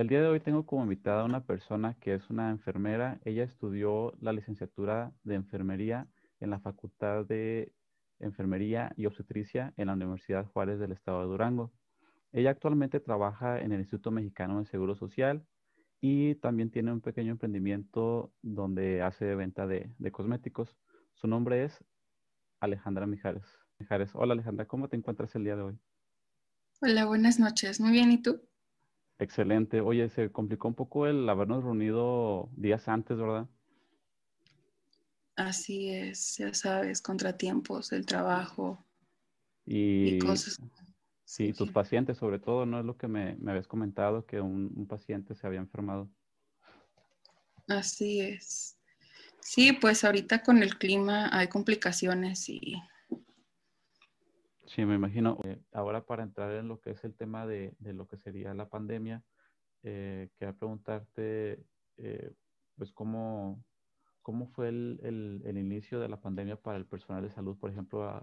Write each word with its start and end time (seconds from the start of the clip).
El 0.00 0.08
día 0.08 0.22
de 0.22 0.28
hoy 0.28 0.40
tengo 0.40 0.64
como 0.64 0.84
invitada 0.84 1.20
a 1.20 1.24
una 1.26 1.44
persona 1.44 1.94
que 2.00 2.14
es 2.14 2.30
una 2.30 2.48
enfermera. 2.48 3.20
Ella 3.26 3.44
estudió 3.44 4.14
la 4.22 4.32
licenciatura 4.32 5.12
de 5.24 5.34
enfermería 5.34 6.08
en 6.40 6.48
la 6.48 6.58
Facultad 6.58 7.26
de 7.26 7.74
Enfermería 8.18 8.94
y 8.96 9.04
Obstetricia 9.04 9.74
en 9.76 9.88
la 9.88 9.92
Universidad 9.92 10.46
Juárez 10.46 10.78
del 10.78 10.92
Estado 10.92 11.20
de 11.20 11.26
Durango. 11.26 11.70
Ella 12.32 12.48
actualmente 12.48 12.98
trabaja 12.98 13.60
en 13.60 13.72
el 13.72 13.80
Instituto 13.80 14.10
Mexicano 14.10 14.60
de 14.60 14.64
Seguro 14.64 14.94
Social 14.94 15.44
y 16.00 16.34
también 16.36 16.70
tiene 16.70 16.92
un 16.92 17.02
pequeño 17.02 17.32
emprendimiento 17.32 18.32
donde 18.40 19.02
hace 19.02 19.34
venta 19.34 19.66
de, 19.66 19.92
cosméticos. 20.12 20.78
Su 21.12 21.26
nombre 21.26 21.64
es 21.64 21.84
Alejandra 22.58 23.06
Mijares. 23.06 23.44
Mijares. 23.78 24.12
Hola 24.14 24.32
Alejandra, 24.32 24.64
¿cómo 24.64 24.88
te 24.88 24.96
encuentras 24.96 25.34
el 25.34 25.44
día 25.44 25.56
de 25.56 25.62
hoy? 25.62 25.78
Hola, 26.80 27.04
buenas 27.04 27.38
noches. 27.38 27.82
Muy 27.82 27.92
bien, 27.92 28.10
¿y 28.10 28.22
tú? 28.22 28.49
Excelente. 29.20 29.82
Oye, 29.82 30.08
se 30.08 30.32
complicó 30.32 30.66
un 30.66 30.74
poco 30.74 31.06
el 31.06 31.28
habernos 31.28 31.62
reunido 31.62 32.48
días 32.56 32.88
antes, 32.88 33.18
¿verdad? 33.18 33.46
Así 35.36 35.90
es, 35.90 36.38
ya 36.38 36.52
sabes, 36.54 37.00
contratiempos 37.00 37.90
del 37.90 38.04
trabajo 38.04 38.84
y, 39.64 40.18
cosas. 40.18 40.58
Sí, 41.24 41.52
tus 41.52 41.70
pacientes 41.70 42.18
sobre 42.18 42.38
todo, 42.38 42.66
¿no? 42.66 42.80
Es 42.80 42.84
lo 42.84 42.96
que 42.96 43.08
me, 43.08 43.38
habías 43.46 43.68
comentado, 43.68 44.26
que 44.26 44.40
un, 44.40 44.86
paciente 44.88 45.34
se 45.34 45.46
había 45.46 45.60
enfermado. 45.60 46.10
Así 47.68 48.20
es. 48.20 48.76
Sí, 49.40 49.72
pues 49.72 50.02
ahorita 50.02 50.42
con 50.42 50.62
el 50.62 50.76
clima 50.76 51.28
hay 51.30 51.48
complicaciones 51.48 52.48
y... 52.48 52.82
Sí, 54.74 54.84
me 54.84 54.94
imagino. 54.94 55.36
Eh, 55.44 55.60
ahora 55.72 56.06
para 56.06 56.22
entrar 56.22 56.52
en 56.52 56.68
lo 56.68 56.80
que 56.80 56.90
es 56.90 57.02
el 57.02 57.14
tema 57.16 57.44
de, 57.44 57.74
lo 57.80 58.06
que 58.06 58.16
sería 58.16 58.54
la 58.54 58.68
pandemia, 58.68 59.24
eh, 59.82 60.30
quería 60.36 60.54
preguntarte, 60.54 61.64
eh, 61.96 62.32
pues, 62.76 62.92
cómo, 62.92 63.64
cómo 64.22 64.46
fue 64.46 64.68
el, 64.68 65.42
inicio 65.56 65.98
de 65.98 66.08
la 66.08 66.20
pandemia 66.20 66.54
para 66.54 66.78
el 66.78 66.86
personal 66.86 67.24
de 67.24 67.30
salud, 67.30 67.58
por 67.58 67.70
ejemplo, 67.70 68.22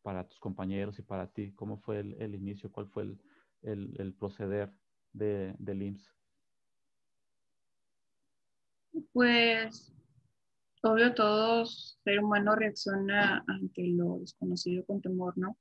para 0.00 0.26
tus 0.26 0.38
compañeros 0.38 0.98
y 0.98 1.02
para 1.02 1.26
ti. 1.26 1.52
¿Cómo 1.52 1.76
fue 1.76 2.00
el, 2.00 2.34
inicio? 2.34 2.72
¿Cuál 2.72 2.86
fue 2.88 3.14
el, 3.62 4.14
proceder 4.18 4.72
de, 5.12 5.54
del 5.58 5.82
IMSS? 5.82 6.14
Pues, 9.12 9.94
obvio, 10.82 11.12
todo 11.12 11.66
ser 11.66 12.20
humano 12.20 12.54
reacciona 12.56 13.44
ante 13.46 13.88
lo 13.88 14.20
desconocido 14.20 14.82
con 14.86 15.02
temor, 15.02 15.36
¿no? 15.36 15.54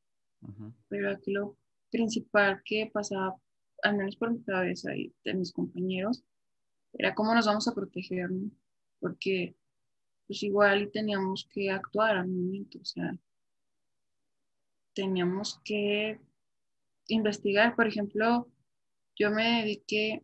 Pero 0.87 1.11
aquí 1.11 1.31
lo 1.31 1.57
principal 1.89 2.61
que 2.63 2.89
pasaba, 2.91 3.35
al 3.83 3.97
menos 3.97 4.15
por 4.15 4.31
mi 4.31 4.41
cabeza 4.43 4.95
y 4.95 5.13
de 5.23 5.33
mis 5.33 5.51
compañeros, 5.51 6.23
era 6.93 7.13
cómo 7.13 7.33
nos 7.33 7.45
vamos 7.45 7.67
a 7.67 7.73
proteger, 7.73 8.31
¿no? 8.31 8.51
Porque 8.99 9.55
pues 10.27 10.41
igual 10.43 10.89
teníamos 10.91 11.47
que 11.51 11.69
actuar 11.69 12.17
al 12.17 12.27
momento, 12.27 12.79
o 12.79 12.85
sea, 12.85 13.15
teníamos 14.93 15.59
que 15.63 16.19
investigar, 17.07 17.75
por 17.75 17.87
ejemplo, 17.87 18.47
yo 19.15 19.29
me 19.29 19.61
dediqué 19.61 20.23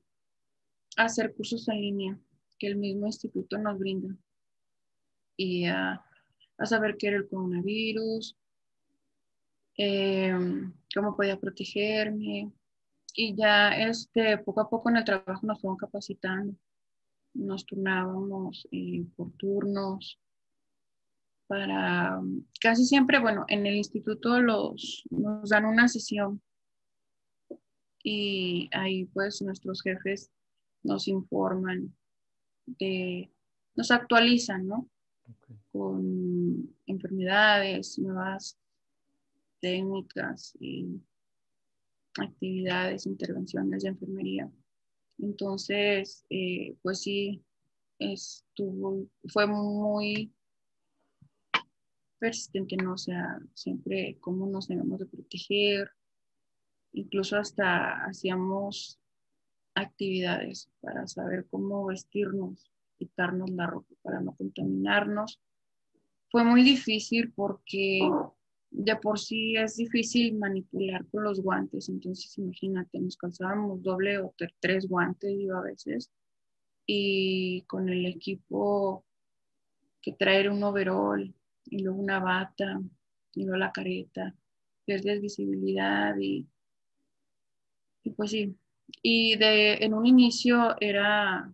a 0.97 1.05
hacer 1.05 1.33
cursos 1.35 1.67
en 1.67 1.81
línea 1.81 2.19
que 2.57 2.67
el 2.67 2.77
mismo 2.77 3.05
instituto 3.05 3.57
nos 3.57 3.77
brinda 3.77 4.15
y 5.37 5.65
a, 5.65 6.03
saber 6.63 6.95
qué 6.97 7.07
era 7.07 7.17
el 7.17 7.27
coronavirus, 7.27 8.37
em, 9.81 10.73
cómo 10.93 11.15
podía 11.15 11.39
protegerme. 11.39 12.51
Y 13.13 13.35
ya 13.35 13.69
este, 13.69 14.37
poco 14.37 14.61
a 14.61 14.69
poco 14.69 14.89
en 14.89 14.97
el 14.97 15.05
trabajo 15.05 15.45
nos 15.45 15.59
fueron 15.59 15.77
capacitando. 15.77 16.55
Nos 17.33 17.65
turnábamos 17.65 18.67
eh, 18.71 19.05
por 19.15 19.31
turnos 19.33 20.19
para 21.47 22.21
casi 22.61 22.85
siempre, 22.85 23.19
bueno, 23.19 23.43
en 23.49 23.65
el 23.65 23.75
instituto 23.75 24.39
los, 24.39 25.03
nos 25.09 25.49
dan 25.49 25.65
una 25.65 25.89
sesión. 25.89 26.41
Y 28.03 28.69
ahí 28.71 29.05
pues 29.05 29.41
nuestros 29.41 29.81
jefes 29.81 30.31
nos 30.81 31.09
informan 31.09 31.93
de, 32.65 33.29
nos 33.75 33.91
actualizan, 33.91 34.65
¿no? 34.65 34.89
Con 35.73 36.73
enfermedades, 36.85 37.99
nuevas 37.99 38.60
técnicas 39.61 40.57
y 40.59 41.01
actividades, 42.19 43.05
intervenciones 43.05 43.83
de 43.83 43.89
enfermería. 43.89 44.51
Entonces, 45.19 46.25
eh, 46.29 46.75
pues 46.81 47.01
sí, 47.01 47.43
estuvo, 47.99 49.07
fue 49.27 49.47
muy 49.47 50.33
persistente, 52.19 52.75
¿no? 52.75 52.93
O 52.93 52.97
sea, 52.97 53.39
siempre 53.53 54.17
cómo 54.19 54.47
nos 54.47 54.67
debemos 54.67 54.99
de 54.99 55.05
proteger, 55.05 55.91
incluso 56.93 57.37
hasta 57.37 58.03
hacíamos 58.05 58.99
actividades 59.75 60.69
para 60.81 61.07
saber 61.07 61.47
cómo 61.49 61.85
vestirnos, 61.85 62.71
quitarnos 62.97 63.49
la 63.51 63.67
ropa 63.67 63.93
para 64.01 64.21
no 64.21 64.35
contaminarnos. 64.35 65.39
Fue 66.29 66.43
muy 66.43 66.63
difícil 66.63 67.31
porque 67.33 68.01
de 68.71 68.95
por 68.95 69.19
sí 69.19 69.55
es 69.57 69.75
difícil 69.75 70.37
manipular 70.37 71.05
con 71.07 71.23
los 71.23 71.41
guantes, 71.41 71.89
entonces 71.89 72.35
imagínate, 72.37 72.99
nos 72.99 73.17
calzábamos 73.17 73.83
doble 73.83 74.17
o 74.19 74.33
tres 74.59 74.87
guantes 74.87 75.37
yo 75.39 75.57
a 75.57 75.61
veces 75.61 76.09
y 76.85 77.61
con 77.63 77.89
el 77.89 78.05
equipo 78.05 79.05
que 80.01 80.13
traer 80.13 80.49
un 80.49 80.63
overall 80.63 81.33
y 81.65 81.83
luego 81.83 81.99
una 81.99 82.19
bata 82.19 82.81
y 83.35 83.43
luego 83.43 83.57
la 83.57 83.71
careta, 83.71 84.33
pierdes 84.85 85.21
visibilidad 85.21 86.15
y, 86.17 86.47
y 88.03 88.09
pues 88.11 88.31
sí, 88.31 88.55
y 89.01 89.35
de, 89.35 89.73
en 89.75 89.93
un 89.93 90.05
inicio 90.05 90.75
era 90.79 91.53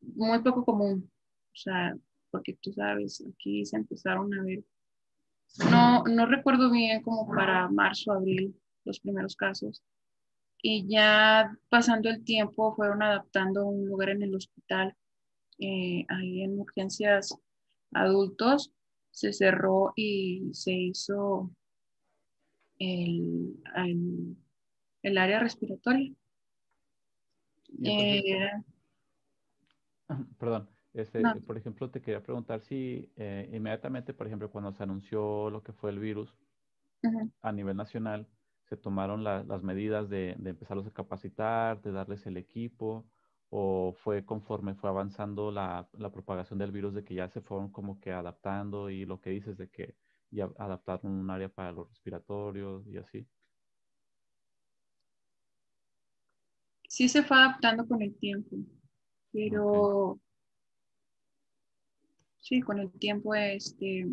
muy 0.00 0.42
poco 0.42 0.64
común, 0.64 1.10
o 1.52 1.56
sea, 1.56 1.96
porque 2.30 2.56
tú 2.60 2.72
sabes, 2.72 3.24
aquí 3.28 3.64
se 3.66 3.76
empezaron 3.76 4.32
a 4.34 4.42
ver 4.42 4.64
no, 5.70 6.04
no 6.04 6.26
recuerdo 6.26 6.70
bien 6.70 7.02
como 7.02 7.26
para 7.26 7.68
marzo, 7.68 8.12
abril, 8.12 8.54
los 8.84 9.00
primeros 9.00 9.36
casos. 9.36 9.82
Y 10.62 10.86
ya 10.88 11.56
pasando 11.68 12.08
el 12.08 12.24
tiempo 12.24 12.74
fueron 12.74 13.02
adaptando 13.02 13.66
un 13.66 13.86
lugar 13.86 14.10
en 14.10 14.22
el 14.22 14.34
hospital, 14.34 14.94
eh, 15.58 16.04
ahí 16.08 16.42
en 16.42 16.58
urgencias 16.58 17.34
adultos, 17.92 18.72
se 19.10 19.32
cerró 19.32 19.92
y 19.96 20.50
se 20.52 20.72
hizo 20.72 21.50
el, 22.78 23.56
el, 25.02 25.18
área 25.18 25.40
respiratoria. 25.40 26.12
Eh, 27.82 28.50
perdón, 30.38 30.68
este, 30.96 31.22
por 31.46 31.58
ejemplo, 31.58 31.90
te 31.90 32.00
quería 32.00 32.22
preguntar 32.22 32.62
si 32.62 33.12
eh, 33.16 33.50
inmediatamente, 33.52 34.14
por 34.14 34.26
ejemplo, 34.26 34.50
cuando 34.50 34.72
se 34.72 34.82
anunció 34.82 35.50
lo 35.50 35.62
que 35.62 35.74
fue 35.74 35.90
el 35.90 35.98
virus 35.98 36.34
a 37.42 37.52
nivel 37.52 37.76
nacional, 37.76 38.26
se 38.64 38.78
tomaron 38.78 39.22
las 39.22 39.62
medidas 39.62 40.08
de, 40.08 40.34
de, 40.38 40.50
empezarlos 40.50 40.86
a 40.86 40.92
capacitar, 40.92 41.82
de 41.82 41.92
darles 41.92 42.26
el 42.26 42.38
equipo, 42.38 43.06
o 43.50 43.94
fue 44.02 44.24
conforme 44.24 44.74
fue 44.74 44.88
avanzando 44.88 45.52
la, 45.52 45.86
la, 45.92 46.10
propagación 46.10 46.58
del 46.58 46.72
virus 46.72 46.94
de 46.94 47.04
que 47.04 47.14
ya 47.14 47.28
se 47.28 47.42
fueron 47.42 47.70
como 47.70 48.00
que 48.00 48.10
adaptando 48.10 48.88
y 48.88 49.04
lo 49.04 49.20
que 49.20 49.30
dices 49.30 49.56
de 49.58 49.68
que 49.68 49.94
ya 50.30 50.50
adaptaron 50.58 51.12
un 51.12 51.30
área 51.30 51.50
para 51.50 51.72
los 51.72 51.88
respiratorios 51.90 52.86
y 52.88 52.96
así. 52.96 53.26
Sí 56.88 57.08
se 57.08 57.22
fue 57.22 57.36
adaptando 57.36 57.86
con 57.86 58.00
el 58.00 58.16
tiempo, 58.16 58.56
pero 59.30 60.18
Sí, 62.48 62.60
con 62.60 62.78
el 62.78 62.92
tiempo, 62.92 63.34
este, 63.34 64.06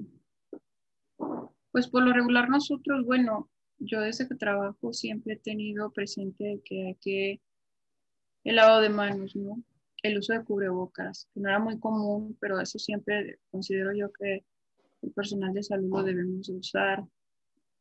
pues 1.71 1.87
por 1.87 2.03
lo 2.03 2.11
regular 2.11 2.49
nosotros, 2.49 3.05
bueno, 3.05 3.51
yo 3.77 4.01
desde 4.01 4.27
que 4.27 4.33
trabajo 4.33 4.91
siempre 4.91 5.33
he 5.35 5.37
tenido 5.37 5.91
presente 5.91 6.59
que 6.65 6.87
hay 6.87 6.95
que 6.95 7.41
el 8.43 8.55
lavado 8.55 8.81
de 8.81 8.89
manos, 8.89 9.35
¿no? 9.35 9.63
El 10.01 10.17
uso 10.17 10.33
de 10.33 10.43
cubrebocas, 10.43 11.29
que 11.31 11.41
no 11.41 11.49
era 11.49 11.59
muy 11.59 11.79
común, 11.79 12.35
pero 12.41 12.59
eso 12.59 12.79
siempre 12.79 13.37
considero 13.51 13.93
yo 13.93 14.11
que 14.11 14.43
el 15.03 15.11
personal 15.11 15.53
de 15.53 15.61
salud 15.61 15.91
lo 15.91 16.01
debemos 16.01 16.49
usar. 16.49 17.03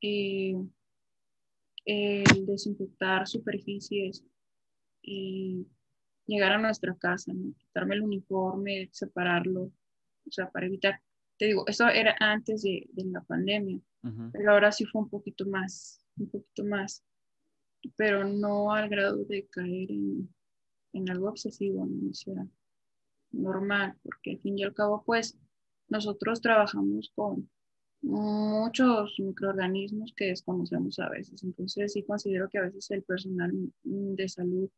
Y 0.03 0.55
el 1.87 2.45
desinfectar 2.45 3.27
superficies 3.27 4.23
y 5.01 5.67
llegar 6.27 6.53
a 6.53 6.61
nuestra 6.61 6.95
casa, 6.95 7.33
quitarme 7.57 7.95
el 7.95 8.03
uniforme, 8.03 8.91
separarlo, 8.93 9.73
o 10.27 10.31
sea, 10.33 10.51
para 10.51 10.67
evitar, 10.67 11.01
te 11.39 11.47
digo, 11.47 11.65
eso 11.67 11.89
era 11.89 12.17
antes 12.21 12.63
de, 12.63 12.89
la 12.95 13.21
pandemia, 13.23 13.81
pero 14.33 14.53
ahora 14.53 14.73
sí 14.73 14.85
fue 14.85 15.03
un 15.03 15.09
poquito 15.09 15.47
más, 15.47 16.05
un 16.17 16.29
poquito 16.29 16.65
más, 16.65 17.05
pero 17.97 18.25
no 18.25 18.73
al 18.73 18.89
grado 18.89 19.25
de 19.25 19.47
caer 19.47 19.91
en, 19.91 20.29
en 20.93 21.11
algo 21.11 21.29
obsesivo, 21.29 21.87
¿no? 21.87 22.11
O 22.11 22.15
sea, 22.15 22.47
normal, 23.33 23.97
porque 24.03 24.33
al 24.33 24.39
fin 24.41 24.59
y 24.59 24.65
al 24.65 24.75
cabo, 24.75 25.03
pues, 25.05 25.37
nosotros 25.89 26.41
trabajamos 26.41 27.13
con 27.15 27.49
muchos 28.03 29.15
microorganismos 29.19 30.13
que 30.17 30.27
desconocemos 30.27 30.99
a 30.99 31.09
veces. 31.09 31.43
Entonces, 31.43 31.93
sí 31.93 32.03
considero 32.03 32.49
que 32.49 32.59
a 32.59 32.63
veces 32.63 32.91
el 32.91 33.03
personal 33.03 33.53
de 33.83 34.29
salud 34.29 34.69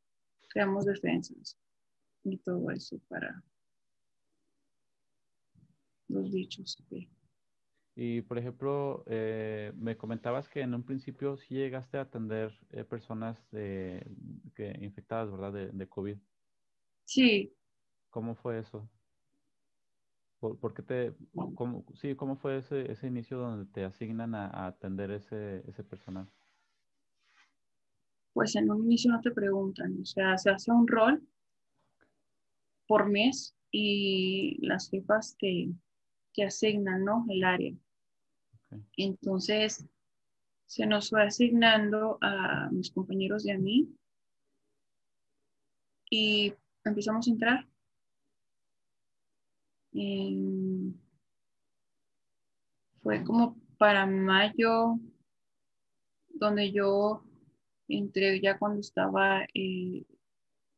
creamos 0.49 0.85
defensas 0.85 1.57
y 2.23 2.37
todo 2.39 2.71
eso 2.71 2.99
para 3.09 3.43
los 6.09 6.31
bichos. 6.31 6.77
Y 7.97 8.23
por 8.23 8.39
ejemplo, 8.39 9.05
eh, 9.07 9.73
me 9.77 9.97
comentabas 9.97 10.49
que 10.49 10.61
en 10.61 10.75
un 10.75 10.83
principio 10.83 11.37
sí 11.37 11.55
llegaste 11.55 11.97
a 11.97 12.03
atender 12.03 12.53
eh, 12.71 12.85
personas 12.85 13.41
que 13.51 14.79
infectadas, 14.81 15.31
¿verdad? 15.31 15.53
De, 15.53 15.69
de, 15.71 15.89
COVID. 15.89 16.19
Sí. 17.05 17.53
¿Cómo 18.11 18.35
fue 18.35 18.59
eso? 18.59 18.89
¿Por, 20.41 20.75
qué 20.75 20.83
te, 20.83 21.15
cómo, 21.55 21.87
sí, 21.95 22.15
cómo 22.15 22.37
fue 22.37 22.59
ese, 22.59 22.91
ese 22.93 23.07
inicio 23.07 23.39
donde 23.39 23.65
te 23.73 23.85
asignan 23.85 24.35
a, 24.35 24.67
atender 24.67 25.11
ese, 25.11 25.65
ese 25.67 25.83
personal? 25.83 26.29
Pues 28.35 28.55
en 28.57 28.71
un 28.71 28.85
inicio 28.85 29.11
no 29.13 29.21
te 29.23 29.31
preguntan, 29.31 29.99
o 30.03 30.05
sea, 30.05 30.37
se 30.37 30.51
hace 30.51 30.71
un 30.71 30.87
rol 30.87 31.27
por 32.87 33.09
mes 33.09 33.57
y 33.71 34.59
las 34.67 34.91
jefas 34.91 35.37
te, 35.39 35.73
te 36.35 36.45
asignan, 36.45 37.05
¿no? 37.05 37.25
El 37.29 37.45
área. 37.45 37.75
Entonces, 38.97 39.87
se 40.67 40.87
nos 40.87 41.11
fue 41.11 41.23
asignando 41.23 42.19
a 42.21 42.69
mis 42.71 42.91
compañeros 42.91 43.47
y 43.47 43.51
a 43.51 43.59
mí 43.59 43.89
y 46.11 46.55
empezamos 46.85 47.27
a 47.27 47.31
entrar. 47.31 47.69
fue 53.03 53.23
como 53.23 53.57
para 53.79 54.07
mayo, 54.07 54.99
donde 56.31 56.73
yo 56.73 57.23
entré 57.87 58.41
ya 58.41 58.59
cuando 58.59 58.81
estaba 58.81 59.45
eh, 59.55 60.05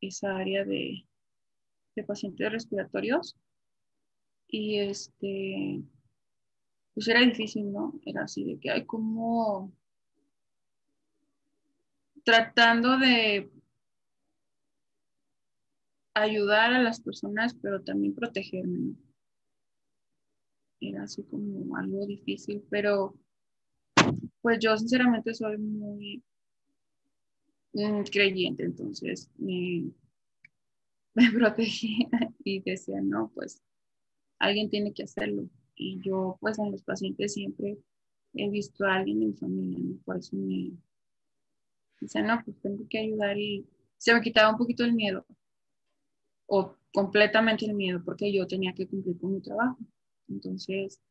esa 0.01 0.35
área 0.37 0.63
de, 0.65 1.07
de 1.95 2.03
pacientes 2.03 2.51
respiratorios. 2.51 3.35
Y 4.47 4.79
este, 4.79 5.83
pues 6.93 7.07
era 7.07 7.21
difícil, 7.21 7.71
¿no? 7.71 7.99
Era 8.05 8.23
así 8.23 8.43
de 8.43 8.59
que 8.59 8.71
hay 8.71 8.85
como 8.85 9.71
tratando 12.23 12.97
de 12.97 13.51
ayudar 16.13 16.73
a 16.73 16.81
las 16.81 16.99
personas, 16.99 17.55
pero 17.61 17.81
también 17.83 18.15
protegerme, 18.15 18.79
¿no? 18.79 18.95
Era 20.79 21.03
así 21.03 21.23
como 21.23 21.75
algo 21.77 22.05
difícil, 22.05 22.63
pero 22.69 23.15
pues 24.41 24.59
yo 24.59 24.77
sinceramente 24.77 25.33
soy 25.33 25.57
muy 25.57 26.23
creyente, 28.11 28.63
entonces 28.63 29.29
me, 29.37 29.91
me 31.13 31.31
protegía 31.31 32.07
y 32.43 32.61
decía, 32.61 33.01
no, 33.01 33.31
pues 33.33 33.61
alguien 34.39 34.69
tiene 34.69 34.93
que 34.93 35.03
hacerlo. 35.03 35.49
Y 35.75 35.99
yo, 36.01 36.37
pues, 36.41 36.59
en 36.59 36.71
los 36.71 36.83
pacientes 36.83 37.33
siempre 37.33 37.77
he 38.33 38.49
visto 38.49 38.85
a 38.85 38.95
alguien 38.95 39.21
en 39.21 39.29
mi 39.29 39.33
familia. 39.35 39.95
Por 40.05 40.17
eso 40.17 40.35
me 40.35 40.71
dice, 41.99 42.21
no, 42.21 42.41
pues 42.43 42.59
tengo 42.61 42.87
que 42.89 42.99
ayudar 42.99 43.37
y 43.37 43.65
se 43.97 44.13
me 44.13 44.21
quitaba 44.21 44.51
un 44.51 44.57
poquito 44.57 44.83
el 44.83 44.93
miedo, 44.93 45.25
o 46.47 46.75
completamente 46.93 47.65
el 47.65 47.73
miedo, 47.73 48.01
porque 48.03 48.31
yo 48.31 48.47
tenía 48.47 48.73
que 48.73 48.87
cumplir 48.87 49.19
con 49.19 49.33
mi 49.33 49.41
trabajo. 49.41 49.77
Entonces, 50.29 51.01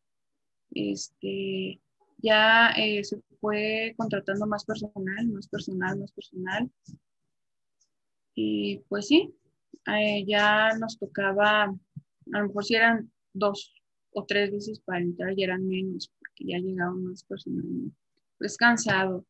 este, 0.71 1.81
ya 2.19 2.71
eh, 2.71 3.05
se 3.05 3.21
fue 3.41 3.95
contratando 3.97 4.47
más 4.47 4.65
personal, 4.65 5.29
más 5.29 5.49
personal, 5.49 5.99
más 5.99 6.13
personal. 6.13 6.71
Y 8.35 8.79
pues 8.89 9.09
sí, 9.09 9.35
eh, 9.87 10.25
ya 10.27 10.77
nos 10.79 10.99
tocaba, 10.99 11.65
a 11.65 12.39
lo 12.41 12.47
mejor 12.49 12.65
si 12.65 12.75
eran 12.75 13.11
dos 13.39 13.75
o 14.13 14.25
tres 14.25 14.51
veces 14.51 14.81
para 14.81 15.01
entrar 15.01 15.39
y 15.39 15.45
eran 15.45 15.67
menos, 15.67 16.11
porque 16.19 16.47
ya 16.47 16.59
llegaban 16.59 17.05
más 17.05 17.23
personas. 17.25 17.65
Pues 18.39 18.57
cansado, 18.57 19.25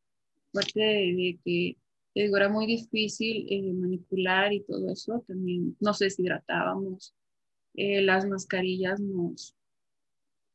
aparte 0.50 0.81
de, 0.81 1.38
que 1.44 1.76
digo, 2.14 2.37
era 2.37 2.49
muy 2.49 2.67
difícil 2.67 3.47
eh, 3.50 3.73
manipular 3.73 4.53
y 4.53 4.62
todo 4.62 4.91
eso, 4.91 5.25
también 5.26 5.76
nos 5.81 5.99
deshidratábamos, 5.99 7.14
eh, 7.75 8.00
las 8.03 8.26
mascarillas 8.26 9.00
nos 9.00 9.55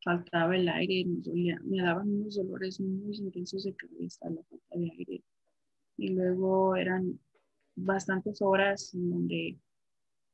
faltaba 0.03 0.55
el 0.55 0.67
aire, 0.69 1.05
nos 1.05 1.23
dolía, 1.23 1.59
me 1.63 1.81
daban 1.81 2.09
unos 2.09 2.35
dolores 2.35 2.79
muy 2.79 3.15
intensos 3.17 3.63
de 3.63 3.75
cabeza, 3.75 4.29
la 4.29 4.41
falta 4.43 4.79
de 4.79 4.91
aire. 4.97 5.23
Y 5.97 6.09
luego 6.09 6.75
eran 6.75 7.19
bastantes 7.75 8.41
horas 8.41 8.93
en 8.93 9.09
donde 9.09 9.57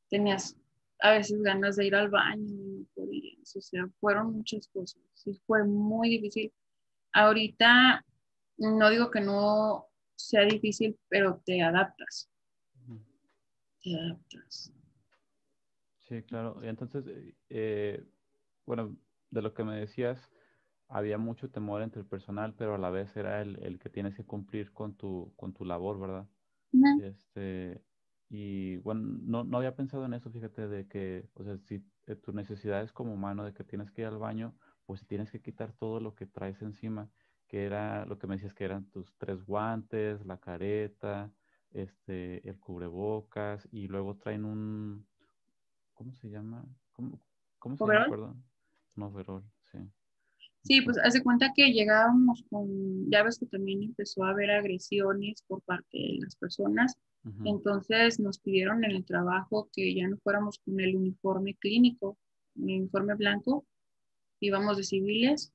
tenías 0.09 0.55
a 0.99 1.11
veces 1.11 1.41
ganas 1.41 1.75
de 1.75 1.87
ir 1.87 1.95
al 1.95 2.09
baño 2.09 2.85
o 3.09 3.61
sea, 3.61 3.87
fueron 3.99 4.33
muchas 4.33 4.67
cosas, 4.67 5.01
sí, 5.13 5.39
fue 5.45 5.63
muy 5.63 6.09
difícil. 6.09 6.53
Ahorita 7.13 8.05
no 8.57 8.89
digo 8.89 9.09
que 9.11 9.21
no 9.21 9.87
sea 10.15 10.45
difícil, 10.45 10.97
pero 11.07 11.41
te 11.45 11.61
adaptas. 11.61 12.29
Te 13.81 13.95
adaptas. 13.95 14.73
Sí, 16.07 16.23
claro. 16.23 16.59
Y 16.63 16.67
entonces, 16.67 17.05
eh, 17.49 18.05
bueno, 18.65 18.97
de 19.29 19.41
lo 19.41 19.53
que 19.53 19.63
me 19.63 19.77
decías, 19.77 20.31
había 20.87 21.17
mucho 21.17 21.49
temor 21.49 21.81
entre 21.81 22.01
el 22.01 22.07
personal, 22.07 22.53
pero 22.55 22.75
a 22.75 22.77
la 22.77 22.89
vez 22.89 23.15
era 23.17 23.41
el, 23.41 23.61
el 23.63 23.77
que 23.79 23.89
tienes 23.89 24.15
que 24.15 24.23
cumplir 24.23 24.71
con 24.71 24.95
tu, 24.95 25.33
con 25.35 25.53
tu 25.53 25.65
labor, 25.65 25.99
¿verdad? 25.99 26.27
Este, 27.01 27.81
y 28.29 28.77
bueno, 28.77 29.19
no, 29.21 29.43
no, 29.43 29.57
había 29.57 29.75
pensado 29.75 30.05
en 30.05 30.13
eso, 30.13 30.29
fíjate, 30.29 30.67
de 30.67 30.87
que, 30.87 31.27
o 31.33 31.43
sea, 31.43 31.57
si 31.57 31.83
eh, 32.07 32.15
tu 32.15 32.33
necesidad 32.33 32.81
es 32.81 32.91
como 32.91 33.13
humano 33.13 33.43
de 33.43 33.53
que 33.53 33.63
tienes 33.63 33.91
que 33.91 34.01
ir 34.01 34.07
al 34.07 34.17
baño, 34.17 34.55
pues 34.85 35.05
tienes 35.05 35.29
que 35.31 35.41
quitar 35.41 35.73
todo 35.73 35.99
lo 35.99 36.15
que 36.15 36.25
traes 36.25 36.61
encima, 36.61 37.09
que 37.47 37.65
era 37.65 38.05
lo 38.05 38.17
que 38.17 38.27
me 38.27 38.35
decías 38.35 38.53
que 38.53 38.65
eran 38.65 38.89
tus 38.89 39.13
tres 39.17 39.45
guantes, 39.45 40.25
la 40.25 40.39
careta, 40.39 41.31
este, 41.71 42.47
el 42.47 42.59
cubrebocas, 42.59 43.67
y 43.71 43.87
luego 43.87 44.15
traen 44.15 44.45
un, 44.45 45.05
¿cómo 45.93 46.13
se 46.13 46.29
llama? 46.29 46.65
¿Cómo, 46.93 47.19
cómo 47.59 47.77
se 47.77 47.85
llama? 47.85 48.07
Perdón. 48.09 48.43
Un 48.95 49.03
overall, 49.03 49.43
sí. 49.71 49.77
Sí, 50.63 50.81
pues 50.81 50.97
hace 50.97 51.23
cuenta 51.23 51.53
que 51.55 51.71
llegábamos 51.71 52.43
con, 52.49 53.09
ya 53.09 53.23
ves 53.23 53.39
que 53.39 53.45
también 53.45 53.83
empezó 53.83 54.23
a 54.23 54.31
haber 54.31 54.51
agresiones 54.51 55.41
por 55.47 55.61
parte 55.61 55.97
de 55.97 56.19
las 56.21 56.35
personas 56.35 56.97
entonces 57.43 58.19
nos 58.19 58.39
pidieron 58.39 58.85
en 58.85 58.91
el 58.91 59.05
trabajo 59.05 59.69
que 59.73 59.93
ya 59.93 60.07
no 60.07 60.17
fuéramos 60.17 60.59
con 60.59 60.79
el 60.79 60.95
uniforme 60.95 61.55
clínico, 61.55 62.17
el 62.55 62.63
uniforme 62.63 63.15
blanco, 63.15 63.65
íbamos 64.39 64.77
de 64.77 64.83
civiles, 64.83 65.51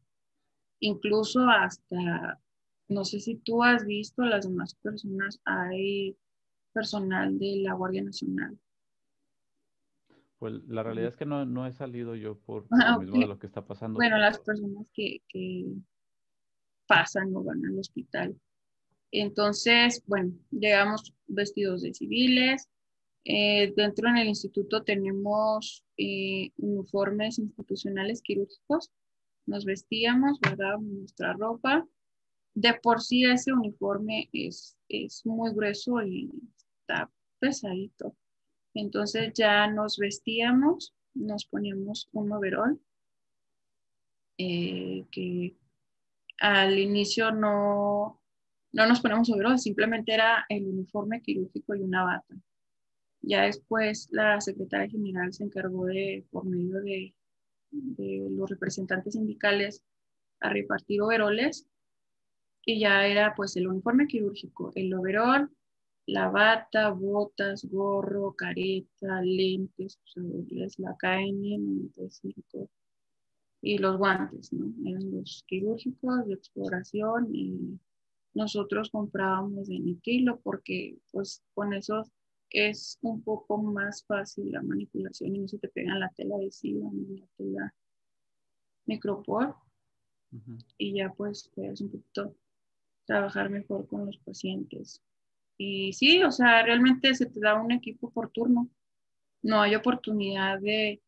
incluso 0.81 1.41
hasta, 1.49 2.41
no 2.89 3.05
sé 3.05 3.21
si 3.21 3.37
tú 3.37 3.63
has 3.63 3.87
visto 3.87 4.23
las 4.23 4.47
demás 4.47 4.75
personas, 4.75 5.41
hay 5.45 6.17
personal 6.73 7.39
de 7.39 7.63
la 7.63 7.75
Guardia 7.75 8.03
Nacional. 8.03 8.59
Pues 10.39 10.55
la 10.67 10.83
realidad 10.83 11.09
es 11.09 11.17
que 11.17 11.25
no, 11.25 11.47
no 11.47 11.67
he 11.67 11.73
salido 11.73 12.17
yo 12.17 12.37
por, 12.37 12.67
lo 12.69 13.01
mismo 13.01 13.19
de 13.19 13.27
lo 13.27 13.39
que 13.39 13.47
está 13.47 13.65
pasando. 13.65 13.97
Bueno, 13.97 14.19
las 14.19 14.41
personas 14.41 14.91
que, 14.93 15.23
que 15.29 15.73
pasan 16.87 17.35
o 17.37 17.45
van 17.45 17.65
al 17.65 17.79
hospital 17.79 18.37
entonces, 19.13 20.03
bueno, 20.07 20.33
llegamos 20.51 21.15
vestidos 21.27 21.83
de 21.83 21.93
civiles. 21.93 22.69
Eh, 23.25 23.73
dentro 23.77 24.09
en 24.09 24.17
el 24.17 24.29
instituto 24.29 24.83
tenemos 24.83 25.85
eh, 25.99 26.51
uniformes 26.57 27.39
institucionales 27.39 28.23
quirúrgicos. 28.23 28.91
Nos 29.47 29.67
vestíamos, 29.67 30.41
¿verdad? 30.41 30.79
Nuestra 30.79 31.35
ropa. 31.35 31.87
De 32.55 32.75
por 32.83 33.03
sí 33.03 33.25
ese 33.25 33.53
uniforme 33.53 34.31
es, 34.33 34.79
es 34.89 35.25
muy 35.27 35.53
grueso 35.53 36.03
y 36.03 36.31
está 36.81 37.11
pesadito. 37.39 38.17
Entonces 38.75 39.33
ya 39.35 39.67
nos 39.67 39.99
vestíamos, 39.99 40.95
nos 41.15 41.45
poníamos 41.45 42.09
un 42.13 42.33
overol 42.33 42.81
eh, 44.39 45.05
que 45.11 45.55
al 46.39 46.79
inicio 46.79 47.31
no, 47.31 48.22
no 48.73 48.87
nos 48.87 49.01
ponemos 49.01 49.31
overol, 49.31 49.59
simplemente 49.59 50.15
era 50.15 50.45
el 50.49 50.67
uniforme 50.67 51.21
quirúrgico 51.21 51.75
y 51.75 51.83
una 51.83 52.05
bata. 52.05 52.35
Ya 53.21 53.43
después 53.43 54.09
la 54.11 54.41
secretaria 54.41 54.89
general 54.89 55.33
se 55.33 55.45
encargó 55.45 55.87
de, 55.87 56.27
por 56.31 56.45
medio 56.45 56.81
de, 56.81 57.15
los 57.71 58.51
representantes 58.51 59.15
sindicales, 59.15 59.83
a 60.41 60.51
repartir 60.51 61.01
overoles 61.01 61.67
y 62.67 62.81
ya 62.81 63.07
era 63.07 63.35
pues 63.35 63.57
el 63.57 63.69
uniforme 63.69 64.07
quirúrgico, 64.07 64.73
el 64.75 64.93
overol, 64.93 65.51
la 66.07 66.29
bata, 66.29 66.91
botas, 66.91 67.65
gorro, 67.65 68.35
careta, 68.35 69.23
lentes, 69.23 70.01
es 70.51 70.79
la 70.79 70.97
KN95 70.97 72.69
y 73.63 73.79
los 73.79 73.97
guantes, 73.97 74.53
¿no? 74.53 74.73
Eran 74.85 75.13
los 75.13 75.45
quirúrgicos 75.47 76.27
de 76.27 76.35
exploración 76.35 77.29
y 77.33 77.79
nosotros 78.35 78.91
comprábamos 78.91 79.69
de 79.69 79.79
niquilo 79.79 80.41
porque 80.41 80.99
pues 81.11 81.43
con 81.55 81.73
esos 81.75 82.11
es 82.51 82.99
un 83.03 83.23
poco 83.23 83.59
más 83.59 84.05
fácil 84.05 84.53
la 84.53 84.63
manipulación 84.63 85.37
y 85.37 85.39
no 85.41 85.49
se 85.49 85.59
te 85.59 85.69
pega 85.69 85.95
la 85.97 86.11
tela 86.11 86.37
adhesiva 86.37 86.89
ni 86.93 87.19
la 87.19 87.27
tela 87.37 87.75
micropor 88.87 89.57
y 90.79 90.95
ya 90.95 91.13
pues 91.13 91.51
puedes 91.55 91.81
un 91.81 91.91
poquito 91.91 92.35
trabajar 93.05 93.51
mejor 93.51 93.87
con 93.87 94.07
los 94.07 94.19
pacientes. 94.19 95.03
Y 95.59 95.93
sí, 95.93 96.23
o 96.23 96.31
sea, 96.31 96.63
realmente 96.63 97.15
se 97.15 97.27
te 97.27 97.41
da 97.41 97.61
un 97.61 97.73
equipo 97.73 98.11
por 98.11 98.31
turno. 98.31 98.71
No 99.43 99.61
hay 99.61 99.75
oportunidad 99.75 100.59
de 100.61 101.03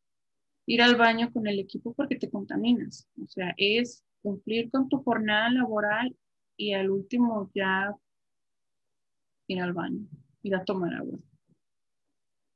ir 0.67 0.83
al 0.83 0.97
baño 0.97 1.33
con 1.33 1.47
el 1.47 1.59
equipo 1.59 1.95
porque 1.95 2.17
te 2.17 2.31
contaminas. 2.31 3.09
O 3.23 3.27
sea, 3.29 3.55
es 3.57 4.05
cumplir 4.23 4.71
con 4.71 4.89
tu 4.89 5.03
jornada 5.03 5.51
laboral 5.51 6.15
y 6.57 6.75
al 6.75 6.91
último 6.91 7.51
ya 7.55 7.95
ir 9.47 9.61
al 9.61 9.73
baño, 9.73 10.07
ir 10.43 10.55
a 10.55 10.65
tomar 10.65 10.95
agua. 10.95 11.19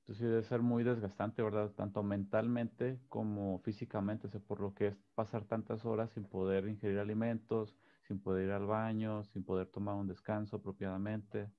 Entonces 0.00 0.26
debe 0.26 0.42
ser 0.42 0.62
muy 0.62 0.84
desgastante, 0.84 1.42
¿verdad? 1.42 1.70
Tanto 1.72 2.02
mentalmente 2.02 2.98
como 3.08 3.58
físicamente, 3.58 4.28
por 4.40 4.60
lo 4.60 4.74
que 4.74 4.86
es 4.86 4.96
pasar 5.14 5.44
tantas 5.44 5.84
horas 5.84 6.10
sin 6.12 6.24
poder 6.24 6.66
ingerir 6.66 6.98
alimentos, 6.98 7.76
sin 8.06 8.18
poder 8.18 8.46
ir 8.46 8.52
al 8.52 8.64
baño, 8.64 9.24
sin 9.24 9.44
poder 9.44 9.66
tomar 9.66 9.96
un 9.96 10.08
descanso 10.08 10.56
apropiadamente. 10.56 11.50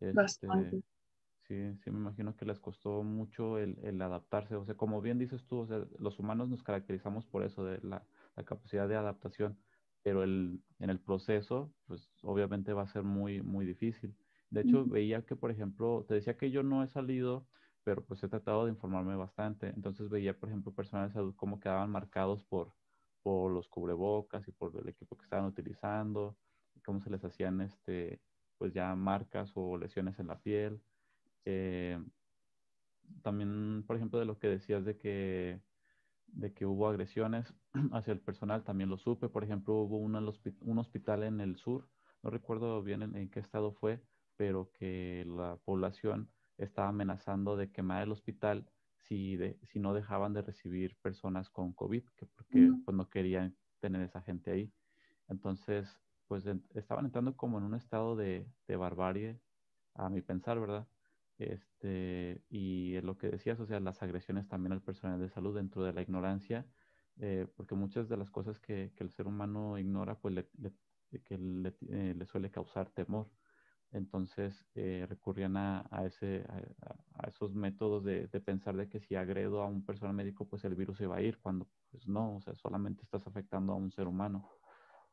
Este, 0.00 0.14
Bastante. 0.14 0.82
Sí, 1.46 1.74
sí, 1.84 1.90
me 1.90 1.98
imagino 1.98 2.34
que 2.36 2.46
les 2.46 2.58
costó 2.58 3.02
mucho 3.02 3.58
el, 3.58 3.78
el, 3.82 4.00
adaptarse. 4.00 4.54
O 4.56 4.64
sea, 4.64 4.74
como 4.74 5.02
bien 5.02 5.18
dices 5.18 5.44
tú, 5.44 5.60
o 5.60 5.66
sea, 5.66 5.84
los 5.98 6.18
humanos 6.18 6.48
nos 6.48 6.62
caracterizamos 6.62 7.26
por 7.26 7.42
eso, 7.42 7.64
de 7.64 7.78
la, 7.82 8.02
la 8.36 8.44
capacidad 8.44 8.88
de 8.88 8.96
adaptación, 8.96 9.58
pero 10.08 10.22
el, 10.22 10.62
en 10.78 10.88
el 10.88 11.00
proceso, 11.00 11.74
pues 11.86 12.10
obviamente 12.22 12.72
va 12.72 12.82
a 12.84 12.86
ser 12.86 13.02
muy, 13.02 13.42
muy 13.42 13.66
difícil. 13.66 14.16
De 14.48 14.62
hecho, 14.62 14.86
veía 14.86 15.26
que, 15.26 15.36
por 15.36 15.50
ejemplo, 15.50 16.06
te 16.08 16.14
decía 16.14 16.38
que 16.38 16.50
yo 16.50 16.62
no 16.62 16.82
he 16.82 16.88
salido 16.88 17.46
pero 17.84 18.04
pues 18.04 18.22
he 18.22 18.28
tratado 18.28 18.64
de 18.64 18.70
informarme 18.70 19.16
bastante. 19.16 19.68
Entonces 19.68 20.08
veía, 20.08 20.38
por 20.38 20.48
ejemplo, 20.48 20.74
personas 20.74 21.10
de 21.10 21.14
salud 21.14 21.34
cómo 21.36 21.60
quedaban 21.60 21.90
marcados 21.90 22.42
por, 22.44 22.74
por 23.22 23.52
los 23.52 23.68
cubrebocas 23.68 24.48
y 24.48 24.52
por 24.52 24.78
el 24.80 24.88
equipo 24.88 25.16
que 25.16 25.24
estaban 25.24 25.44
utilizando, 25.46 26.38
y 26.74 26.80
cómo 26.80 27.00
se 27.02 27.10
les 27.10 27.24
hacían, 27.24 27.60
este, 27.60 28.22
pues 28.58 28.72
ya 28.72 28.94
marcas 28.94 29.52
o 29.54 29.76
lesiones 29.76 30.18
en 30.18 30.26
la 30.26 30.40
piel. 30.40 30.82
Eh, 31.44 31.98
también, 33.22 33.84
por 33.86 33.96
ejemplo, 33.96 34.18
de 34.18 34.26
lo 34.26 34.38
que 34.38 34.48
decías 34.48 34.84
de 34.84 34.98
que, 34.98 35.62
de 36.32 36.52
que 36.52 36.66
hubo 36.66 36.88
agresiones 36.88 37.54
hacia 37.92 38.12
el 38.12 38.20
personal, 38.20 38.64
también 38.64 38.90
lo 38.90 38.98
supe. 38.98 39.28
Por 39.28 39.44
ejemplo, 39.44 39.74
hubo 39.74 39.98
un 39.98 40.78
hospital 40.78 41.22
en 41.22 41.40
el 41.40 41.56
sur, 41.56 41.88
no 42.22 42.30
recuerdo 42.30 42.82
bien 42.82 43.02
en 43.02 43.30
qué 43.30 43.40
estado 43.40 43.72
fue, 43.72 44.02
pero 44.36 44.70
que 44.72 45.24
la 45.26 45.56
población 45.64 46.30
estaba 46.56 46.88
amenazando 46.88 47.56
de 47.56 47.70
quemar 47.70 48.02
el 48.02 48.12
hospital 48.12 48.68
si, 49.08 49.38
si 49.62 49.78
no 49.78 49.94
dejaban 49.94 50.32
de 50.32 50.42
recibir 50.42 50.96
personas 51.00 51.48
con 51.48 51.72
COVID, 51.72 52.04
que 52.16 52.26
porque 52.26 52.70
pues, 52.84 52.96
no 52.96 53.08
querían 53.08 53.56
tener 53.80 54.02
esa 54.02 54.20
gente 54.20 54.50
ahí. 54.50 54.72
Entonces, 55.28 55.98
pues 56.26 56.44
estaban 56.74 57.06
entrando 57.06 57.36
como 57.36 57.58
en 57.58 57.64
un 57.64 57.74
estado 57.74 58.16
de, 58.16 58.46
barbarie, 58.68 59.40
a 59.94 60.08
mi 60.10 60.20
pensar, 60.20 60.60
¿verdad? 60.60 60.86
Este, 61.38 62.42
y 62.50 63.00
lo 63.02 63.16
que 63.16 63.28
decías, 63.28 63.60
o 63.60 63.66
sea, 63.66 63.78
las 63.80 64.02
agresiones 64.02 64.48
también 64.48 64.72
al 64.72 64.82
personal 64.82 65.20
de 65.20 65.28
salud 65.28 65.54
dentro 65.54 65.84
de 65.84 65.92
la 65.92 66.02
ignorancia, 66.02 66.66
eh, 67.20 67.46
porque 67.56 67.74
muchas 67.74 68.08
de 68.08 68.16
las 68.16 68.30
cosas 68.30 68.58
que, 68.58 68.92
el 68.96 69.10
ser 69.10 69.26
humano 69.26 69.78
ignora, 69.78 70.16
pues 70.16 70.34
le, 70.34 70.48
que 71.24 71.38
le, 71.38 71.74
eh, 71.90 72.14
le, 72.16 72.26
suele 72.26 72.50
causar 72.50 72.90
temor. 72.90 73.30
Entonces 73.90 74.66
eh, 74.74 75.06
recurrían 75.08 75.56
a, 75.56 75.88
ese, 76.04 76.44
a, 77.14 77.28
esos 77.28 77.54
métodos 77.54 78.04
de, 78.04 78.28
pensar 78.40 78.76
de 78.76 78.88
que 78.88 79.00
si 79.00 79.14
agredo 79.14 79.62
a 79.62 79.66
un 79.66 79.84
personal 79.84 80.14
médico, 80.14 80.46
pues 80.46 80.64
el 80.64 80.74
virus 80.74 80.98
se 80.98 81.06
va 81.06 81.16
a 81.16 81.22
ir, 81.22 81.38
cuando 81.38 81.68
pues 81.90 82.06
no, 82.06 82.36
o 82.36 82.40
sea, 82.42 82.54
solamente 82.54 83.02
estás 83.02 83.26
afectando 83.26 83.72
a 83.72 83.76
un 83.76 83.90
ser 83.90 84.06
humano. 84.06 84.46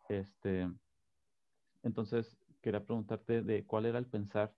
Este, 0.10 0.70
entonces, 1.84 2.38
quería 2.62 2.84
preguntarte 2.84 3.42
de 3.44 3.66
cuál 3.66 3.86
era 3.86 3.98
el 3.98 4.08
pensar 4.08 4.54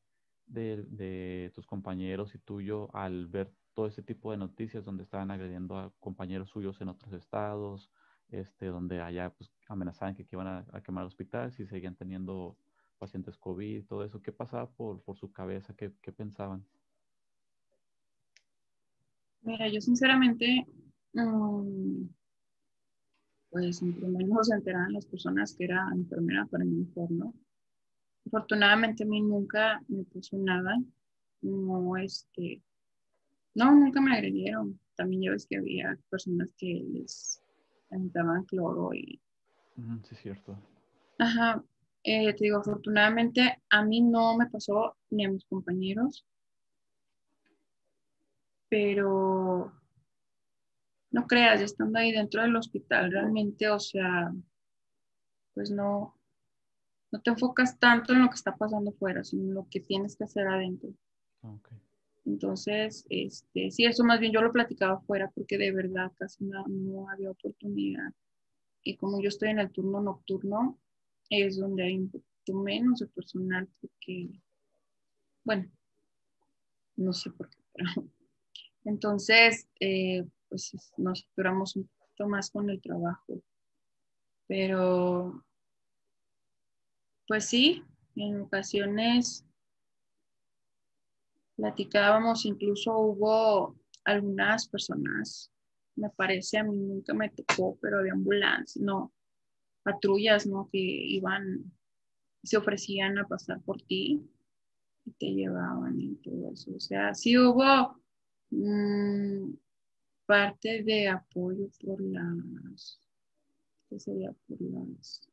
de, 0.48 1.51
tus 1.54 1.66
compañeros 1.66 2.34
y 2.36 2.39
tuyo 2.39 2.94
al 2.96 3.27
ver 3.27 3.51
todo 3.74 3.88
ese 3.88 4.01
tipo 4.01 4.32
de 4.32 4.38
noticias 4.38 4.86
donde 4.86 5.04
estaban 5.04 5.30
agrediendo 5.32 5.77
a 5.77 5.94
compañeros 6.00 6.50
suyos 6.50 6.82
en 6.82 6.89
otros 6.89 7.13
estados, 7.13 7.92
este, 8.30 8.68
donde 8.68 9.01
allá 9.01 9.30
pues, 9.30 9.51
amenazaban 9.68 10.16
que, 10.16 10.25
iban 10.32 10.48
a, 10.48 10.82
quemar 10.82 11.06
hospitales 11.06 11.60
y 11.60 11.68
seguían 11.68 11.96
teniendo 11.96 12.58
pacientes 12.98 13.38
COVID, 13.38 13.86
todo 13.86 14.04
eso, 14.04 14.22
¿qué 14.22 14.32
pasaba 14.32 14.70
por, 14.70 15.01
su 15.16 15.32
cabeza? 15.32 15.75
¿Qué, 15.75 15.89
pensaban? 16.12 16.66
Mira, 19.42 19.68
yo 19.70 19.80
sinceramente, 19.80 20.66
mm, 21.13 22.06
pues 23.51 23.80
primero 23.80 24.44
se 24.44 24.56
enteraban 24.56 24.94
las 24.94 25.06
personas 25.06 25.54
que 25.54 25.66
era 25.66 25.88
enfermera 25.94 26.46
para 26.48 26.66
mi 26.66 26.77
mejor, 26.77 27.12
¿no? 27.12 27.34
Afortunadamente 28.28 29.04
a 29.04 29.08
mí 29.08 29.22
nunca 29.22 29.82
me 29.88 30.04
puso 30.04 30.38
nada, 30.38 30.78
no, 31.42 31.98
este, 31.98 32.62
no, 33.56 33.72
nunca 33.74 34.02
me 34.02 34.14
agredieron. 34.14 34.80
También 34.96 35.24
ya 35.24 35.32
ves 35.32 35.48
que 35.48 35.58
había 35.58 35.98
personas 36.10 36.54
que 36.58 36.84
les 36.92 37.42
daban 37.90 38.44
cloro 38.46 38.94
y... 38.94 39.22
sí, 40.04 40.10
es 40.12 40.20
cierto. 40.20 40.58
Ajá, 41.20 41.64
eh, 42.04 42.34
te 42.34 42.46
digo, 42.46 42.58
afortunadamente 42.60 43.62
a 43.70 43.84
mí 43.84 44.02
no 44.02 44.38
me 44.38 44.50
pasó 44.50 44.98
ni 45.10 45.26
a 45.26 45.32
mis 45.32 45.46
compañeros, 45.46 46.26
pero 48.70 49.72
no 51.12 51.28
creas, 51.28 51.62
estando 51.62 52.00
ahí 52.00 52.12
dentro 52.12 52.42
del 52.42 52.56
hospital, 52.56 53.12
realmente, 53.12 53.70
o 53.70 53.80
sea, 53.80 54.34
pues 55.54 55.72
no, 55.72 56.17
no 57.12 57.22
te 57.22 57.30
enfocas 57.30 57.80
tanto 57.80 58.14
en 58.14 58.22
lo 58.22 58.30
que 58.30 58.36
está 58.36 58.56
pasando 58.56 58.92
fuera, 58.94 59.24
sino 59.24 59.44
en 59.44 59.54
lo 59.54 59.68
que 59.70 59.80
tienes 59.80 60.16
que 60.16 60.26
hacer 60.26 60.48
adentro. 60.48 60.90
Entonces, 62.26 63.06
este, 63.10 63.72
sí, 63.72 63.86
eso 63.86 64.04
más 64.04 64.20
bien 64.20 64.34
yo 64.34 64.42
lo 64.42 64.52
platicaba 64.52 65.00
fuera 65.00 65.32
porque 65.34 65.58
de 65.58 65.72
verdad 65.72 66.12
casi 66.18 66.44
no, 66.44 66.66
no 66.68 67.10
había 67.10 67.32
oportunidad. 67.32 68.12
Y 68.84 68.98
como 68.98 69.22
yo 69.22 69.30
estoy 69.30 69.50
en 69.50 69.60
el 69.60 69.72
turno 69.72 70.02
nocturno, 70.02 70.78
es 71.30 71.58
donde 71.58 71.84
hay 71.84 71.98
un 71.98 72.10
poquito 72.10 72.54
menos 72.54 73.00
de 73.00 73.08
personal 73.08 73.68
porque, 73.82 74.30
bueno, 75.44 75.70
no 76.98 77.14
sé 77.14 77.32
por 77.32 77.50
qué, 77.50 77.58
pero 77.74 77.90
entonces, 78.84 79.68
eh, 79.80 80.26
pues 80.50 80.74
nos 80.98 81.22
saturamos 81.22 81.76
un 81.76 81.88
poquito 81.88 82.28
más 82.28 82.50
con 82.50 82.70
el 82.70 82.82
trabajo. 82.82 83.42
Pero, 84.48 85.44
pues 87.28 87.46
sí, 87.46 87.84
en 88.16 88.42
ocasiones 88.42 89.46
platicábamos, 91.56 92.46
incluso 92.46 92.98
hubo 92.98 93.76
algunas 94.06 94.68
personas, 94.70 95.52
me 95.96 96.10
parece, 96.12 96.60
a 96.60 96.64
mí 96.64 96.78
nunca 96.78 97.14
me 97.14 97.30
tocó, 97.30 97.78
pero 97.82 98.02
de 98.02 98.12
ambulancia, 98.12 98.82
no, 98.84 99.12
patrullas, 99.84 100.46
¿no? 100.46 100.70
Que 100.72 100.80
iban, 100.80 101.72
se 102.44 102.58
ofrecían 102.58 103.18
a 103.18 103.28
pasar 103.28 103.62
por 103.62 103.82
ti 103.82 104.22
y 105.06 105.12
te 105.12 105.26
llevaban 105.28 106.00
y 106.00 106.16
todo 106.16 106.52
eso. 106.54 106.72
O 106.76 106.80
sea, 106.80 107.14
sí 107.14 107.38
hubo 107.38 108.02
mm, 108.52 109.54
parte 110.26 110.84
de 110.84 111.08
apoyo 111.08 111.70
por 111.84 112.00
las, 112.02 113.02
¿qué 113.90 114.00
sería? 114.00 114.32
Por 114.48 114.62
las 114.62 115.28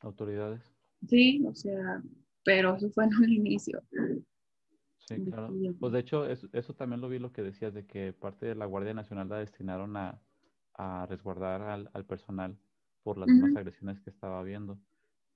autoridades. 0.00 0.71
Sí, 1.08 1.42
o 1.46 1.54
sea, 1.54 2.02
pero 2.44 2.76
eso 2.76 2.90
fue 2.90 3.04
en 3.04 3.14
un 3.16 3.32
inicio. 3.32 3.82
Sí, 4.98 5.24
claro. 5.24 5.52
Pues 5.80 5.92
de 5.92 5.98
hecho, 5.98 6.26
eso, 6.26 6.74
también 6.74 7.00
lo 7.00 7.08
vi 7.08 7.18
lo 7.18 7.32
que 7.32 7.42
decías, 7.42 7.74
de 7.74 7.86
que 7.86 8.12
parte 8.12 8.46
de 8.46 8.54
la 8.54 8.66
Guardia 8.66 8.94
Nacional 8.94 9.28
la 9.28 9.38
destinaron 9.38 9.96
a, 9.96 10.20
resguardar 11.08 11.62
al, 11.62 11.90
al 11.92 12.04
personal 12.04 12.58
por 13.02 13.16
las 13.16 13.28
mismas 13.28 13.54
agresiones 13.54 14.00
que 14.00 14.10
estaba 14.10 14.42
viendo, 14.42 14.80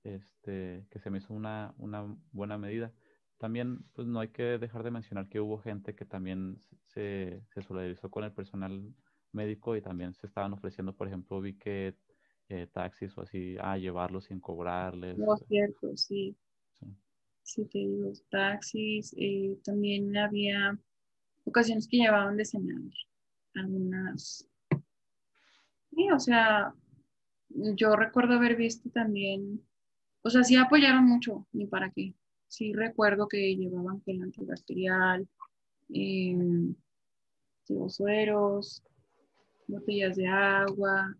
este, 0.03 0.85
que 0.89 0.99
se 0.99 1.09
me 1.09 1.19
hizo 1.19 1.33
una, 1.33 1.73
una 1.77 2.17
buena 2.31 2.57
medida. 2.57 2.91
También, 3.37 3.85
pues 3.93 4.07
no 4.07 4.19
hay 4.19 4.29
que 4.29 4.57
dejar 4.57 4.83
de 4.83 4.91
mencionar 4.91 5.29
que 5.29 5.39
hubo 5.39 5.59
gente 5.59 5.95
que 5.95 6.05
también 6.05 6.59
se, 6.85 7.43
se 7.53 7.61
solidarizó 7.61 8.09
con 8.09 8.23
el 8.23 8.33
personal 8.33 8.93
médico 9.31 9.75
y 9.75 9.81
también 9.81 10.13
se 10.13 10.27
estaban 10.27 10.53
ofreciendo, 10.53 10.95
por 10.95 11.07
ejemplo, 11.07 11.39
vi 11.39 11.53
que 11.53 11.95
eh, 12.49 12.67
taxis 12.71 13.17
o 13.17 13.21
así, 13.21 13.57
a 13.59 13.77
llevarlos 13.77 14.25
sin 14.25 14.39
cobrarles. 14.39 15.17
No, 15.17 15.35
cierto, 15.37 15.95
sí. 15.95 16.35
Sí, 17.43 17.65
te 17.65 17.79
digo, 17.79 18.11
taxis. 18.29 19.13
eh, 19.17 19.57
también 19.63 20.15
había 20.17 20.77
ocasiones 21.45 21.87
que 21.87 21.97
llevaban 21.97 22.37
de 22.37 22.45
cenar. 22.45 22.81
Algunas. 23.55 24.47
Sí, 25.91 26.11
o 26.11 26.19
sea, 26.19 26.73
yo 27.49 27.95
recuerdo 27.95 28.33
haber 28.35 28.55
visto 28.55 28.89
también, 28.89 29.63
o 30.21 30.29
sea, 30.29 30.43
sí 30.43 30.55
apoyaron 30.55 31.05
mucho, 31.05 31.47
ni 31.53 31.65
para 31.65 31.89
qué. 31.91 32.13
Sí 32.47 32.73
recuerdo 32.73 33.27
que 33.27 33.55
llevaban 33.55 34.01
gel 34.03 34.21
antibacterial, 34.21 35.27
eh, 35.93 36.37
sueros, 37.87 38.83
botellas 39.67 40.15
de 40.15 40.27
agua, 40.27 41.15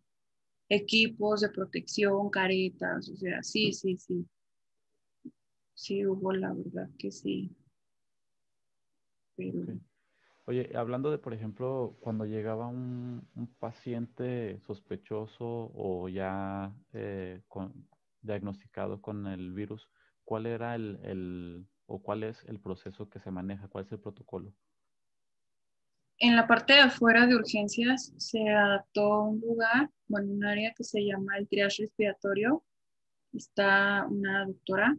equipos 0.70 1.42
de 1.42 1.50
protección, 1.50 2.30
caretas, 2.30 3.10
o 3.10 3.16
sea, 3.16 3.42
sí, 3.44 3.74
sí, 3.74 3.98
sí. 3.98 4.26
Sí 5.74 6.06
hubo, 6.06 6.34
la 6.34 6.54
verdad 6.54 6.90
que 6.98 7.12
sí. 7.12 7.56
Oye, 10.46 10.72
hablando 10.76 11.12
de, 11.12 11.18
por 11.20 11.34
ejemplo, 11.34 11.98
cuando 12.00 12.26
llegaba 12.26 12.68
un, 12.68 13.28
paciente 13.60 14.60
sospechoso 14.66 15.72
o 15.76 16.10
ya 16.10 16.74
eh, 16.94 17.42
diagnosticado 18.22 19.02
con 19.02 19.28
el 19.28 19.54
virus, 19.54 19.90
¿cuál 20.24 20.46
era 20.48 20.76
el, 20.76 21.00
el- 21.04 21.68
o 21.86 22.02
cuál 22.02 22.24
es 22.24 22.44
el 22.46 22.60
proceso 22.60 23.10
que 23.10 23.20
se 23.20 23.32
maneja? 23.32 23.68
¿Cuál 23.68 23.86
es 23.86 23.92
el 23.92 24.00
protocolo? 24.00 24.54
En 26.20 26.36
la 26.36 26.48
parte 26.48 26.74
de 26.74 26.80
afuera 26.80 27.28
de 27.28 27.36
urgencias 27.36 28.12
se 28.18 28.50
adaptó 28.50 29.24
un 29.24 29.40
lugar, 29.40 29.92
bueno, 30.08 30.32
un 30.34 30.44
área 30.44 30.74
que 30.76 30.84
se 30.84 31.02
llama 31.02 31.38
el 31.38 31.48
triage 31.48 31.84
respiratorio. 31.84 32.64
Está 33.34 34.08
una 34.10 34.46
doctora 34.46 34.98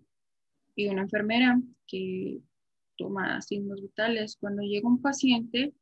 y 0.76 0.86
una 0.88 1.02
enfermera 1.02 1.60
que 1.88 2.40
toma 2.96 3.42
signos 3.42 3.82
vitales. 3.82 4.36
Cuando 4.36 4.62
llega 4.62 4.88
un 4.88 5.02
paciente, 5.02 5.74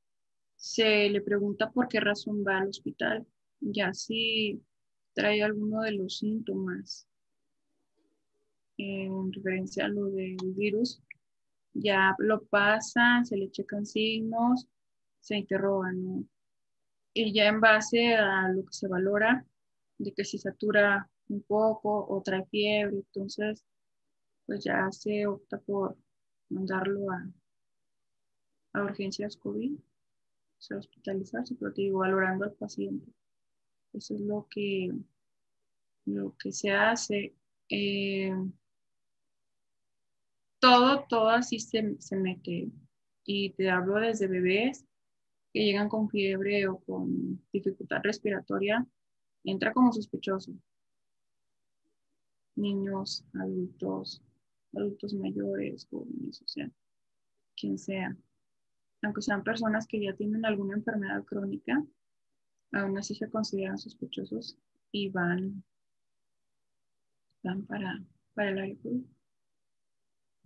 se 0.56 1.10
le 1.10 1.20
pregunta 1.20 1.70
por 1.70 1.88
qué 1.88 2.00
razón 2.00 2.42
va 2.46 2.58
al 2.58 2.68
hospital, 2.68 3.26
ya 3.60 3.92
si 3.92 4.62
trae 5.12 5.42
alguno 5.42 5.82
de 5.82 5.92
los 5.92 6.18
síntomas 6.18 7.06
en 8.78 9.32
referencia 9.34 9.84
a 9.84 9.88
lo 9.88 10.06
del 10.06 10.36
virus, 10.54 11.02
ya 11.74 12.14
lo 12.18 12.42
pasan, 12.44 13.26
se 13.26 13.36
le 13.36 13.50
checan 13.50 13.84
signos, 13.84 14.66
se 15.26 15.36
interrogan, 15.36 16.04
¿no? 16.04 16.24
Y 17.12 17.32
ya 17.32 17.46
en 17.48 17.60
base 17.60 18.14
a 18.14 18.48
lo 18.48 18.64
que 18.64 18.72
se 18.72 18.86
valora, 18.86 19.44
de 19.98 20.12
que 20.12 20.24
si 20.24 20.38
satura 20.38 21.10
un 21.28 21.42
poco 21.42 22.06
o 22.08 22.22
trae 22.22 22.44
fiebre, 22.46 22.98
entonces 22.98 23.64
pues 24.44 24.62
ya 24.62 24.88
se 24.92 25.26
opta 25.26 25.58
por 25.58 25.96
mandarlo 26.48 27.10
a, 27.10 27.26
a 28.74 28.84
urgencias 28.84 29.36
COVID, 29.36 29.74
o 29.74 30.60
sea, 30.60 30.78
hospitalizarse, 30.78 31.56
pero 31.56 31.72
te 31.72 31.82
digo, 31.82 31.98
valorando 31.98 32.44
al 32.44 32.52
paciente. 32.52 33.10
Eso 33.92 34.14
es 34.14 34.20
lo 34.20 34.46
que, 34.48 34.92
lo 36.04 36.36
que 36.38 36.52
se 36.52 36.70
hace. 36.70 37.34
Eh, 37.68 38.32
todo, 40.60 41.04
todo 41.08 41.30
así 41.30 41.58
se, 41.58 41.96
se 41.98 42.16
mete. 42.16 42.70
Y 43.24 43.50
te 43.54 43.68
hablo 43.70 43.98
desde 43.98 44.28
bebés 44.28 44.86
que 45.56 45.64
llegan 45.64 45.88
con 45.88 46.10
fiebre 46.10 46.68
o 46.68 46.80
con 46.80 47.42
dificultad 47.50 48.02
respiratoria, 48.02 48.86
entra 49.42 49.72
como 49.72 49.90
sospechoso. 49.90 50.52
Niños, 52.56 53.24
adultos, 53.32 54.22
adultos 54.74 55.14
mayores, 55.14 55.86
jóvenes, 55.90 56.42
o 56.42 56.46
sea, 56.46 56.70
quien 57.58 57.78
sea. 57.78 58.14
Aunque 59.00 59.22
sean 59.22 59.42
personas 59.44 59.86
que 59.86 59.98
ya 59.98 60.14
tienen 60.14 60.44
alguna 60.44 60.76
enfermedad 60.76 61.24
crónica, 61.24 61.82
aún 62.72 62.98
así 62.98 63.14
se 63.14 63.30
consideran 63.30 63.78
sospechosos 63.78 64.58
y 64.92 65.08
van, 65.08 65.64
van 67.42 67.64
para, 67.64 68.04
para 68.34 68.50
el 68.50 68.58
área. 68.58 68.76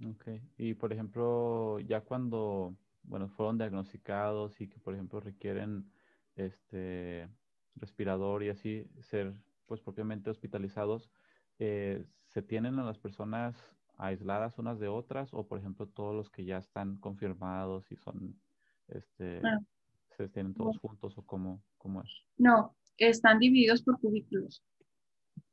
Ok. 0.07 0.29
Y 0.57 0.75
por 0.75 0.93
ejemplo, 0.93 1.81
ya 1.81 2.01
cuando, 2.01 2.77
bueno, 3.03 3.29
fueron 3.29 3.59
diagnosticados 3.59 4.61
y 4.61 4.69
que, 4.69 4.79
por 4.79 4.95
ejemplo, 4.95 5.21
requieren 5.21 5.91
este 6.37 7.29
respirador 7.77 8.43
y 8.43 8.51
así 8.51 8.87
ser, 9.01 9.35
pues, 9.67 9.81
propiamente 9.81 10.31
hospitalizados, 10.31 11.11
eh, 11.59 12.05
¿se 12.27 12.43
tienen 12.43 12.79
a 12.79 12.85
las 12.85 12.99
personas 12.99 13.57
aisladas 13.97 14.59
unas 14.59 14.79
de 14.79 14.89
otras 14.89 15.33
o, 15.35 15.47
por 15.47 15.59
ejemplo, 15.59 15.87
todos 15.87 16.15
los 16.15 16.31
que 16.31 16.45
ya 16.45 16.59
están 16.59 16.97
confirmados 16.97 17.91
y 17.93 17.97
son, 17.97 18.41
este, 18.89 19.41
Ah, 19.45 19.59
se 20.17 20.29
tienen 20.29 20.55
todos 20.55 20.79
juntos 20.79 21.17
o 21.19 21.23
cómo, 21.23 21.63
cómo 21.79 22.03
es? 22.03 22.11
No, 22.37 22.75
están 22.97 23.39
divididos 23.39 23.83
por 23.83 24.01
cubículos. 24.01 24.63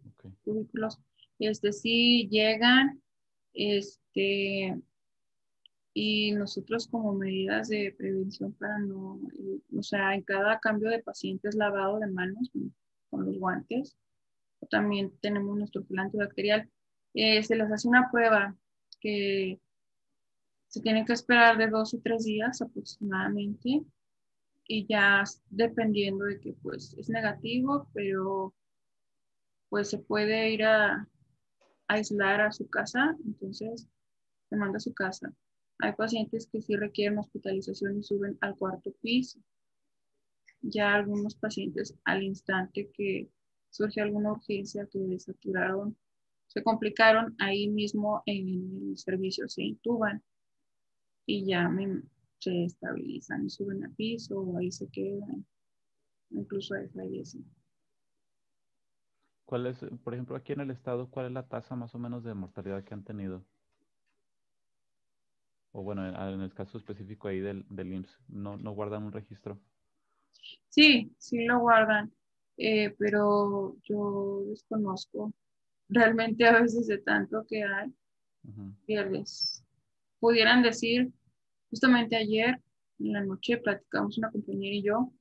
Ok. 0.09 0.31
cubículos. 0.43 0.99
Este 1.39 1.71
sí 1.71 2.27
llegan, 2.29 3.01
este, 3.53 4.79
y 5.99 6.31
nosotros 6.33 6.87
como 6.87 7.11
medidas 7.11 7.69
de 7.69 7.91
prevención 7.97 8.53
para 8.53 8.77
no, 8.77 9.19
o 9.75 9.81
sea, 9.81 10.13
en 10.13 10.21
cada 10.21 10.59
cambio 10.59 10.91
de 10.91 11.01
pacientes 11.01 11.55
lavado 11.55 11.97
de 11.97 12.05
manos 12.05 12.51
con, 13.09 13.25
los 13.25 13.39
guantes. 13.39 13.97
También 14.69 15.11
tenemos 15.21 15.57
nuestro 15.57 15.83
gel 15.87 15.97
antibacterial. 15.97 16.69
Eh, 17.15 17.41
se 17.41 17.55
les 17.55 17.71
hace 17.71 17.87
una 17.87 18.11
prueba 18.11 18.55
que 18.99 19.59
se 20.67 20.81
tiene 20.81 21.03
que 21.03 21.13
esperar 21.13 21.57
de 21.57 21.65
dos 21.65 21.95
o 21.95 21.99
tres 22.03 22.25
días 22.25 22.61
aproximadamente 22.61 23.81
y 24.67 24.85
ya 24.85 25.23
dependiendo 25.49 26.25
de 26.25 26.39
que 26.39 26.53
pues 26.61 26.93
es 26.99 27.09
negativo, 27.09 27.89
pero 27.95 28.53
pues 29.69 29.89
se 29.89 29.97
puede 29.97 30.51
ir 30.51 30.63
a 30.63 31.07
aislar 31.87 32.41
a 32.41 32.51
su 32.51 32.69
casa, 32.69 33.17
entonces 33.25 33.87
se 34.47 34.55
manda 34.55 34.77
a 34.77 34.79
su 34.79 34.93
casa. 34.93 35.33
Hay 35.79 35.93
pacientes 35.93 36.47
que 36.47 36.61
sí 36.61 36.75
requieren 36.75 37.17
hospitalización 37.19 37.97
y 37.99 38.03
suben 38.03 38.37
al 38.41 38.55
cuarto 38.57 38.91
piso. 39.01 39.39
Ya 40.61 40.93
algunos 40.93 41.33
pacientes 41.33 41.95
al 42.05 42.21
instante 42.21 42.91
que 42.93 43.27
surge 43.71 44.01
alguna 44.01 44.33
urgencia 44.33 44.87
que 44.91 44.99
desaturaron, 44.99 45.97
se 46.47 46.61
complicaron 46.63 47.35
ahí 47.39 47.67
mismo 47.69 48.21
en 48.27 48.89
el 48.91 48.97
servicio, 48.97 49.47
se 49.49 49.63
intuban 49.63 50.23
y 51.27 51.45
ya 51.45 51.69
me- 51.69 52.01
se 52.39 52.63
estabilizan 52.65 53.45
y 53.45 53.49
suben 53.51 53.85
a 53.85 53.89
piso 53.95 54.39
o 54.41 54.57
ahí 54.57 54.71
se 54.71 54.87
quedan. 54.89 55.45
Incluso 56.31 56.75
hay 56.75 56.87
fallecen. 56.89 57.45
¿Cuál 59.45 59.65
es, 59.65 59.79
por 60.03 60.13
ejemplo, 60.13 60.35
aquí 60.35 60.53
en 60.53 60.59
el 60.59 60.69
estado, 60.69 61.09
cuál 61.09 61.25
es 61.27 61.31
la 61.31 61.47
tasa 61.47 61.75
más 61.75 61.95
o 61.95 61.99
menos 61.99 62.23
de 62.23 62.35
mortalidad 62.35 62.83
que 62.83 62.93
han 62.93 63.03
tenido? 63.03 63.43
O 65.77 65.83
bueno, 65.83 66.07
en, 66.07 66.41
el 66.41 66.51
caso 66.55 66.79
específico 66.79 67.27
ahí 67.27 67.39
del, 67.39 67.63
del 67.69 67.93
IMSS, 67.93 68.17
¿no, 68.29 68.57
no 68.57 68.71
guardan 68.71 69.03
un 69.03 69.11
registro? 69.11 69.61
Sí, 70.69 71.13
sí 71.19 71.45
lo 71.45 71.59
guardan, 71.59 72.11
eh, 72.57 72.95
pero 72.97 73.77
yo 73.83 74.41
desconozco 74.47 75.31
realmente 75.87 76.47
a 76.47 76.61
veces 76.61 76.87
de 76.87 76.97
tanto 76.97 77.45
que 77.47 77.63
hay, 77.63 77.93
Ujú. 78.43 78.73
pierdes. 78.87 79.63
Pudieran 80.19 80.63
decir, 80.63 81.11
justamente 81.69 82.15
ayer 82.15 82.59
en 82.97 83.13
la 83.13 83.23
noche 83.23 83.57
platicamos 83.57 84.17
una 84.17 84.31
compañera 84.31 84.75
y 84.75 84.81
yo, 84.81 85.13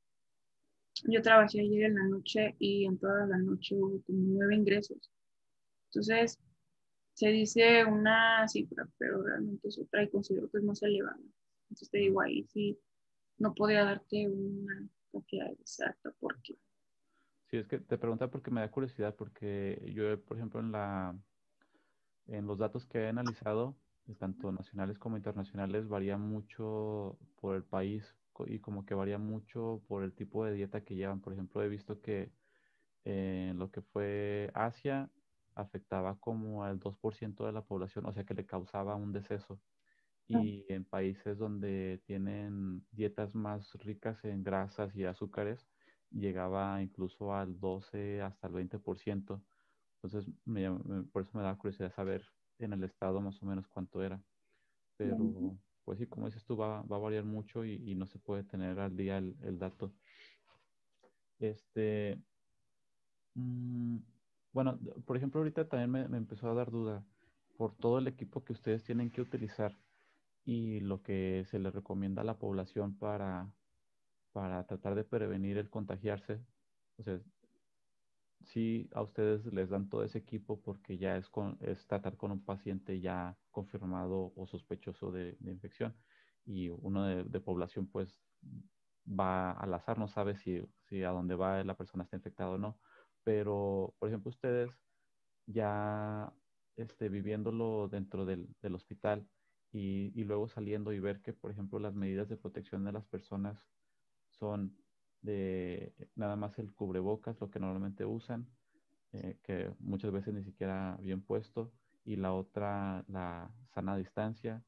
yo 1.05 1.21
trabajé 1.21 1.61
ayer 1.61 1.83
en 1.83 1.97
la 1.97 2.05
noche 2.05 2.57
y 2.59 2.87
en 2.87 2.97
toda 2.97 3.27
la 3.27 3.37
noche 3.37 3.75
hubo 3.75 4.01
como 4.07 4.21
nueve 4.21 4.55
ingresos. 4.55 5.11
Entonces, 5.91 6.39
se 7.17 7.31
dice 7.31 7.85
una 7.87 8.47
cifra, 8.49 8.89
pero 8.99 9.23
realmente 9.25 9.69
es 9.69 9.79
otra 9.81 10.05
y 10.05 10.11
considero 10.11 10.51
que 10.51 10.59
es 10.59 10.65
más 10.65 10.83
elevada. 10.85 11.19
Entonces 11.71 11.91
te 11.91 11.99
digo, 11.99 12.21
ahí 12.23 12.45
sí, 12.45 12.79
no 13.39 13.55
podría 13.55 13.85
darte 13.85 14.29
una 14.29 14.89
cantidad 15.13 15.51
exacta 15.53 16.15
porque 16.21 16.59
Sí, 17.51 17.57
es 17.59 17.69
que 17.69 17.79
te 17.81 17.99
preguntaba 17.99 18.31
porque 18.31 18.51
me 18.51 18.61
da 18.61 18.71
curiosidad, 18.71 19.15
porque 19.17 19.93
yo, 19.95 20.23
por 20.25 20.37
ejemplo, 20.37 20.61
en 20.61 20.73
la, 20.73 21.17
en 22.27 22.47
los 22.47 22.59
datos 22.59 22.87
que 22.87 22.99
he 23.01 23.09
analizado, 23.09 23.79
tanto 24.19 24.53
nacionales 24.53 24.99
como 24.99 25.17
internacionales, 25.17 25.89
varía 25.89 26.17
mucho 26.19 27.19
por 27.37 27.57
el 27.57 27.65
país 27.65 28.17
y 28.47 28.61
como 28.61 28.85
que 28.85 28.95
varía 28.95 29.19
mucho 29.19 29.83
por 29.89 30.05
el 30.05 30.15
tipo 30.15 30.45
de 30.45 30.53
dieta 30.55 30.85
que 30.85 30.95
llevan. 30.95 31.21
Por 31.21 31.33
ejemplo, 31.33 31.63
he 31.63 31.69
visto 31.69 32.01
que 32.01 32.33
eh, 33.05 33.49
en 33.51 33.59
lo 33.59 33.71
que 33.71 33.83
fue 33.83 34.51
Asia 34.55 35.11
afectaba 35.57 36.21
como 36.21 36.65
al 36.65 36.79
2% 36.81 37.47
de 37.47 37.53
la 37.53 37.67
población, 37.67 38.07
o 38.07 38.13
sea 38.13 38.25
que 38.27 38.35
le 38.35 38.47
causaba 38.47 38.97
un 38.97 39.13
deceso. 39.13 39.63
Y 40.29 40.67
en 40.73 40.85
países 40.85 41.39
donde 41.39 42.03
tienen 42.05 42.87
dietas 42.91 43.35
más 43.35 43.75
ricas 43.75 44.25
en 44.25 44.43
grasas 44.43 44.97
y 44.97 45.05
azúcares, 45.05 45.69
llegaba 46.11 46.83
incluso 46.83 47.33
al 47.35 47.61
12 47.61 48.23
hasta 48.23 48.49
el 48.49 48.55
20%. 48.55 49.45
Entonces, 50.03 50.33
me 50.45 50.69
me- 50.71 51.05
por 51.05 51.23
eso 51.23 51.33
me 51.39 51.45
da 51.45 51.57
curiosidad 51.59 51.93
saber 51.93 52.25
en 52.59 52.73
el 52.73 52.85
estado 52.85 53.21
más 53.21 53.43
o 53.43 53.47
menos 53.47 53.69
cuánto 53.69 54.03
era. 54.03 54.25
Pero, 54.97 55.17
pues 55.85 55.99
sí, 55.99 56.07
como 56.09 56.27
dices 56.27 56.45
tú, 56.45 56.57
va, 56.57 56.83
va 56.83 56.97
a 56.97 57.01
variar 57.01 57.25
mucho 57.25 57.65
y, 57.65 57.95
no 57.95 58.07
se 58.07 58.19
puede 58.19 58.45
tener 58.45 58.79
al 58.81 58.97
día 58.97 59.19
el, 59.19 59.37
el 59.43 59.59
dato. 59.59 59.95
Este, 61.39 62.23
mm, 63.35 63.99
bueno, 64.57 64.79
por 65.05 65.19
ejemplo, 65.19 65.41
ahorita 65.41 65.69
también 65.69 66.11
me, 66.11 66.17
empezó 66.17 66.49
a 66.49 66.55
dar 66.55 66.71
duda 66.71 67.05
por 67.59 67.77
todo 67.77 67.99
el 67.99 68.09
equipo 68.09 68.43
que 68.43 68.55
ustedes 68.55 68.83
tienen 68.85 69.11
que 69.11 69.21
utilizar 69.21 69.77
y 70.47 70.81
lo 70.81 71.03
que 71.03 71.45
se 71.51 71.59
les 71.59 71.75
recomienda 71.75 72.23
a 72.23 72.25
la 72.25 72.39
población 72.39 72.97
para, 72.97 73.53
para 74.33 74.67
tratar 74.67 74.95
de 74.95 75.05
prevenir 75.05 75.59
el 75.59 75.69
contagiarse. 75.69 76.41
O 76.97 77.03
sea, 77.03 77.21
sí 78.45 78.89
a 78.95 79.03
ustedes 79.03 79.45
les 79.45 79.69
dan 79.69 79.91
todo 79.91 80.05
ese 80.05 80.17
equipo 80.17 80.59
porque 80.63 80.97
ya 80.97 81.19
es, 81.19 81.29
con, 81.29 81.59
es 81.61 81.87
tratar 81.87 82.17
con 82.17 82.33
un 82.33 82.43
paciente 82.43 82.99
ya 82.99 83.37
confirmado 83.51 84.33
o 84.37 84.47
sospechoso 84.47 85.13
de, 85.13 85.37
infección 85.45 85.95
y 86.47 86.71
uno 86.71 87.05
de, 87.05 87.41
población 87.41 87.89
pues 87.89 88.23
va 89.07 89.53
al 89.53 89.75
azar, 89.75 89.99
no 89.99 90.09
sabe 90.09 90.35
si, 90.35 90.63
si 90.89 91.03
a 91.03 91.11
dónde 91.11 91.35
va 91.35 91.63
la 91.63 91.77
persona 91.77 92.05
está 92.05 92.17
infectada 92.17 92.53
o 92.53 92.59
no. 92.59 92.79
Pero, 93.27 93.93
por 93.99 94.09
ejemplo, 94.09 94.31
ustedes 94.31 94.71
ya 95.47 96.33
este, 96.77 97.09
viviéndolo 97.09 97.89
dentro 97.89 98.25
del, 98.25 98.47
del 98.63 98.77
hospital 98.77 99.27
y, 99.73 100.13
y, 100.15 100.23
luego 100.23 100.47
saliendo 100.47 100.93
y 100.93 101.01
ver 101.01 101.21
que, 101.23 101.33
por 101.33 101.51
ejemplo, 101.51 101.81
las 101.81 101.93
medidas 101.93 102.29
de 102.29 102.37
protección 102.37 102.85
de 102.85 102.93
las 102.93 103.05
personas 103.05 103.59
son 104.31 104.77
de 105.23 105.93
nada 106.15 106.37
más 106.37 106.57
el 106.61 106.73
cubrebocas, 106.73 107.41
lo 107.41 107.51
que 107.51 107.59
normalmente 107.59 108.05
usan, 108.05 108.47
eh, 109.11 109.37
que 109.43 109.75
muchas 109.81 110.13
veces 110.13 110.33
ni 110.33 110.45
siquiera 110.45 110.97
bien 111.01 111.21
puesto, 111.21 111.73
y 112.05 112.15
la 112.15 112.33
otra, 112.33 113.05
la 113.09 113.51
sana 113.75 113.97
distancia. 113.97 114.63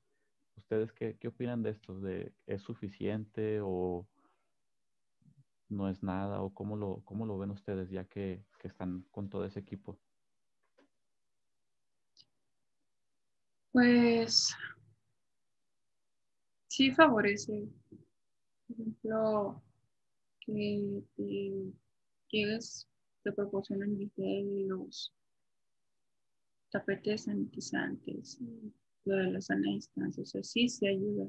¿Ustedes 0.56 0.92
qué, 0.92 1.16
qué 1.16 1.28
opinan 1.28 1.62
de 1.62 1.70
esto? 1.70 2.00
¿De, 2.00 2.34
¿Es 2.46 2.62
suficiente 2.62 3.60
o 3.62 4.08
no 5.68 5.88
es 5.88 6.02
nada? 6.02 6.42
¿O 6.42 6.52
cómo 6.52 6.76
lo, 6.76 7.02
cómo 7.04 7.26
lo 7.26 7.38
ven 7.38 7.50
ustedes 7.50 7.90
ya 7.90 8.04
que, 8.04 8.44
que 8.58 8.68
están 8.68 9.02
con 9.10 9.28
todo 9.28 9.44
ese 9.44 9.60
equipo? 9.60 9.98
Pues 13.72 14.54
sí 16.68 16.90
favorece. 16.92 17.68
Por 18.66 18.80
ejemplo, 18.80 19.62
que 20.40 21.02
llegues, 22.28 22.88
te 23.22 23.32
proporcionan 23.32 23.98
los 24.68 25.14
tapetes 26.70 27.24
sanitizantes, 27.24 28.38
lo 29.04 29.16
de 29.16 29.30
la 29.30 29.40
sana 29.40 29.70
distancia, 29.72 30.22
o 30.22 30.26
sea, 30.26 30.42
sí 30.42 30.68
se 30.68 30.88
ayuda. 30.88 31.28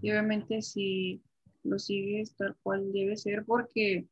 Y 0.00 0.10
obviamente 0.10 0.62
si 0.62 1.22
lo 1.64 1.78
sigues 1.78 2.34
tal 2.36 2.56
cual 2.62 2.92
debe 2.92 3.16
ser, 3.16 3.44
porque 3.44 4.08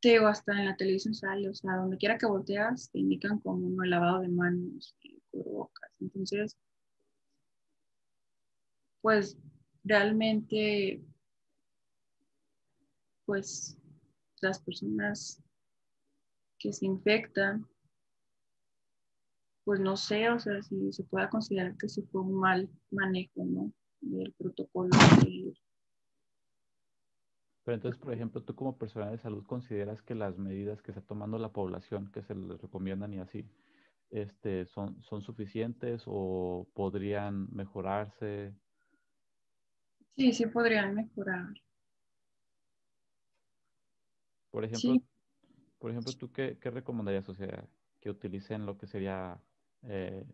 te 0.00 0.10
digo, 0.10 0.26
hasta 0.26 0.52
en 0.52 0.66
la 0.66 0.76
televisión 0.76 1.14
sale, 1.14 1.48
o 1.48 1.54
sea, 1.54 1.76
donde 1.76 1.96
quiera 1.98 2.18
que 2.18 2.26
volteas, 2.26 2.90
te 2.90 2.98
indican 2.98 3.40
como 3.40 3.66
un 3.66 3.90
lavado 3.90 4.20
de 4.20 4.28
manos 4.28 4.94
y 5.02 5.20
cubrebocas. 5.30 5.90
Entonces, 6.00 6.56
pues 9.00 9.38
realmente 9.84 11.02
pues 13.26 13.76
las 14.40 14.60
personas 14.60 15.42
que 16.58 16.72
se 16.72 16.86
infectan, 16.86 17.66
pues 19.64 19.80
no 19.80 19.96
sé, 19.96 20.30
o 20.30 20.38
sea, 20.38 20.62
si 20.62 20.92
se 20.92 21.02
pueda 21.04 21.28
considerar 21.28 21.76
que 21.76 21.88
se 21.88 22.02
fue 22.02 22.22
un 22.22 22.34
mal 22.34 22.70
manejo, 22.90 23.44
¿no? 23.44 23.72
Del 24.00 24.32
protocolo. 24.32 24.90
Pero 27.66 27.74
entonces, 27.74 28.00
por 28.00 28.12
ejemplo, 28.12 28.40
tú 28.44 28.54
como 28.54 28.78
persona 28.78 29.10
de 29.10 29.18
salud 29.18 29.44
consideras 29.44 30.00
que 30.00 30.14
las 30.14 30.38
medidas 30.38 30.80
que 30.82 30.92
está 30.92 31.02
tomando 31.02 31.36
la 31.36 31.52
población, 31.52 32.12
que 32.12 32.22
se 32.22 32.32
les 32.36 32.62
recomiendan 32.62 33.12
y 33.12 33.18
así, 33.18 33.44
este, 34.10 34.66
son, 34.66 35.02
son 35.02 35.20
suficientes 35.20 36.04
o 36.06 36.68
podrían 36.74 37.48
mejorarse? 37.52 38.54
Sí, 40.14 40.32
sí 40.32 40.46
podrían 40.46 40.94
mejorar. 40.94 41.48
Por 44.52 44.64
ejemplo, 44.64 45.02
por 45.80 45.90
ejemplo 45.90 46.12
¿tú 46.12 46.30
qué, 46.30 46.58
qué, 46.60 46.70
recomendarías? 46.70 47.28
O 47.28 47.34
sea, 47.34 47.64
que 48.00 48.10
utilicen 48.10 48.64
lo 48.64 48.78
que 48.78 48.86
sería 48.86 49.40
eh, 49.82 50.24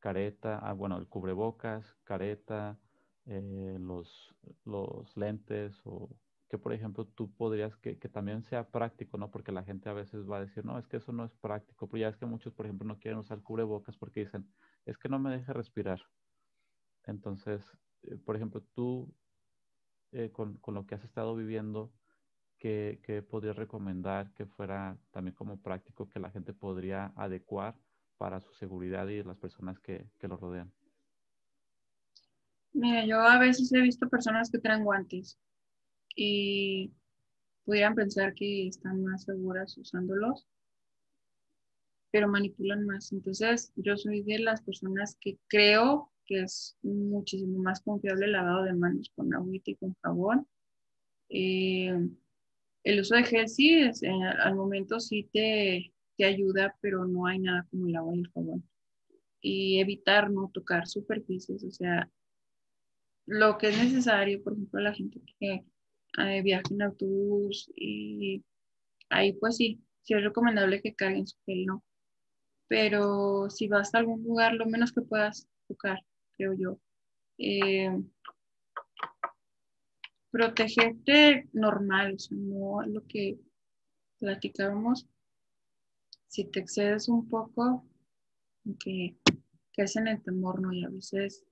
careta, 0.00 0.58
ah, 0.58 0.72
bueno, 0.72 0.98
el 0.98 1.06
cubrebocas, 1.06 1.94
careta, 2.02 2.80
eh, 3.26 3.76
los, 3.78 4.34
los 4.64 5.16
lentes 5.16 5.80
o 5.84 6.10
que, 6.50 6.58
por 6.58 6.72
ejemplo, 6.72 7.06
tú 7.06 7.32
podrías 7.32 7.76
que, 7.76 7.96
que, 7.98 8.08
también 8.08 8.42
sea 8.42 8.68
práctico, 8.68 9.16
¿no? 9.16 9.30
Porque 9.30 9.52
la 9.52 9.62
gente 9.62 9.88
a 9.88 9.92
veces 9.92 10.28
va 10.28 10.38
a 10.38 10.40
decir, 10.40 10.64
no, 10.64 10.78
es 10.78 10.88
que 10.88 10.96
eso 10.96 11.12
no 11.12 11.24
es 11.24 11.32
práctico, 11.36 11.88
pero 11.88 12.00
ya 12.00 12.08
es 12.08 12.16
que 12.16 12.26
muchos, 12.26 12.52
por 12.52 12.66
ejemplo, 12.66 12.86
no 12.86 12.98
quieren 12.98 13.20
usar 13.20 13.40
cubrebocas 13.40 13.96
porque 13.96 14.24
dicen, 14.24 14.52
es 14.84 14.98
que 14.98 15.08
no 15.08 15.20
me 15.20 15.30
deja 15.30 15.52
respirar. 15.52 16.00
Entonces, 17.04 17.62
eh, 18.02 18.16
por 18.16 18.34
ejemplo, 18.34 18.62
tú, 18.74 19.14
con, 20.32 20.56
con, 20.58 20.74
lo 20.74 20.86
que 20.86 20.96
has 20.96 21.04
estado 21.04 21.36
viviendo, 21.36 21.92
que, 22.58 23.00
que 23.04 23.22
podría 23.22 23.52
recomendar 23.52 24.32
que 24.34 24.44
fuera 24.44 24.98
también 25.12 25.36
como 25.36 25.62
práctico 25.62 26.08
que 26.08 26.18
la 26.18 26.32
gente 26.32 26.52
podría 26.52 27.12
adecuar 27.14 27.76
para 28.18 28.40
su 28.40 28.52
seguridad 28.54 29.06
y 29.06 29.22
las 29.22 29.38
personas 29.38 29.78
que, 29.78 30.10
que 30.18 30.26
lo 30.26 30.36
rodean? 30.36 30.72
Mira, 32.72 33.06
yo 33.06 33.20
a 33.20 33.38
veces 33.38 33.72
he 33.72 33.80
visto 33.80 34.08
personas 34.08 34.50
que 34.50 34.58
traen 34.58 34.84
guantes 34.84 35.38
y 36.14 36.92
pudieran 37.64 37.94
pensar 37.94 38.34
que 38.34 38.66
están 38.68 39.04
más 39.04 39.24
seguras 39.24 39.76
usándolos, 39.78 40.46
pero 42.10 42.28
manipulan 42.28 42.84
más. 42.84 43.12
Entonces, 43.12 43.72
yo 43.76 43.96
soy 43.96 44.22
de 44.22 44.40
las 44.40 44.62
personas 44.62 45.16
que 45.20 45.38
creo 45.46 46.10
que 46.26 46.42
es 46.42 46.76
muchísimo 46.82 47.58
más 47.58 47.80
confiable 47.80 48.26
el 48.26 48.32
lavado 48.32 48.64
de 48.64 48.72
manos 48.72 49.10
con 49.14 49.34
agua 49.34 49.52
y 49.52 49.74
con 49.76 49.94
jabón. 50.02 50.46
Eh, 51.28 52.08
el 52.84 53.00
uso 53.00 53.14
de 53.14 53.24
gel 53.24 53.48
sí, 53.48 53.80
es, 53.80 54.02
eh, 54.02 54.10
al 54.10 54.54
momento 54.54 55.00
sí 55.00 55.28
te, 55.32 55.92
te, 56.16 56.24
ayuda, 56.24 56.76
pero 56.80 57.04
no 57.04 57.26
hay 57.26 57.38
nada 57.38 57.66
como 57.70 57.86
el 57.88 57.96
agua 57.96 58.16
y 58.16 58.20
el 58.20 58.30
jabón. 58.32 58.68
Y 59.40 59.80
evitar 59.80 60.30
no 60.30 60.50
tocar 60.52 60.86
superficies, 60.86 61.64
o 61.64 61.70
sea, 61.70 62.10
lo 63.26 63.58
que 63.58 63.68
es 63.68 63.78
necesario, 63.78 64.42
por 64.42 64.54
ejemplo, 64.54 64.80
la 64.80 64.94
gente 64.94 65.20
que 65.38 65.64
eh, 66.18 66.42
viaja 66.42 66.64
en 66.70 66.82
autobús 66.82 67.70
y 67.76 68.44
ahí 69.10 69.32
pues 69.34 69.56
sí, 69.56 69.80
sí 70.02 70.14
es 70.14 70.22
recomendable 70.22 70.82
que 70.82 70.94
carguen 70.94 71.26
su 71.26 71.36
gel, 71.46 71.66
¿no? 71.66 71.84
Pero 72.68 73.50
si 73.50 73.68
vas 73.68 73.94
a 73.94 73.98
algún 73.98 74.22
lugar, 74.22 74.54
lo 74.54 74.66
menos 74.66 74.92
que 74.92 75.02
puedas 75.02 75.48
tocar, 75.66 76.04
creo 76.36 76.54
yo. 76.54 76.78
Eh, 77.38 77.90
protegerte 80.30 81.48
normal, 81.52 82.16
no 82.30 82.82
lo 82.82 83.06
que 83.06 83.38
platicábamos. 84.18 85.06
Si 86.28 86.44
te 86.44 86.60
excedes 86.60 87.08
un 87.08 87.28
poco, 87.28 87.84
que, 88.78 89.16
que 89.72 89.82
es 89.82 89.96
en 89.96 90.06
el 90.06 90.22
temor, 90.22 90.60
¿no? 90.60 90.72
Y 90.72 90.84
a 90.84 90.88
veces 90.88 91.44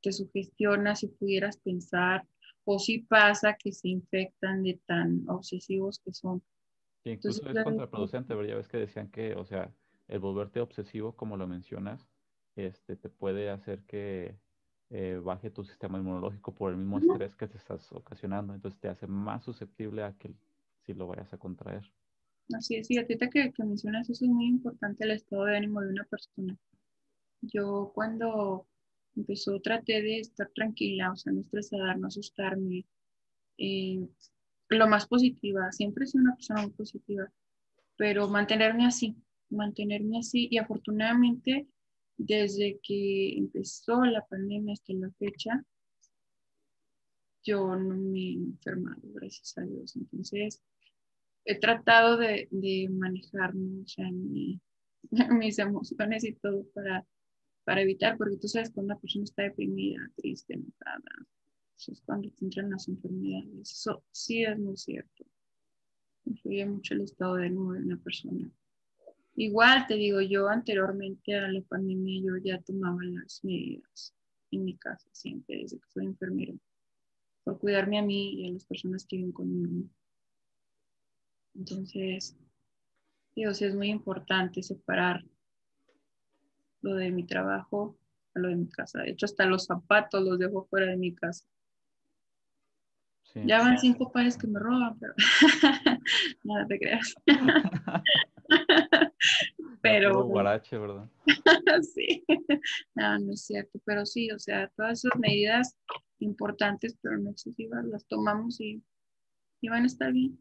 te 0.00 0.12
sugestiona 0.12 0.96
si 0.96 1.08
pudieras 1.08 1.58
pensar, 1.58 2.26
o 2.64 2.78
si 2.78 3.00
pasa 3.00 3.56
que 3.58 3.72
se 3.72 3.88
infectan 3.88 4.62
de 4.62 4.80
tan 4.86 5.28
obsesivos 5.28 6.00
que 6.00 6.12
son. 6.12 6.42
Sí, 7.02 7.10
incluso 7.10 7.48
es 7.48 7.64
contraproducente, 7.64 8.34
¿verdad? 8.34 8.50
Ya 8.50 8.56
ves 8.56 8.68
que 8.68 8.78
decían 8.78 9.10
que, 9.10 9.34
o 9.34 9.44
sea, 9.44 9.72
el 10.08 10.18
volverte 10.20 10.60
obsesivo, 10.60 11.14
como 11.14 11.36
lo 11.36 11.46
mencionas, 11.46 12.08
este, 12.56 12.96
te 12.96 13.08
puede 13.08 13.50
hacer 13.50 13.82
que 13.84 14.38
eh, 14.90 15.20
baje 15.22 15.50
tu 15.50 15.64
sistema 15.64 15.98
inmunológico 15.98 16.54
por 16.54 16.70
el 16.70 16.78
mismo 16.78 16.98
estrés 16.98 17.34
que 17.36 17.48
te 17.48 17.58
estás 17.58 17.92
ocasionando. 17.92 18.54
Entonces 18.54 18.80
te 18.80 18.88
hace 18.88 19.06
más 19.06 19.44
susceptible 19.44 20.02
a 20.02 20.16
que 20.16 20.34
si 20.82 20.94
lo 20.94 21.06
vayas 21.06 21.32
a 21.32 21.38
contraer. 21.38 21.90
Así 22.52 22.76
es, 22.76 22.90
y 22.90 22.98
ahorita 22.98 23.30
que, 23.30 23.52
que 23.52 23.64
mencionas 23.64 24.08
eso 24.10 24.24
es 24.24 24.30
muy 24.30 24.46
importante 24.46 25.04
el 25.04 25.12
estado 25.12 25.44
de 25.44 25.56
ánimo 25.56 25.80
de 25.80 25.88
una 25.88 26.04
persona. 26.04 26.56
Yo 27.40 27.90
cuando 27.94 28.66
empezó 29.16 29.60
traté 29.60 30.02
de 30.02 30.20
estar 30.20 30.50
tranquila, 30.54 31.12
o 31.12 31.16
sea, 31.16 31.32
no 31.32 31.40
estresar, 31.40 31.98
no 31.98 32.08
asustarme, 32.08 32.84
eh, 33.58 34.06
lo 34.68 34.88
más 34.88 35.06
positiva, 35.06 35.70
siempre 35.72 36.04
he 36.04 36.08
sido 36.08 36.24
una 36.24 36.34
persona 36.34 36.62
muy 36.62 36.72
positiva, 36.72 37.30
pero 37.96 38.28
mantenerme 38.28 38.86
así, 38.86 39.16
mantenerme 39.50 40.18
así 40.18 40.48
y 40.50 40.58
afortunadamente 40.58 41.68
desde 42.16 42.80
que 42.82 43.36
empezó 43.36 44.04
la 44.04 44.24
pandemia 44.26 44.72
hasta 44.72 44.92
la 44.94 45.10
fecha, 45.12 45.64
yo 47.42 47.76
no 47.76 47.96
me 47.96 48.18
he 48.18 48.32
enfermado, 48.32 49.00
gracias 49.02 49.56
a 49.58 49.62
Dios. 49.62 49.96
Entonces, 49.96 50.62
he 51.44 51.58
tratado 51.58 52.16
de, 52.16 52.48
de 52.50 52.88
manejar 52.90 53.54
mis 55.30 55.58
emociones 55.58 56.24
y 56.24 56.32
todo 56.34 56.64
para 56.72 57.06
para 57.64 57.82
evitar, 57.82 58.16
porque 58.16 58.36
tú 58.36 58.48
sabes 58.48 58.70
cuando 58.70 58.92
una 58.92 59.00
persona 59.00 59.24
está 59.24 59.42
deprimida, 59.42 59.98
triste, 60.16 60.54
enojada, 60.54 61.26
eso 61.76 61.92
es 61.92 62.00
cuando 62.02 62.30
te 62.30 62.44
entran 62.44 62.70
las 62.70 62.88
enfermedades. 62.88 63.72
Eso 63.72 64.02
sí 64.10 64.44
es 64.44 64.58
muy 64.58 64.76
cierto. 64.76 65.24
Influye 66.24 66.66
mucho 66.66 66.94
el 66.94 67.02
estado 67.02 67.34
de 67.36 67.46
ánimo 67.46 67.72
de 67.72 67.80
una 67.80 67.96
persona. 67.98 68.50
Igual 69.36 69.86
te 69.86 69.94
digo, 69.94 70.20
yo 70.20 70.48
anteriormente 70.48 71.34
a 71.34 71.48
la 71.48 71.60
pandemia 71.62 72.22
yo 72.22 72.36
ya 72.42 72.62
tomaba 72.62 73.02
las 73.02 73.42
medidas 73.44 74.14
en 74.52 74.64
mi 74.64 74.76
casa 74.76 75.08
siempre 75.12 75.58
desde 75.58 75.78
que 75.78 75.90
soy 75.90 76.06
enfermera 76.06 76.54
por 77.42 77.58
cuidarme 77.58 77.98
a 77.98 78.02
mí 78.02 78.40
y 78.40 78.48
a 78.48 78.52
las 78.52 78.64
personas 78.64 79.04
que 79.04 79.16
viven 79.16 79.32
conmigo. 79.32 79.88
Entonces, 81.54 82.36
digo, 83.34 83.50
es 83.50 83.74
muy 83.74 83.90
importante 83.90 84.62
separar 84.62 85.24
lo 86.84 86.94
de 86.94 87.10
mi 87.10 87.24
trabajo 87.24 87.96
a 88.34 88.38
lo 88.38 88.48
de 88.48 88.56
mi 88.56 88.68
casa. 88.68 89.00
De 89.00 89.10
hecho, 89.10 89.26
hasta 89.26 89.46
los 89.46 89.64
zapatos 89.64 90.22
los 90.22 90.38
dejo 90.38 90.66
fuera 90.66 90.86
de 90.86 90.96
mi 90.96 91.14
casa. 91.14 91.44
ya 93.34 93.58
van 93.58 93.78
cinco 93.78 94.12
pares 94.12 94.36
que 94.36 94.46
me 94.46 94.60
roban, 94.60 94.96
pero 95.00 95.14
nada 96.44 96.66
te 96.66 96.78
creas. 96.78 97.14
pero. 99.80 100.24
Guarache, 100.24 100.78
¿verdad? 100.78 101.08
sí, 101.94 102.24
no, 102.94 103.18
no 103.18 103.32
es 103.32 103.46
cierto, 103.46 103.80
pero 103.84 104.04
sí, 104.04 104.30
o 104.30 104.38
sea, 104.38 104.68
todas 104.76 105.04
esas 105.04 105.18
medidas 105.18 105.76
importantes, 106.18 106.96
pero 107.00 107.18
no 107.18 107.30
excesivas, 107.30 107.84
las 107.86 108.06
tomamos 108.06 108.60
y, 108.60 108.82
y 109.62 109.68
van 109.68 109.84
a 109.84 109.86
estar 109.86 110.12
bien. 110.12 110.38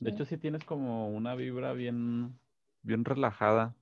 De 0.00 0.10
hecho, 0.10 0.24
sí 0.24 0.38
tienes 0.38 0.64
como 0.64 1.10
una 1.10 1.34
vibra 1.34 1.74
bien, 1.74 2.38
bien 2.82 3.04
relajada. 3.04 3.76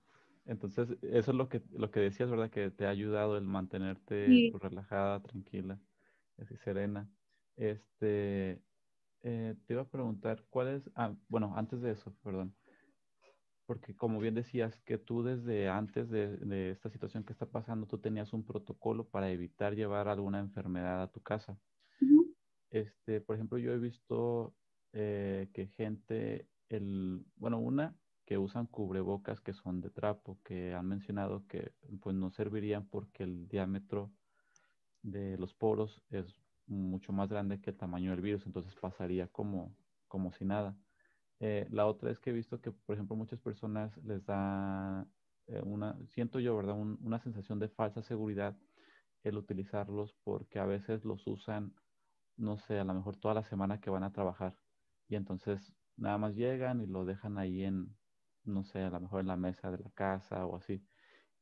Entonces, 0.44 0.88
eso 1.02 1.30
es 1.30 1.36
lo 1.36 1.48
que, 1.48 1.62
lo 1.72 1.90
que 1.90 2.00
decías, 2.00 2.30
¿verdad? 2.30 2.50
Que 2.50 2.70
te 2.70 2.86
ha 2.86 2.90
ayudado 2.90 3.36
el 3.36 3.44
mantenerte 3.44 4.50
pues, 4.50 4.62
relajada, 4.62 5.22
tranquila, 5.22 5.80
así 6.38 6.56
serena. 6.56 7.08
Este, 7.56 8.62
eh, 9.22 9.54
te 9.66 9.72
iba 9.72 9.82
a 9.82 9.88
preguntar, 9.88 10.44
¿cuál 10.50 10.68
es? 10.68 10.90
Ah, 10.94 11.14
bueno, 11.28 11.54
antes 11.56 11.80
de 11.80 11.92
eso, 11.92 12.14
perdón 12.22 12.54
porque 13.72 13.96
como 13.96 14.20
bien 14.20 14.34
decías, 14.34 14.76
que 14.84 14.98
tú 14.98 15.22
desde 15.22 15.68
antes 15.68 16.10
de, 16.10 16.70
esta 16.70 16.90
situación 16.90 17.24
que 17.24 17.32
está 17.32 17.46
pasando, 17.46 17.86
tú 17.86 17.98
tenías 17.98 18.34
un 18.34 18.44
protocolo 18.44 19.08
para 19.08 19.30
evitar 19.30 19.74
llevar 19.74 20.08
alguna 20.08 20.40
enfermedad 20.40 21.02
a 21.02 21.10
tu 21.10 21.22
casa. 21.22 21.58
Este, 22.70 23.22
por 23.22 23.36
ejemplo, 23.36 23.56
yo 23.56 23.72
he 23.72 23.78
visto 23.78 24.54
eh, 24.92 25.48
que 25.54 25.68
gente, 25.68 26.48
el, 26.68 27.24
bueno, 27.36 27.60
una 27.60 27.96
que 28.24 28.38
usan 28.38 28.66
cubrebocas 28.66 29.40
que 29.40 29.52
son 29.52 29.80
de 29.80 29.90
trapo, 29.90 30.38
que 30.44 30.74
han 30.74 30.86
mencionado 30.86 31.46
que 31.46 31.72
pues 32.00 32.14
no 32.16 32.30
servirían 32.30 32.86
porque 32.86 33.24
el 33.24 33.48
diámetro 33.48 34.12
de 35.02 35.36
los 35.38 35.54
poros 35.54 36.02
es 36.10 36.36
mucho 36.66 37.12
más 37.12 37.28
grande 37.28 37.60
que 37.60 37.70
el 37.70 37.76
tamaño 37.76 38.12
del 38.12 38.20
virus, 38.20 38.46
entonces 38.46 38.74
pasaría 38.76 39.26
como, 39.28 39.74
como 40.08 40.32
si 40.32 40.44
nada. 40.44 40.76
Eh, 41.40 41.66
la 41.70 41.86
otra 41.86 42.10
es 42.10 42.20
que 42.20 42.30
he 42.30 42.32
visto 42.32 42.60
que, 42.60 42.70
por 42.70 42.94
ejemplo, 42.94 43.16
muchas 43.16 43.40
personas 43.40 43.96
les 44.04 44.24
da 44.24 45.06
eh, 45.48 45.60
una, 45.64 45.98
siento 46.06 46.38
yo, 46.38 46.56
¿verdad? 46.56 46.76
una 46.76 47.18
sensación 47.18 47.58
de 47.58 47.68
falsa 47.68 48.02
seguridad 48.02 48.56
el 49.24 49.36
utilizarlos 49.36 50.14
porque 50.24 50.58
a 50.58 50.66
veces 50.66 51.04
los 51.04 51.26
usan, 51.26 51.74
no 52.36 52.58
sé, 52.58 52.78
a 52.78 52.84
lo 52.84 52.94
mejor 52.94 53.16
toda 53.16 53.34
la 53.34 53.44
semana 53.44 53.80
que 53.80 53.90
van 53.90 54.04
a 54.04 54.12
trabajar 54.12 54.56
y 55.08 55.16
entonces 55.16 55.72
nada 55.96 56.18
más 56.18 56.34
llegan 56.34 56.80
y 56.80 56.86
lo 56.86 57.04
dejan 57.04 57.38
ahí 57.38 57.64
en, 57.64 57.94
no 58.44 58.64
sé, 58.64 58.80
a 58.80 58.90
lo 58.90 59.00
mejor 59.00 59.20
en 59.20 59.28
la 59.28 59.36
mesa 59.36 59.70
de 59.70 59.78
la 59.78 59.90
casa 59.90 60.46
o 60.46 60.56
así, 60.56 60.84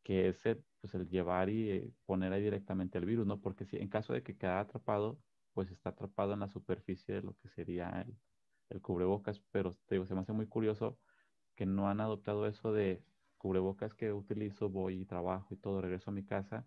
que 0.02 0.28
ese, 0.28 0.62
pues 0.80 0.94
el 0.94 1.08
llevar 1.08 1.50
y 1.50 1.70
eh, 1.70 1.90
poner 2.06 2.32
ahí 2.32 2.42
directamente 2.42 2.98
el 2.98 3.06
virus, 3.06 3.26
¿no? 3.26 3.40
Porque 3.40 3.64
si 3.66 3.76
en 3.76 3.88
caso 3.88 4.12
de 4.12 4.22
que 4.22 4.36
quede 4.36 4.52
atrapado, 4.52 5.20
pues 5.52 5.70
está 5.70 5.90
atrapado 5.90 6.32
en 6.34 6.40
la 6.40 6.48
superficie 6.48 7.14
de 7.16 7.22
lo 7.22 7.34
que 7.34 7.48
sería 7.48 7.88
el, 8.06 8.16
el 8.70 8.80
cubrebocas, 8.80 9.40
pero 9.50 9.76
te 9.86 9.96
digo, 9.96 10.06
se 10.06 10.14
me 10.14 10.20
hace 10.20 10.32
muy 10.32 10.46
curioso 10.46 10.98
que 11.54 11.66
no 11.66 11.88
han 11.88 12.00
adoptado 12.00 12.46
eso 12.46 12.72
de 12.72 13.02
cubrebocas 13.36 13.94
que 13.94 14.12
utilizo, 14.12 14.68
voy 14.68 15.00
y 15.00 15.04
trabajo 15.04 15.52
y 15.52 15.56
todo, 15.56 15.80
regreso 15.80 16.10
a 16.10 16.14
mi 16.14 16.24
casa 16.24 16.66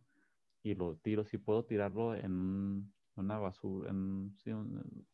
y 0.63 0.75
lo 0.75 0.95
tiro, 0.95 1.25
si 1.25 1.37
puedo 1.37 1.65
tirarlo 1.65 2.15
en 2.15 2.91
una 3.15 3.37
basura, 3.37 3.89
en, 3.89 3.97
un, 3.97 5.05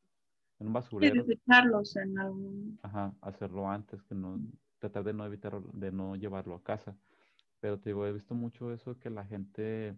en 0.60 0.68
un 0.68 0.74
basurero. 0.74 1.24
desecharlos 1.24 1.96
en 1.96 2.18
algún... 2.20 2.80
Ajá, 2.84 3.14
hacerlo 3.22 3.70
antes, 3.70 4.02
que 4.04 4.16
no, 4.16 4.40
tratar 4.80 5.04
de 5.04 5.14
no 5.14 5.26
evitar, 5.26 5.62
de 5.62 5.92
no 5.92 6.16
llevarlo 6.16 6.56
a 6.56 6.64
casa. 6.64 6.98
Pero 7.60 7.80
te 7.80 7.90
digo, 7.90 8.06
he 8.06 8.14
visto 8.14 8.36
mucho 8.36 8.74
eso 8.74 8.98
que 9.00 9.10
la 9.10 9.26
gente 9.26 9.98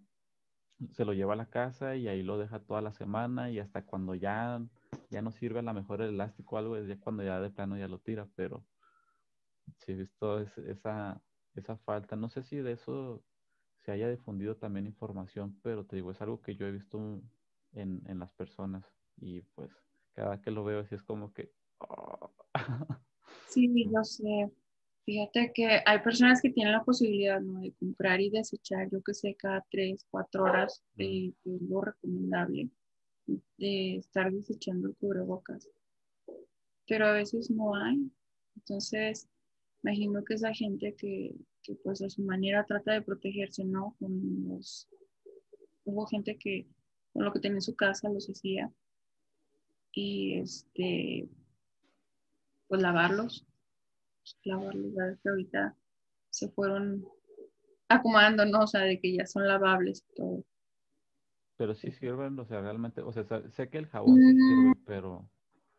se 0.91 1.05
lo 1.05 1.13
lleva 1.13 1.33
a 1.33 1.37
la 1.37 1.49
casa 1.49 1.95
y 1.95 2.07
ahí 2.07 2.23
lo 2.23 2.37
deja 2.37 2.59
toda 2.59 2.81
la 2.81 2.91
semana 2.91 3.51
y 3.51 3.59
hasta 3.59 3.85
cuando 3.85 4.15
ya 4.15 4.61
ya 5.09 5.21
no 5.21 5.31
sirve 5.31 5.59
a 5.59 5.61
lo 5.61 5.73
mejor 5.73 6.01
el 6.01 6.09
elástico 6.09 6.55
o 6.55 6.59
algo, 6.59 6.77
es 6.77 6.87
ya 6.87 6.99
cuando 6.99 7.23
ya 7.23 7.39
de 7.39 7.49
plano 7.49 7.77
ya 7.77 7.87
lo 7.87 7.99
tira, 7.99 8.27
pero 8.35 8.65
sí 9.79 9.91
he 9.91 9.95
visto 9.95 10.39
esa, 10.39 11.21
esa 11.55 11.77
falta. 11.77 12.15
No 12.15 12.29
sé 12.29 12.43
si 12.43 12.57
de 12.57 12.73
eso 12.73 13.23
se 13.79 13.91
haya 13.91 14.09
difundido 14.09 14.55
también 14.55 14.87
información, 14.87 15.59
pero 15.61 15.85
te 15.85 15.97
digo, 15.97 16.11
es 16.11 16.21
algo 16.21 16.41
que 16.41 16.55
yo 16.55 16.65
he 16.65 16.71
visto 16.71 16.97
en, 17.73 18.01
en 18.07 18.19
las 18.19 18.31
personas 18.31 18.85
y 19.17 19.41
pues 19.41 19.71
cada 20.13 20.41
que 20.41 20.51
lo 20.51 20.63
veo 20.63 20.81
así 20.81 20.95
es 20.95 21.03
como 21.03 21.33
que... 21.33 21.51
Oh. 21.79 22.31
Sí, 23.47 23.67
yo 23.93 24.03
sé. 24.03 24.51
Fíjate 25.05 25.51
que 25.53 25.81
hay 25.85 25.99
personas 25.99 26.41
que 26.41 26.51
tienen 26.51 26.73
la 26.73 26.83
posibilidad 26.83 27.41
de 27.41 27.73
comprar 27.79 28.21
y 28.21 28.29
desechar, 28.29 28.89
yo 28.91 29.01
que 29.01 29.13
sé, 29.13 29.35
cada 29.35 29.65
tres, 29.69 30.05
cuatro 30.09 30.43
horas, 30.43 30.83
de, 30.95 31.33
es 31.43 31.61
lo 31.61 31.81
recomendable 31.81 32.69
de 33.57 33.97
estar 33.97 34.31
desechando 34.31 34.87
el 34.87 34.95
cubrebocas. 34.95 35.69
Pero 36.87 37.07
a 37.07 37.13
veces 37.13 37.49
no 37.49 37.75
hay. 37.75 38.11
Entonces, 38.55 39.27
imagino 39.83 40.23
que 40.23 40.35
esa 40.35 40.53
gente 40.53 40.95
que, 40.95 41.35
que 41.63 41.75
pues 41.75 42.01
a 42.01 42.09
su 42.09 42.21
manera 42.21 42.65
trata 42.65 42.93
de 42.93 43.01
protegerse, 43.01 43.63
¿no? 43.63 43.95
Con 43.99 44.47
los, 44.47 44.87
hubo 45.83 46.05
gente 46.05 46.37
que 46.37 46.67
con 47.13 47.25
lo 47.25 47.33
que 47.33 47.39
tenía 47.39 47.57
en 47.57 47.61
su 47.61 47.75
casa 47.75 48.09
los 48.09 48.27
hacía 48.29 48.71
y 49.93 50.39
este, 50.39 51.27
pues 52.67 52.81
lavarlos, 52.81 53.45
pues, 54.21 54.37
lavarlos, 54.43 55.19
que 55.21 55.29
ahorita 55.29 55.77
se 56.29 56.49
fueron 56.49 57.05
acomodando, 57.89 58.45
¿no? 58.45 58.61
O 58.61 58.67
sea, 58.67 58.81
de 58.81 58.99
que 58.99 59.15
ya 59.15 59.25
son 59.25 59.47
lavables 59.47 60.05
y 60.09 60.15
todo. 60.15 60.45
Pero 61.57 61.75
sí 61.75 61.91
sirven, 61.91 62.39
o 62.39 62.45
sea, 62.45 62.61
realmente, 62.61 63.01
o 63.01 63.11
sea, 63.11 63.25
sé 63.49 63.69
que 63.69 63.77
el 63.77 63.87
jabón 63.87 64.17
sí 64.17 64.33
sirve, 64.33 64.69
mm. 64.69 64.83
pero... 64.85 65.29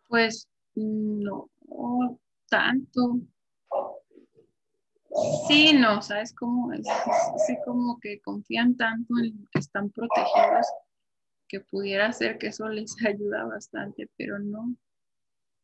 Pues 0.08 0.48
no 0.74 1.48
tanto. 2.52 3.18
Sí, 5.48 5.72
no, 5.72 6.02
¿sabes 6.02 6.34
cómo 6.34 6.72
es? 6.72 6.86
Así 7.34 7.56
como 7.64 7.98
que 7.98 8.20
confían 8.20 8.76
tanto 8.76 9.14
en 9.22 9.46
que 9.50 9.58
están 9.58 9.90
protegidos 9.90 10.66
que 11.48 11.60
pudiera 11.60 12.12
ser 12.12 12.38
que 12.38 12.48
eso 12.48 12.68
les 12.68 12.94
ayuda 13.06 13.44
bastante, 13.44 14.08
pero 14.16 14.38
no. 14.38 14.74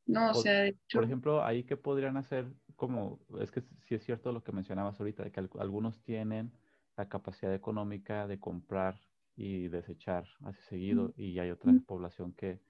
No, 0.07 0.31
o 0.31 0.35
sea, 0.35 0.63
de 0.63 0.69
hecho... 0.69 0.99
Por 0.99 1.05
ejemplo, 1.05 1.45
ahí 1.45 1.65
que 1.65 1.77
podrían 1.77 2.17
hacer, 2.17 2.47
como, 2.79 3.27
es 3.41 3.53
que 3.53 3.63
sí 3.83 3.97
es 3.97 4.05
cierto 4.05 4.33
lo 4.33 4.45
que 4.45 4.53
mencionabas 4.53 5.01
ahorita, 5.01 5.25
de 5.25 5.33
que 5.33 5.41
algunos 5.41 6.03
tienen 6.03 6.55
la 6.97 7.11
capacidad 7.11 7.55
económica 7.55 8.27
de 8.29 8.41
comprar 8.41 9.01
y 9.37 9.69
desechar 9.69 10.27
así 10.45 10.63
seguido. 10.63 11.13
Y 11.17 11.39
hay 11.41 11.51
otra 11.51 11.75
población 11.87 12.35
que 12.35 12.63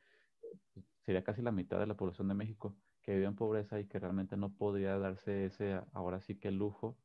sería 1.00 1.24
casi 1.24 1.42
la 1.42 1.52
mitad 1.52 1.78
de 1.78 1.86
la 1.86 1.96
población 1.96 2.28
de 2.28 2.34
México 2.34 2.78
que 3.02 3.14
vive 3.14 3.26
en 3.26 3.36
pobreza 3.36 3.80
y 3.80 3.86
que 3.88 3.98
realmente 3.98 4.36
no 4.36 4.56
podría 4.56 4.98
darse 4.98 5.46
ese, 5.46 5.80
ahora 5.92 6.20
sí 6.20 6.38
que 6.38 6.48
el 6.48 6.56
lujo 6.56 6.98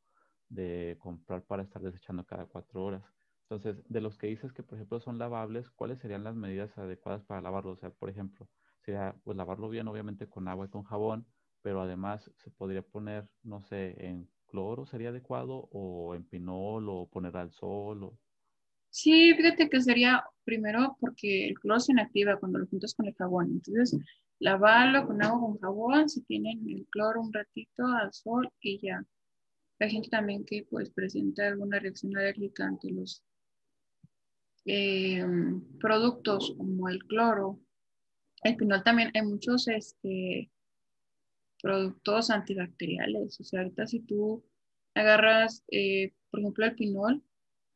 de 0.48 0.96
comprar 1.00 1.46
para 1.46 1.62
estar 1.62 1.82
desechando 1.82 2.26
cada 2.26 2.46
cuatro 2.46 2.84
horas. 2.84 3.14
Entonces, 3.42 3.84
de 3.88 4.00
los 4.00 4.18
que 4.18 4.26
dices 4.28 4.52
que, 4.52 4.62
por 4.62 4.78
ejemplo, 4.78 5.00
son 5.00 5.18
lavables, 5.18 5.70
¿cuáles 5.70 6.00
serían 6.00 6.24
las 6.24 6.36
medidas 6.36 6.76
adecuadas 6.78 7.24
para 7.24 7.42
lavarlo? 7.42 7.72
O 7.72 7.76
sea, 7.76 7.90
por 7.90 8.10
ejemplo, 8.10 8.50
sería 8.80 9.20
pues 9.24 9.36
lavarlo 9.36 9.68
bien, 9.68 9.88
obviamente, 9.88 10.28
con 10.28 10.48
agua 10.48 10.66
y 10.66 10.70
con 10.70 10.84
jabón, 10.84 11.28
pero 11.64 11.80
además 11.80 12.30
se 12.36 12.50
podría 12.50 12.82
poner, 12.82 13.26
no 13.42 13.62
sé, 13.62 13.96
en 14.06 14.28
cloro 14.46 14.84
sería 14.84 15.08
adecuado, 15.08 15.66
o 15.72 16.14
en 16.14 16.24
pinol, 16.24 16.90
o 16.90 17.08
poner 17.08 17.34
al 17.38 17.52
sol, 17.52 18.04
o 18.04 18.18
Sí, 18.90 19.34
fíjate 19.34 19.68
que 19.70 19.80
sería 19.80 20.22
primero 20.44 20.96
porque 21.00 21.48
el 21.48 21.58
cloro 21.58 21.80
se 21.80 21.92
inactiva 21.92 22.38
cuando 22.38 22.58
lo 22.60 22.66
juntas 22.66 22.94
con 22.94 23.06
el 23.06 23.14
jabón. 23.14 23.50
Entonces, 23.50 23.98
lavarlo 24.38 25.06
con 25.06 25.20
agua 25.20 25.40
con 25.40 25.58
jabón, 25.58 26.08
si 26.08 26.22
tienen 26.22 26.60
el 26.68 26.86
cloro 26.90 27.22
un 27.22 27.32
ratito 27.32 27.86
al 27.86 28.12
sol 28.12 28.48
y 28.60 28.78
ya. 28.86 29.04
Hay 29.80 29.90
gente 29.90 30.10
también 30.10 30.44
que 30.44 30.66
pues 30.70 30.90
presenta 30.90 31.48
alguna 31.48 31.80
reacción 31.80 32.16
alérgica 32.16 32.66
ante 32.66 32.92
los 32.92 33.24
em, 34.66 35.60
productos 35.78 36.54
como 36.56 36.88
el 36.88 37.02
cloro. 37.06 37.58
El 38.44 38.56
pinol 38.56 38.84
también 38.84 39.10
hay 39.14 39.22
muchos 39.22 39.66
este, 39.66 40.52
productos 41.64 42.28
antibacteriales. 42.28 43.40
O 43.40 43.44
sea, 43.44 43.60
ahorita 43.60 43.86
si 43.86 44.00
tú 44.00 44.44
agarras, 44.94 45.64
eh, 45.70 46.12
por 46.30 46.40
ejemplo, 46.40 46.66
el 46.66 46.74
pinol, 46.74 47.22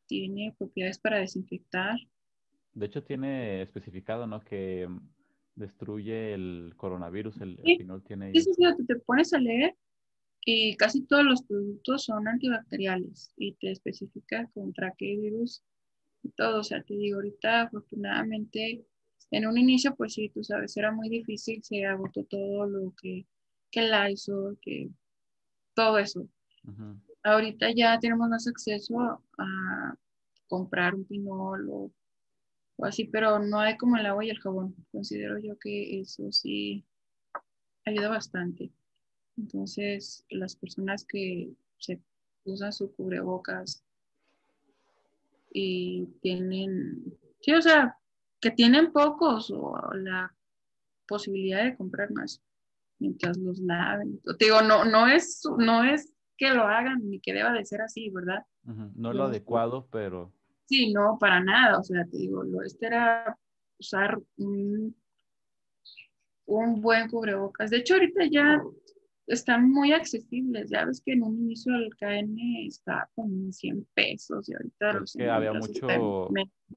tiene 0.05 0.53
propiedades 0.59 0.99
para 0.99 1.17
desinfectar. 1.17 1.97
De 2.73 2.85
hecho, 2.85 3.03
tiene 3.03 3.63
especificado, 3.63 4.27
¿no? 4.27 4.41
Que 4.41 4.87
mm, 4.87 4.99
destruye 5.55 6.35
el 6.35 6.75
coronavirus, 6.77 7.41
el, 7.41 7.59
Sí. 7.65 7.77
pinol 7.77 8.03
tiene... 8.03 8.31
Sí, 8.31 8.41
sí, 8.41 8.51
sí, 8.53 8.63
te, 8.77 8.83
te 8.93 8.99
pones 8.99 9.33
a 9.33 9.39
leer 9.39 9.75
y 10.45 10.75
casi 10.77 11.01
todos 11.07 11.23
los 11.23 11.41
productos 11.41 12.05
son 12.05 12.27
antibacteriales 12.27 13.33
y 13.37 13.53
te 13.53 13.71
especifica 13.71 14.47
contra 14.53 14.93
qué 14.99 15.17
virus 15.17 15.63
y 16.21 16.29
todo. 16.29 16.59
O 16.59 16.63
sea, 16.63 16.83
te 16.83 16.93
digo, 16.93 17.15
ahorita 17.17 17.61
afortunadamente, 17.63 18.85
en 19.31 19.47
un 19.47 19.57
inicio, 19.57 19.95
pues 19.95 20.13
sí, 20.13 20.29
tú 20.29 20.43
sabes, 20.43 20.77
era 20.77 20.91
muy 20.91 21.09
difícil, 21.09 21.63
se 21.63 21.87
agotó 21.87 22.23
todo 22.25 22.67
lo 22.67 22.93
que, 23.01 23.25
que 23.71 23.81
el 23.81 23.91
Lysol, 23.91 24.57
que 24.61 24.89
todo 25.73 25.97
eso. 25.97 26.27
Ahorita 27.23 27.71
ya 27.75 27.99
tenemos 27.99 28.29
más 28.29 28.47
acceso 28.47 29.23
a 29.37 29.95
comprar 30.47 30.95
un 30.95 31.05
pinol 31.05 31.69
o, 31.69 31.91
o 32.77 32.85
así, 32.85 33.05
pero 33.05 33.39
no 33.39 33.59
hay 33.59 33.77
como 33.77 33.97
el 33.97 34.05
agua 34.05 34.25
y 34.25 34.29
el 34.29 34.39
jabón. 34.39 34.75
Considero 34.91 35.37
yo 35.39 35.57
que 35.57 35.99
eso 35.99 36.31
sí 36.31 36.85
ayuda 37.85 38.09
bastante. 38.09 38.71
Entonces, 39.37 40.25
las 40.29 40.55
personas 40.55 41.05
que 41.05 41.53
se 41.77 42.01
usan 42.43 42.73
su 42.73 42.93
cubrebocas 42.93 43.83
y 45.51 46.07
tienen, 46.21 47.17
sí, 47.41 47.53
o 47.53 47.61
sea, 47.61 47.97
que 48.41 48.51
tienen 48.51 48.91
pocos 48.91 49.51
o 49.51 49.93
la 49.93 50.33
posibilidad 51.07 51.63
de 51.63 51.75
comprar 51.75 52.11
más 52.11 52.41
mientras 52.99 53.37
los 53.37 53.59
laven. 53.59 54.19
Te 54.37 54.45
digo, 54.45 54.61
no, 54.61 54.85
no 54.85 55.07
es, 55.07 55.41
no 55.57 55.83
es 55.83 56.13
que 56.37 56.51
lo 56.53 56.63
hagan 56.63 57.09
ni 57.09 57.19
que 57.19 57.33
deba 57.33 57.51
de 57.53 57.65
ser 57.65 57.81
así, 57.81 58.09
¿verdad? 58.09 58.45
No 58.95 59.11
es 59.11 59.15
lo 59.17 59.23
adecuado, 59.25 59.87
pero 59.91 60.31
Sí, 60.65 60.93
no, 60.93 61.17
para 61.19 61.39
nada. 61.43 61.79
O 61.79 61.83
sea, 61.83 62.05
te 62.05 62.17
digo, 62.17 62.43
lo 62.43 62.61
este 62.61 62.85
era 62.87 63.35
usar 63.79 64.19
un, 64.37 64.95
un 66.45 66.81
buen 66.81 67.09
cubrebocas. 67.09 67.69
De 67.71 67.77
hecho, 67.77 67.95
ahorita 67.95 68.25
ya 68.31 68.61
están 69.27 69.69
muy 69.71 69.93
accesibles. 69.93 70.69
Ya 70.69 70.85
ves 70.85 71.01
que 71.03 71.13
en 71.13 71.23
un 71.23 71.37
inicio 71.39 71.73
el 71.75 71.89
KN 71.95 72.37
está 72.67 73.09
como 73.15 73.33
en 73.33 73.53
100 73.53 73.87
pesos 73.93 74.47
y 74.49 74.53
ahorita 74.53 74.93
los 74.93 75.13
que 75.13 75.29
había 75.29 75.53
mucho- 75.53 75.87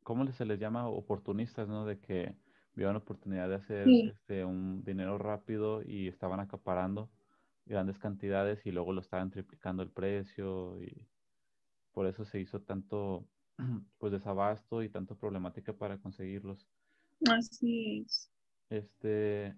¿cómo 0.02 0.30
se 0.32 0.44
les 0.44 0.58
llama? 0.58 0.88
Oportunistas, 0.88 1.68
¿no? 1.68 1.84
De 1.84 1.98
que 1.98 2.34
vieron 2.74 2.94
la 2.94 3.00
oportunidad 3.00 3.48
de 3.48 3.56
hacer 3.56 3.88
Sí. 3.88 4.12
este, 4.12 4.44
un 4.44 4.84
dinero 4.84 5.18
rápido 5.18 5.82
y 5.82 6.08
estaban 6.08 6.40
acaparando 6.40 7.10
grandes 7.66 7.98
cantidades 7.98 8.66
y 8.66 8.72
luego 8.72 8.92
lo 8.92 9.00
estaban 9.00 9.30
triplicando 9.30 9.82
el 9.82 9.90
precio 9.90 10.82
y 10.82 11.08
por 11.92 12.06
eso 12.06 12.24
se 12.24 12.40
hizo 12.40 12.60
tanto 12.62 13.28
pues 13.98 14.12
desabasto 14.12 14.82
y 14.82 14.88
tanto 14.88 15.16
problemática 15.16 15.72
para 15.74 15.98
conseguirlos. 15.98 16.68
Así 17.28 18.04
es. 18.06 18.30
Este, 18.70 19.56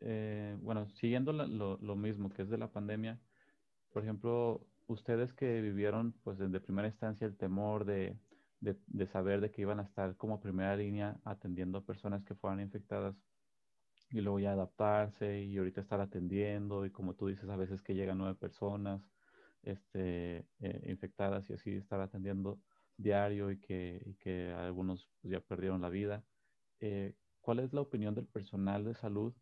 eh, 0.00 0.56
bueno, 0.60 0.88
siguiendo 0.90 1.32
la- 1.32 1.46
lo, 1.46 1.78
lo 1.78 1.96
mismo 1.96 2.30
que 2.30 2.42
es 2.42 2.50
de 2.50 2.58
la 2.58 2.72
pandemia, 2.72 3.20
por 3.92 4.02
ejemplo, 4.02 4.66
ustedes 4.88 5.32
que 5.32 5.60
vivieron 5.60 6.12
pues 6.24 6.38
desde 6.38 6.60
primera 6.60 6.88
instancia 6.88 7.26
el 7.26 7.36
temor 7.36 7.84
de, 7.84 8.18
de, 8.62 9.06
saber 9.06 9.40
de 9.40 9.50
que 9.50 9.62
iban 9.62 9.80
a 9.80 9.82
estar 9.82 10.16
como 10.16 10.40
primera 10.40 10.76
línea 10.76 11.20
atendiendo 11.24 11.78
a 11.78 11.84
personas 11.84 12.24
que 12.24 12.34
fueran 12.34 12.60
infectadas 12.60 13.16
y 14.10 14.20
luego 14.20 14.38
ya 14.38 14.52
adaptarse 14.52 15.42
y 15.42 15.56
ahorita 15.58 15.80
estar 15.80 16.00
atendiendo 16.00 16.86
y 16.86 16.90
como 16.90 17.14
tú 17.14 17.26
dices, 17.26 17.48
a 17.48 17.56
veces 17.56 17.82
que 17.82 17.94
llegan 17.94 18.18
nueve 18.18 18.36
personas 18.36 19.02
este, 19.62 20.46
eh, 20.60 20.84
infectadas 20.86 21.48
y 21.50 21.54
así 21.54 21.72
estar 21.72 22.00
atendiendo 22.00 22.60
diario 22.96 23.50
y 23.50 23.58
que, 23.58 24.00
y 24.06 24.14
que 24.14 24.52
algunos 24.52 25.10
pues, 25.20 25.32
ya 25.32 25.40
perdieron 25.40 25.80
la 25.80 25.88
vida. 25.88 26.24
Eh, 26.80 27.14
¿Cuál 27.40 27.58
es 27.58 27.72
la 27.72 27.80
opinión 27.80 28.14
del 28.14 28.26
personal 28.26 28.84
de 28.84 28.94
salud, 28.94 29.34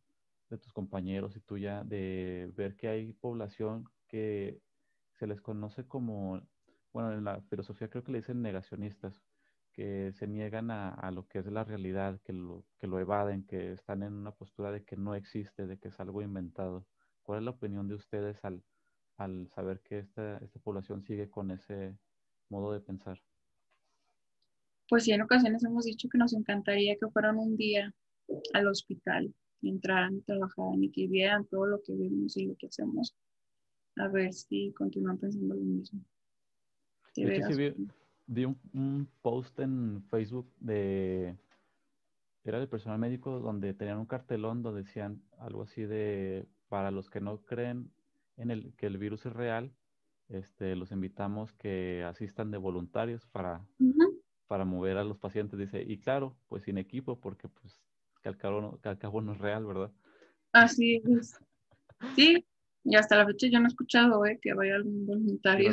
de 0.48 0.56
tus 0.56 0.72
compañeros 0.72 1.36
y 1.36 1.40
tuya, 1.40 1.84
de 1.84 2.50
ver 2.56 2.76
que 2.76 2.88
hay 2.88 3.12
población 3.12 3.84
que 4.08 4.62
se 5.18 5.26
les 5.26 5.40
conoce 5.42 5.86
como, 5.86 6.40
bueno, 6.92 7.12
en 7.12 7.24
la 7.24 7.40
filosofía 7.42 7.88
creo 7.88 8.02
que 8.02 8.12
le 8.12 8.18
dicen 8.18 8.42
negacionistas, 8.42 9.22
que 9.72 10.12
se 10.12 10.26
niegan 10.26 10.70
a, 10.70 11.10
lo 11.12 11.26
que 11.26 11.38
es 11.38 11.46
la 11.46 11.64
realidad, 11.64 12.20
que 12.24 12.32
lo, 12.32 12.64
evaden, 12.82 13.46
que 13.46 13.72
están 13.72 14.02
en 14.02 14.14
una 14.14 14.32
postura 14.32 14.72
de 14.72 14.84
que 14.84 14.96
no 14.96 15.14
existe, 15.14 15.66
de 15.66 15.78
que 15.78 15.88
es 15.88 16.00
algo 16.00 16.22
inventado? 16.22 16.86
¿Cuál 17.22 17.38
es 17.38 17.44
la 17.44 17.52
opinión 17.52 17.86
de 17.88 17.94
ustedes 17.94 18.44
al, 18.44 18.62
al 19.16 19.48
saber 19.54 19.80
que 19.80 20.00
esta, 20.00 20.38
esta 20.38 20.58
población 20.58 21.02
sigue 21.02 21.30
con 21.30 21.50
ese 21.50 21.96
modo 22.48 22.72
de 22.72 22.80
pensar? 22.80 23.20
Pues 24.88 25.04
sí, 25.04 25.12
en 25.12 25.22
ocasiones 25.22 25.62
hemos 25.64 25.84
dicho 25.84 26.08
que 26.08 26.18
nos 26.18 26.34
encantaría 26.34 26.96
que 26.96 27.08
fueran 27.08 27.38
un 27.38 27.56
día 27.56 27.94
al 28.54 28.66
hospital, 28.66 29.32
entraran 29.62 30.22
trabajaran 30.22 30.82
y 30.82 30.90
que 30.90 31.06
vieran 31.06 31.46
todo 31.46 31.66
lo 31.66 31.80
que 31.82 31.94
vemos 31.94 32.36
y 32.36 32.46
lo 32.46 32.56
que 32.56 32.66
hacemos. 32.66 33.14
A 33.96 34.08
ver 34.08 34.32
si 34.32 34.72
continúan 34.72 35.18
pensando 35.18 35.54
lo 35.54 35.60
mismo. 35.60 36.00
De 37.16 37.24
De 37.24 37.36
hecho, 37.36 37.52
sí 37.52 37.54
vi, 37.56 37.88
vi 38.26 38.44
un, 38.44 38.58
un 38.72 39.08
post 39.22 39.58
en 39.60 40.02
Facebook 40.10 40.52
de, 40.60 41.36
era 42.44 42.58
del 42.58 42.68
personal 42.68 42.98
médico, 42.98 43.40
donde 43.40 43.74
tenían 43.74 43.98
un 43.98 44.06
cartelón 44.06 44.62
donde 44.62 44.82
decían 44.82 45.22
algo 45.38 45.62
así 45.62 45.82
de, 45.82 46.46
para 46.68 46.90
los 46.90 47.10
que 47.10 47.20
no 47.20 47.38
creen 47.44 47.90
en 48.36 48.50
el, 48.50 48.74
que 48.76 48.86
el 48.86 48.98
virus 48.98 49.26
es 49.26 49.32
real, 49.32 49.72
este, 50.28 50.76
los 50.76 50.92
invitamos 50.92 51.52
que 51.54 52.04
asistan 52.04 52.50
de 52.50 52.58
voluntarios 52.58 53.26
para, 53.26 53.66
para 54.46 54.64
mover 54.64 54.96
a 54.96 55.04
los 55.04 55.18
pacientes, 55.18 55.58
dice, 55.58 55.82
y 55.82 55.98
claro, 55.98 56.36
pues 56.48 56.62
sin 56.62 56.78
equipo, 56.78 57.20
porque 57.20 57.48
pues 57.48 57.80
que 58.22 58.28
al 58.28 58.36
cabo 58.36 58.60
no, 58.60 58.80
que 58.80 58.88
al 58.88 58.98
cabo 58.98 59.20
no 59.20 59.32
es 59.32 59.38
real, 59.38 59.66
¿verdad? 59.66 59.90
Así 60.52 61.02
es. 61.04 61.38
Sí, 62.14 62.44
y 62.84 62.96
hasta 62.96 63.16
la 63.16 63.26
fecha 63.26 63.46
yo 63.48 63.58
no 63.60 63.66
he 63.66 63.68
escuchado 63.68 64.24
eh, 64.26 64.38
que 64.40 64.54
vaya 64.54 64.76
algún 64.76 65.06
voluntario. 65.06 65.72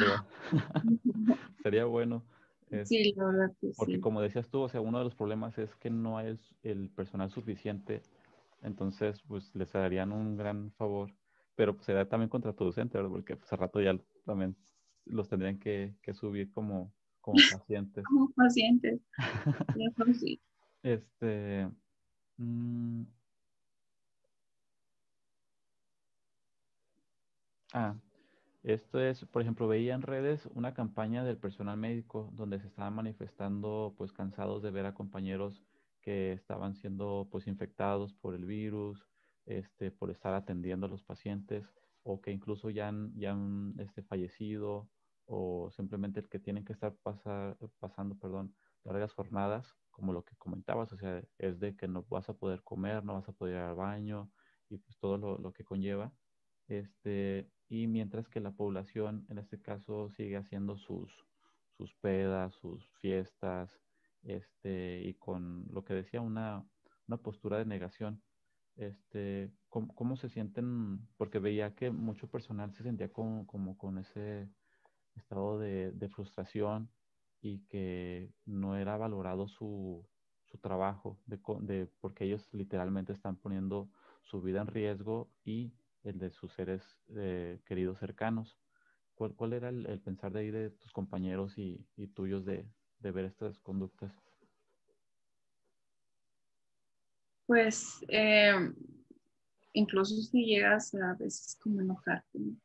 Sería 1.64 1.86
bueno. 1.86 2.24
es- 2.70 2.90
Sí, 2.90 3.14
la 3.16 3.26
verdad 3.26 3.52
que 3.60 3.72
Porque 3.76 3.96
sí. 3.96 4.00
como 4.00 4.22
decías 4.22 4.50
tú, 4.50 4.62
o 4.62 4.70
sea, 4.70 4.82
uno 4.82 4.98
de 5.00 5.06
los 5.06 5.16
problemas 5.16 5.58
es 5.58 5.76
que 5.76 5.90
no 5.90 6.18
hay 6.18 6.28
el, 6.28 6.40
el 6.64 6.90
personal 6.90 7.30
suficiente, 7.32 8.02
entonces 8.62 9.22
pues 9.28 9.54
les 9.56 9.74
harían 9.76 10.12
un 10.12 10.36
gran 10.38 10.72
favor, 10.74 11.14
pero 11.56 11.74
pues 11.74 11.86
sería 11.86 12.08
también 12.08 12.30
contraproducente, 12.30 12.98
¿verdad? 12.98 13.12
Porque 13.12 13.36
pues 13.36 13.52
a 13.54 13.56
rato 13.56 13.82
ya 13.82 13.98
también 14.26 14.56
los 15.06 15.30
tendrían 15.30 15.60
que, 15.60 15.96
que 16.02 16.14
subir 16.14 16.52
como, 16.52 16.94
como 17.22 17.38
pacientes. 17.52 18.06
Como 18.06 18.30
pacientes. 18.32 19.00
Eso 19.80 20.14
sí. 20.14 20.42
Este, 20.84 21.70
mm, 22.38 23.02
ah, 27.74 27.96
esto 28.64 29.00
es, 29.00 29.26
por 29.26 29.42
ejemplo, 29.42 29.68
veía 29.68 29.96
en 29.96 30.02
redes 30.02 30.48
una 30.54 30.74
campaña 30.74 31.24
del 31.24 31.38
personal 31.38 31.78
médico 31.78 32.30
donde 32.34 32.60
se 32.60 32.68
estaban 32.68 32.94
manifestando 32.94 33.94
pues 33.98 34.12
cansados 34.12 34.62
de 34.62 34.72
ver 34.72 34.86
a 34.86 34.94
compañeros 34.94 35.64
que 36.02 36.34
estaban 36.34 36.76
siendo 36.76 37.28
pues 37.32 37.48
infectados 37.48 38.14
por 38.14 38.36
el 38.36 38.46
virus, 38.46 39.08
este, 39.46 39.92
por 39.92 40.12
estar 40.12 40.34
atendiendo 40.34 40.86
a 40.86 40.90
los 40.90 41.04
pacientes 41.04 41.72
o 42.04 42.22
que 42.22 42.32
incluso 42.32 42.70
ya 42.70 42.88
han, 42.90 43.14
ya 43.18 43.32
han 43.32 43.76
este, 43.80 44.04
fallecido 44.04 44.90
o 45.26 45.70
simplemente 45.72 46.20
el 46.20 46.30
que 46.30 46.40
tienen 46.40 46.64
que 46.66 46.74
estar 46.74 46.96
pasar, 46.98 47.58
pasando, 47.80 48.18
perdón, 48.18 48.56
largas 48.84 49.14
jornadas, 49.14 49.76
como 49.92 50.14
lo 50.14 50.24
que 50.24 50.36
comentabas, 50.38 50.92
o 50.94 50.98
sea, 50.98 51.22
es 51.38 51.60
de 51.60 51.76
que 51.76 51.88
no 51.88 52.04
vas 52.10 52.30
a 52.30 52.34
poder 52.34 52.64
comer, 52.64 53.04
no 53.04 53.16
vas 53.16 53.28
a 53.28 53.34
poder 53.34 53.56
ir 53.56 53.62
al 53.62 53.76
baño 53.76 54.32
y 54.70 54.78
pues 54.78 54.98
todo 54.98 55.18
lo, 55.18 55.38
lo 55.38 55.52
que 55.54 55.64
conlleva. 55.66 56.14
Este, 56.68 57.52
y 57.70 57.88
mientras 57.88 58.30
que 58.30 58.40
la 58.42 58.56
población, 58.56 59.26
en 59.30 59.38
este 59.40 59.62
caso, 59.62 60.10
sigue 60.10 60.38
haciendo 60.38 60.78
sus, 60.78 61.28
sus 61.78 61.96
pedas, 61.96 62.56
sus 62.56 62.90
fiestas, 63.02 63.82
este, 64.24 65.02
y 65.04 65.16
con 65.16 65.66
lo 65.72 65.84
que 65.84 65.94
decía, 65.94 66.22
una, 66.22 66.70
una 67.08 67.18
postura 67.22 67.58
de 67.60 67.66
negación. 67.66 68.24
Este, 68.76 69.54
¿cómo, 69.70 69.96
cómo 69.96 70.16
se 70.18 70.30
sienten? 70.30 71.08
Porque 71.18 71.40
veía 71.40 71.76
que 71.76 71.92
mucho 71.92 72.30
personal 72.30 72.74
se 72.74 72.84
sentía 72.84 73.12
como, 73.12 73.48
como 73.48 73.78
con 73.78 73.98
ese 73.98 74.52
estado 75.16 75.60
de, 75.60 75.92
de 75.92 76.10
frustración 76.10 76.94
y 77.42 77.66
que 77.68 78.34
no 78.46 78.78
era 78.78 78.98
valorado 78.98 79.48
su, 79.48 80.10
su 80.46 80.60
trabajo, 80.60 81.22
de, 81.26 81.40
de- 81.62 81.88
porque 82.00 82.26
ellos 82.26 82.50
literalmente 82.54 83.14
están 83.14 83.38
poniendo 83.40 83.92
su 84.24 84.42
vida 84.42 84.62
en 84.62 84.68
riesgo 84.68 85.36
y 85.44 85.77
el 86.04 86.20
de 86.20 86.32
sus 86.32 86.54
seres 86.54 86.84
eh, 87.16 87.60
queridos 87.66 88.00
cercanos. 88.00 88.58
¿Cuál, 89.16 89.54
era 89.54 89.70
el, 89.70 90.00
pensar 90.02 90.32
de 90.32 90.42
ahí 90.42 90.52
de 90.52 90.70
tus 90.70 90.92
compañeros 90.92 91.58
y, 91.58 91.84
tuyos 92.14 92.46
de, 92.46 92.68
ver 93.00 93.26
estas 93.26 93.58
conductas? 93.60 94.14
Pues 97.48 98.00
eh, 98.10 98.72
incluso 99.74 100.16
si 100.22 100.46
llegas 100.46 100.94
a 100.94 101.16
veces 101.16 101.58
como 101.60 101.82
enojarte, 101.82 102.38
¿no? 102.38 102.56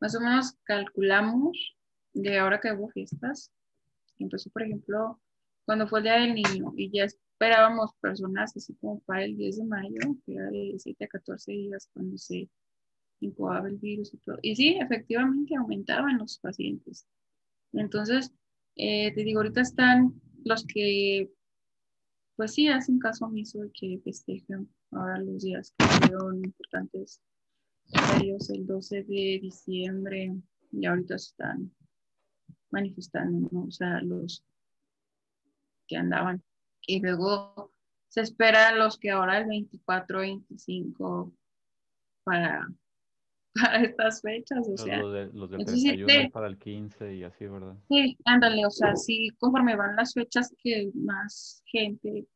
Más 0.00 0.14
o 0.16 0.20
menos 0.20 0.56
calculamos 0.64 1.76
de 2.14 2.38
ahora 2.38 2.58
que 2.58 2.72
hubo 2.72 2.88
fiestas, 2.88 3.52
empezó, 4.18 4.50
por 4.50 4.62
ejemplo, 4.62 5.20
cuando 5.64 5.86
fue 5.86 6.00
el 6.00 6.04
Día 6.04 6.14
del 6.14 6.34
Niño 6.34 6.72
y 6.76 6.90
ya 6.90 7.04
esperábamos 7.04 7.94
personas 8.00 8.56
así 8.56 8.74
como 8.76 9.00
para 9.00 9.24
el 9.24 9.36
10 9.36 9.58
de 9.58 9.64
mayo, 9.64 10.00
que 10.24 10.34
era 10.34 10.50
de 10.50 10.74
7 10.78 11.04
a 11.04 11.08
14 11.08 11.52
días 11.52 11.88
cuando 11.92 12.18
se 12.18 12.48
incubaba 13.26 13.68
el 13.68 13.78
virus 13.78 14.12
y 14.14 14.18
todo. 14.18 14.38
Y 14.42 14.56
sí, 14.56 14.78
efectivamente 14.80 15.56
aumentaban 15.56 16.18
los 16.18 16.38
pacientes. 16.38 17.06
Entonces, 17.72 18.32
eh, 18.76 19.12
te 19.14 19.24
digo, 19.24 19.40
ahorita 19.40 19.60
están 19.60 20.20
los 20.44 20.64
que, 20.66 21.30
pues 22.36 22.54
sí, 22.54 22.68
hacen 22.68 22.98
caso 22.98 23.26
omiso 23.26 23.60
de 23.60 23.70
que 23.72 24.00
festejan 24.04 24.68
ahora 24.90 25.18
los 25.18 25.42
días 25.42 25.74
que 25.76 25.84
fueron 25.86 26.44
importantes 26.44 27.20
ellos, 28.20 28.48
el 28.50 28.66
12 28.66 29.04
de 29.04 29.38
diciembre, 29.42 30.34
y 30.70 30.86
ahorita 30.86 31.16
están 31.16 31.70
manifestando, 32.70 33.48
¿no? 33.52 33.64
O 33.64 33.70
sea, 33.70 34.00
los 34.00 34.44
que 35.86 35.96
andaban. 35.96 36.42
Y 36.86 37.00
luego 37.00 37.72
se 38.08 38.22
esperan 38.22 38.78
los 38.78 38.98
que 38.98 39.10
ahora 39.10 39.38
el 39.38 39.46
24, 39.46 40.20
25 40.20 41.32
para 42.24 42.68
para 43.60 43.82
estas 43.82 44.22
fechas, 44.22 44.66
o 44.68 44.76
sea. 44.76 44.98
Los 44.98 45.12
de, 45.12 45.30
los 45.32 45.50
de 45.50 45.64
31 45.64 46.30
para 46.30 46.46
el 46.46 46.58
15 46.58 47.16
y 47.16 47.24
así, 47.24 47.46
¿verdad? 47.46 47.76
Sí, 47.88 48.16
ándale, 48.24 48.64
o 48.66 48.70
sea, 48.70 48.96
sí, 48.96 49.30
conforme 49.38 49.76
van 49.76 49.96
las 49.96 50.14
fechas 50.14 50.54
que 50.58 50.90
más 50.94 51.62
gente, 51.66 52.26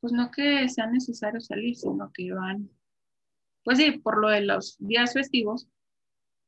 pues 0.00 0.12
no 0.12 0.30
que 0.30 0.68
sea 0.68 0.86
necesario 0.86 1.40
salir, 1.40 1.76
sino 1.76 2.10
que 2.14 2.32
van, 2.32 2.70
pues 3.64 3.78
sí, 3.78 3.92
por 3.98 4.20
lo 4.20 4.28
de 4.28 4.42
los 4.42 4.76
días 4.78 5.12
festivos, 5.12 5.68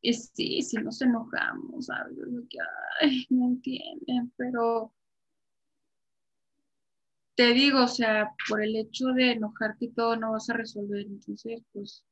y 0.00 0.14
sí, 0.14 0.62
sí 0.62 0.76
nos 0.78 1.00
enojamos, 1.00 1.86
¿sabes? 1.86 2.16
Que, 2.48 2.58
ay, 3.00 3.26
no 3.30 3.46
entienden, 3.46 4.32
pero 4.36 4.92
te 7.34 7.52
digo, 7.52 7.84
o 7.84 7.88
sea, 7.88 8.30
por 8.48 8.62
el 8.62 8.76
hecho 8.76 9.06
de 9.08 9.32
enojarte 9.32 9.92
todo 9.94 10.16
no 10.16 10.32
vas 10.32 10.50
a 10.50 10.54
resolver, 10.54 11.06
entonces, 11.06 11.62
pues 11.72 12.04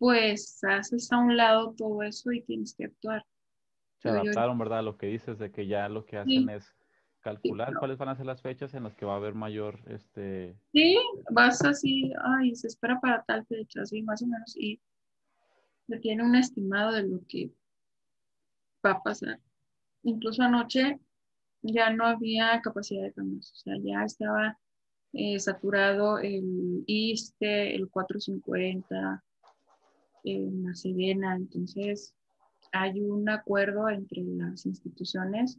pues 0.00 0.58
haces 0.64 1.12
a 1.12 1.18
un 1.18 1.36
lado 1.36 1.74
todo 1.76 2.02
eso 2.02 2.32
y 2.32 2.40
tienes 2.40 2.74
que 2.74 2.86
actuar. 2.86 3.22
Se 3.98 4.08
adaptaron, 4.08 4.58
¿verdad? 4.58 4.82
Lo 4.82 4.96
que 4.96 5.06
dices 5.06 5.38
de 5.38 5.52
que 5.52 5.66
ya 5.66 5.90
lo 5.90 6.06
que 6.06 6.16
hacen 6.16 6.48
es 6.48 6.74
calcular 7.20 7.74
cuáles 7.78 7.98
van 7.98 8.08
a 8.08 8.16
ser 8.16 8.24
las 8.24 8.40
fechas 8.40 8.72
en 8.72 8.84
las 8.84 8.96
que 8.96 9.04
va 9.04 9.12
a 9.12 9.16
haber 9.16 9.34
mayor, 9.34 9.78
este... 9.88 10.56
Sí, 10.72 10.98
vas 11.30 11.62
así, 11.66 12.10
ay, 12.24 12.54
se 12.54 12.68
espera 12.68 12.98
para 12.98 13.22
tal 13.24 13.44
fecha, 13.44 13.82
así 13.82 14.00
más 14.00 14.22
o 14.22 14.26
menos, 14.26 14.56
y 14.56 14.80
se 15.86 15.98
tiene 15.98 16.24
un 16.24 16.34
estimado 16.34 16.92
de 16.92 17.02
lo 17.02 17.20
que 17.28 17.50
va 18.84 18.92
a 18.92 19.02
pasar. 19.02 19.38
Incluso 20.02 20.42
anoche 20.42 20.98
ya 21.60 21.90
no 21.90 22.06
había 22.06 22.58
capacidad 22.62 23.02
de 23.02 23.12
camas, 23.12 23.52
o 23.52 23.56
sea, 23.56 23.74
ya 23.82 24.02
estaba 24.02 24.58
eh, 25.12 25.38
saturado 25.38 26.18
el 26.18 26.84
ISTE, 26.86 27.76
el 27.76 27.90
450, 27.90 29.22
en 30.24 30.64
la 30.64 30.74
Sedena. 30.74 31.36
Entonces, 31.36 32.14
hay 32.72 33.00
un 33.00 33.28
acuerdo 33.28 33.88
entre 33.88 34.22
las 34.22 34.66
instituciones. 34.66 35.58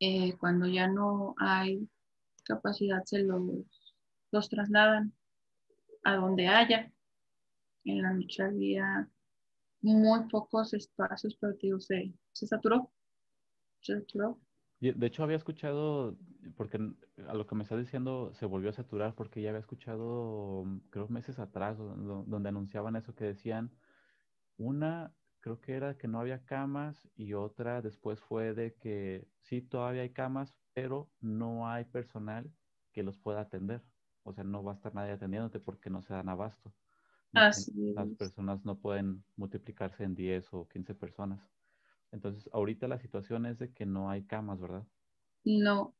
Eh, 0.00 0.36
cuando 0.38 0.66
ya 0.66 0.86
no 0.86 1.34
hay 1.38 1.88
capacidad, 2.44 3.02
se 3.04 3.20
los, 3.20 3.42
los 4.30 4.48
trasladan 4.48 5.12
a 6.04 6.16
donde 6.16 6.48
haya. 6.48 6.92
En 7.84 8.02
la 8.02 8.12
noche 8.12 8.42
había 8.42 9.08
muy 9.80 10.28
pocos 10.28 10.74
espacios, 10.74 11.36
pero 11.40 11.54
digo, 11.54 11.80
se, 11.80 12.12
se 12.32 12.46
saturó. 12.46 12.90
Se 13.80 13.94
saturó. 13.98 14.38
De 14.80 15.06
hecho, 15.06 15.24
había 15.24 15.36
escuchado, 15.36 16.16
porque 16.56 16.78
a 17.26 17.34
lo 17.34 17.46
que 17.46 17.54
me 17.56 17.64
estás 17.64 17.80
diciendo 17.80 18.32
se 18.34 18.46
volvió 18.46 18.70
a 18.70 18.72
saturar, 18.72 19.14
porque 19.16 19.42
ya 19.42 19.48
había 19.50 19.58
escuchado, 19.60 20.64
creo, 20.90 21.08
meses 21.08 21.40
atrás, 21.40 21.78
donde 21.78 22.48
anunciaban 22.48 22.94
eso 22.94 23.14
que 23.14 23.24
decían, 23.24 23.72
una, 24.58 25.14
creo 25.40 25.60
que 25.60 25.74
era 25.74 25.98
que 25.98 26.08
no 26.08 26.20
había 26.20 26.44
camas, 26.44 27.08
y 27.16 27.34
otra 27.34 27.82
después 27.82 28.20
fue 28.20 28.54
de 28.54 28.74
que 28.76 29.28
sí, 29.42 29.62
todavía 29.62 30.02
hay 30.02 30.10
camas, 30.12 30.54
pero 30.74 31.10
no 31.20 31.68
hay 31.68 31.84
personal 31.86 32.52
que 32.92 33.02
los 33.02 33.18
pueda 33.18 33.40
atender. 33.42 33.82
O 34.24 34.32
sea, 34.32 34.44
no 34.44 34.62
va 34.64 34.72
a 34.72 34.74
estar 34.76 34.94
nadie 34.94 35.12
atendiéndote 35.12 35.60
porque 35.60 35.90
no 35.90 36.02
se 36.02 36.14
dan 36.14 36.28
abasto. 36.28 36.74
Las 37.32 38.12
personas 38.12 38.64
no 38.64 38.80
pueden 38.80 39.24
multiplicarse 39.36 40.04
en 40.04 40.14
10 40.14 40.52
o 40.54 40.68
15 40.68 40.94
personas. 40.94 41.40
Entonces, 42.12 42.48
ahorita 42.52 42.88
la 42.88 42.98
situación 42.98 43.46
es 43.46 43.58
de 43.58 43.72
que 43.72 43.86
no 43.86 44.10
hay 44.10 44.24
camas, 44.24 44.60
¿verdad? 44.60 44.86
No. 45.44 45.94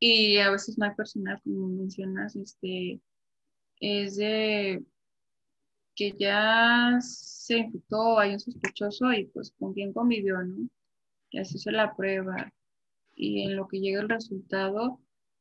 Y 0.00 0.38
a 0.38 0.50
veces 0.50 0.78
no 0.78 0.86
hay 0.86 0.94
personal, 0.94 1.40
como 1.42 1.68
mencionas, 1.68 2.36
este, 2.36 3.00
es 3.80 4.16
de 4.16 4.84
que 5.94 6.14
ya 6.16 6.98
se 7.00 7.58
infectó, 7.58 8.18
hay 8.18 8.34
un 8.34 8.40
sospechoso 8.40 9.12
y 9.12 9.26
pues 9.26 9.52
con 9.58 9.74
quién 9.74 9.92
convivió, 9.92 10.40
¿no? 10.42 10.68
Y 11.30 11.38
así 11.38 11.58
se 11.58 11.72
la 11.72 11.96
prueba. 11.96 12.52
Y 13.16 13.42
en 13.42 13.56
lo 13.56 13.66
que 13.66 13.80
llega 13.80 14.00
el 14.00 14.08
resultado, 14.08 15.00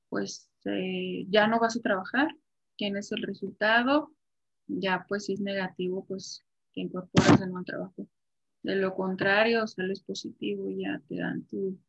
pues 0.10 0.50
eh, 0.66 1.26
ya 1.30 1.48
no 1.48 1.60
vas 1.60 1.78
a 1.78 1.82
trabajar. 1.82 2.36
¿Quién 2.76 2.98
es 2.98 3.12
el 3.12 3.22
resultado? 3.22 4.12
Ya 4.66 5.06
pues 5.08 5.26
si 5.26 5.34
es 5.34 5.41
negativo, 5.41 6.06
pues 6.06 6.43
te 6.74 6.82
incorporas 6.82 7.39
en 7.39 7.56
un 7.56 7.64
trabajo. 7.64 8.08
De 8.68 8.76
lo 8.76 8.93
contrario, 8.93 9.65
sales 9.65 10.01
positivo 10.01 10.70
ya 10.70 11.01
te 11.07 11.15
dan 11.15 11.41
tu, 11.45 11.80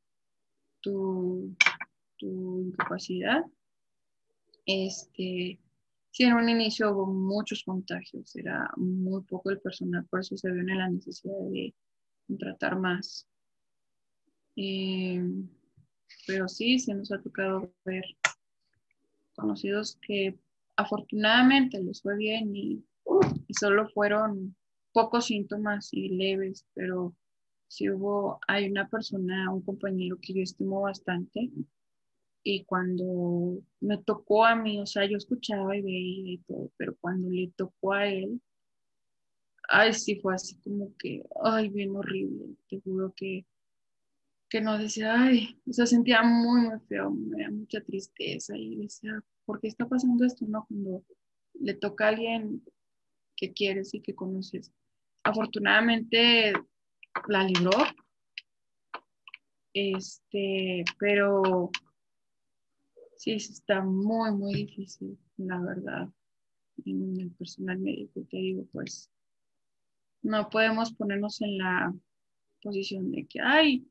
tu, 0.81 1.53
incapacidad. 2.21 3.45
Este, 4.65 5.59
sí, 6.13 6.23
en 6.23 6.35
un 6.35 6.49
inicio 6.49 6.93
hubo 6.93 7.07
muchos 7.07 7.65
contagios, 7.65 8.37
era 8.37 8.71
muy 8.77 9.23
poco 9.25 9.51
el 9.51 9.59
personal, 9.59 10.07
por 10.07 10.21
eso 10.21 10.37
se 10.37 10.53
vio 10.53 10.61
en 10.61 10.79
la 10.79 10.89
necesidad 10.89 11.35
de 11.51 11.75
contratar 12.29 12.79
más. 12.79 13.27
Eh, 14.55 15.21
pero 16.29 16.47
sí, 16.47 16.79
se 16.79 16.95
nos 16.95 17.11
ha 17.11 17.21
tocado 17.21 17.75
ver 17.85 18.05
conocidos 19.35 19.99
que 20.01 20.39
afortunadamente 20.77 21.83
les 21.83 22.01
fue 22.01 22.17
bien 22.17 22.55
y 22.55 22.85
solo 23.59 23.89
fueron 23.89 24.55
pocos 24.93 25.27
síntomas 25.27 25.93
y 25.93 26.09
leves, 26.11 26.67
pero 26.75 27.15
si 27.69 27.91
hubo, 27.91 28.41
hay 28.47 28.71
una 28.71 28.89
persona, 28.89 29.53
un 29.53 29.63
compañero 29.63 30.19
que 30.21 30.35
yo 30.35 30.43
estimo 30.43 30.83
bastante 30.83 31.51
y 32.43 32.65
cuando 32.65 33.63
me 33.81 33.99
tocó 33.99 34.45
a 34.45 34.57
mí, 34.57 34.81
o 34.81 34.87
sea, 34.87 35.05
yo 35.07 35.19
escuchaba 35.19 35.77
y 35.77 35.83
veía 35.83 36.33
y 36.33 36.39
todo, 36.39 36.71
pero 36.77 36.97
cuando 37.01 37.29
le 37.31 37.53
tocó 37.57 37.93
a 37.93 38.07
él, 38.07 38.41
ay, 39.69 39.93
sí 39.93 40.17
fue 40.17 40.35
así 40.35 40.57
como 40.63 40.97
que, 40.97 41.23
ay, 41.45 41.69
bien 41.69 41.95
horrible, 41.95 42.57
te 42.69 42.81
juro 42.81 43.13
que, 43.15 43.45
que 44.49 44.61
no 44.63 44.79
decía, 44.79 45.15
ay, 45.23 45.61
o 45.69 45.73
sea, 45.73 45.85
sentía 45.85 46.23
muy, 46.23 46.63
muy 46.63 46.79
feo, 46.89 47.11
me 47.11 47.43
da 47.43 47.51
mucha 47.51 47.83
tristeza 47.83 48.57
y 48.57 48.77
decía, 48.77 49.23
¿por 49.45 49.61
qué 49.61 49.69
está 49.69 49.87
pasando 49.87 50.25
esto? 50.25 50.47
No, 50.49 50.65
cuando 50.67 51.05
le 51.61 51.75
toca 51.75 52.07
a 52.07 52.09
alguien 52.09 52.63
que 53.39 53.53
quieres 53.53 53.95
y 53.95 54.01
que 54.01 54.15
conoces. 54.15 54.73
Afortunadamente 55.23 56.53
la 57.29 57.45
libró, 57.45 57.71
este, 59.73 60.85
pero 60.99 61.71
sí, 63.17 63.33
está 63.33 63.81
muy, 63.81 64.33
muy 64.33 64.55
difícil, 64.55 65.17
la 65.37 65.61
verdad. 65.61 66.09
En 66.85 67.21
el 67.21 67.31
personal 67.33 67.79
médico, 67.79 68.25
te 68.29 68.37
digo, 68.37 68.67
pues 68.73 69.11
no 70.23 70.49
podemos 70.49 70.93
ponernos 70.95 71.41
en 71.41 71.59
la 71.59 71.95
posición 72.61 73.11
de 73.13 73.27
que, 73.27 73.41
ay, 73.41 73.87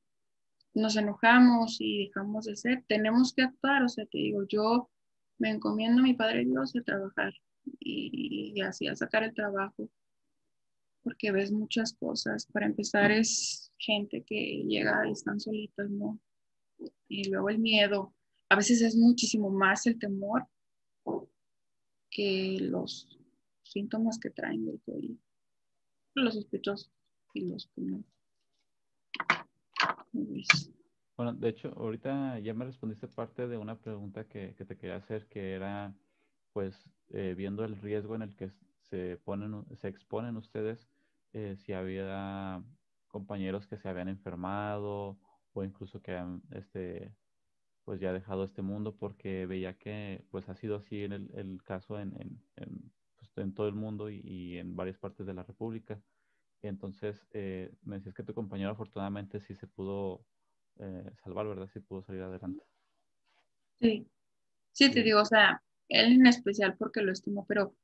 nos 0.73 0.95
enojamos 0.95 1.77
y 1.79 2.05
dejamos 2.05 2.45
de 2.45 2.55
ser, 2.55 2.83
tenemos 2.87 3.33
que 3.33 3.43
actuar, 3.43 3.83
o 3.83 3.89
sea, 3.89 4.05
te 4.05 4.17
digo, 4.17 4.45
yo 4.47 4.89
me 5.37 5.49
encomiendo 5.49 6.01
a 6.01 6.03
mi 6.03 6.13
Padre 6.13 6.45
Dios 6.45 6.75
a 6.75 6.81
trabajar 6.81 7.33
y, 7.79 8.59
así 8.61 8.87
a 8.87 8.95
sacar 8.95 9.23
el 9.23 9.33
trabajo, 9.33 9.89
porque 11.03 11.31
ves 11.31 11.51
muchas 11.51 11.93
cosas. 11.93 12.45
Para 12.51 12.65
empezar 12.65 13.11
es 13.11 13.71
gente 13.77 14.23
que 14.23 14.63
llega 14.67 15.07
y 15.07 15.11
están 15.11 15.39
solitos, 15.39 15.89
¿no? 15.89 16.19
Y 17.07 17.29
luego 17.29 17.49
el 17.49 17.59
miedo. 17.59 18.13
A 18.49 18.55
veces 18.55 18.81
es 18.81 18.95
muchísimo 18.95 19.49
más 19.49 19.85
el 19.87 19.99
temor 19.99 20.47
que 22.09 22.57
los 22.61 23.19
síntomas 23.63 24.19
que 24.19 24.29
traen 24.29 24.65
del 24.65 24.81
COVID. 24.81 25.15
Los 26.15 26.33
sospechosos 26.33 26.91
y 27.33 27.41
los 27.41 27.67
que 27.67 27.81
no. 27.81 28.03
Bueno, 31.15 31.33
de 31.33 31.49
hecho, 31.49 31.73
ahorita 31.75 32.39
ya 32.39 32.53
me 32.53 32.65
respondiste 32.65 33.07
parte 33.07 33.47
de 33.47 33.57
una 33.57 33.77
pregunta 33.79 34.27
que, 34.27 34.55
que 34.55 34.65
te 34.65 34.77
quería 34.77 34.97
hacer, 34.97 35.27
que 35.27 35.53
era, 35.53 35.93
pues, 36.53 36.89
eh, 37.09 37.33
viendo 37.37 37.63
el 37.63 37.77
riesgo 37.77 38.15
en 38.15 38.21
el 38.21 38.35
que 38.35 38.51
se, 38.89 39.17
ponen, 39.23 39.65
se 39.75 39.87
exponen 39.87 40.37
ustedes, 40.37 40.89
eh, 41.33 41.55
si 41.57 41.73
había 41.73 42.63
compañeros 43.07 43.67
que 43.67 43.77
se 43.77 43.89
habían 43.89 44.09
enfermado 44.09 45.17
o 45.53 45.63
incluso 45.63 46.01
que 46.01 46.15
han 46.15 46.41
este, 46.51 47.13
pues 47.83 47.99
ya 47.99 48.13
dejado 48.13 48.43
este 48.43 48.61
mundo 48.61 48.95
porque 48.95 49.45
veía 49.45 49.77
que 49.77 50.25
pues 50.31 50.49
ha 50.49 50.55
sido 50.55 50.77
así 50.77 51.03
en 51.03 51.13
el, 51.13 51.31
el 51.35 51.63
caso 51.63 51.99
en, 51.99 52.13
en, 52.21 52.41
en, 52.57 52.91
pues, 53.17 53.31
en, 53.37 53.53
todo 53.53 53.67
el 53.67 53.75
mundo 53.75 54.09
y, 54.09 54.21
y, 54.23 54.57
en 54.57 54.75
varias 54.75 54.97
partes 54.97 55.25
de 55.25 55.33
la 55.33 55.43
República. 55.43 56.01
Entonces, 56.61 57.25
eh, 57.31 57.71
me 57.83 57.97
decías 57.97 58.15
que 58.15 58.23
tu 58.23 58.33
compañero 58.33 58.71
afortunadamente 58.71 59.39
sí 59.41 59.55
se 59.55 59.67
pudo 59.67 60.25
salvar, 61.23 61.47
¿verdad? 61.47 61.67
Sí 61.73 61.79
pudo 61.79 62.03
salir 62.03 62.21
adelante. 62.21 62.63
Sí, 63.79 64.07
sí, 64.71 64.91
te 64.91 65.01
digo, 65.01 65.21
o 65.21 65.25
sea, 65.25 65.61
él 65.89 66.13
en 66.13 66.27
especial 66.27 66.75
porque 66.77 67.01
lo 67.01 67.11
estimo, 67.11 67.45
pero 67.47 67.75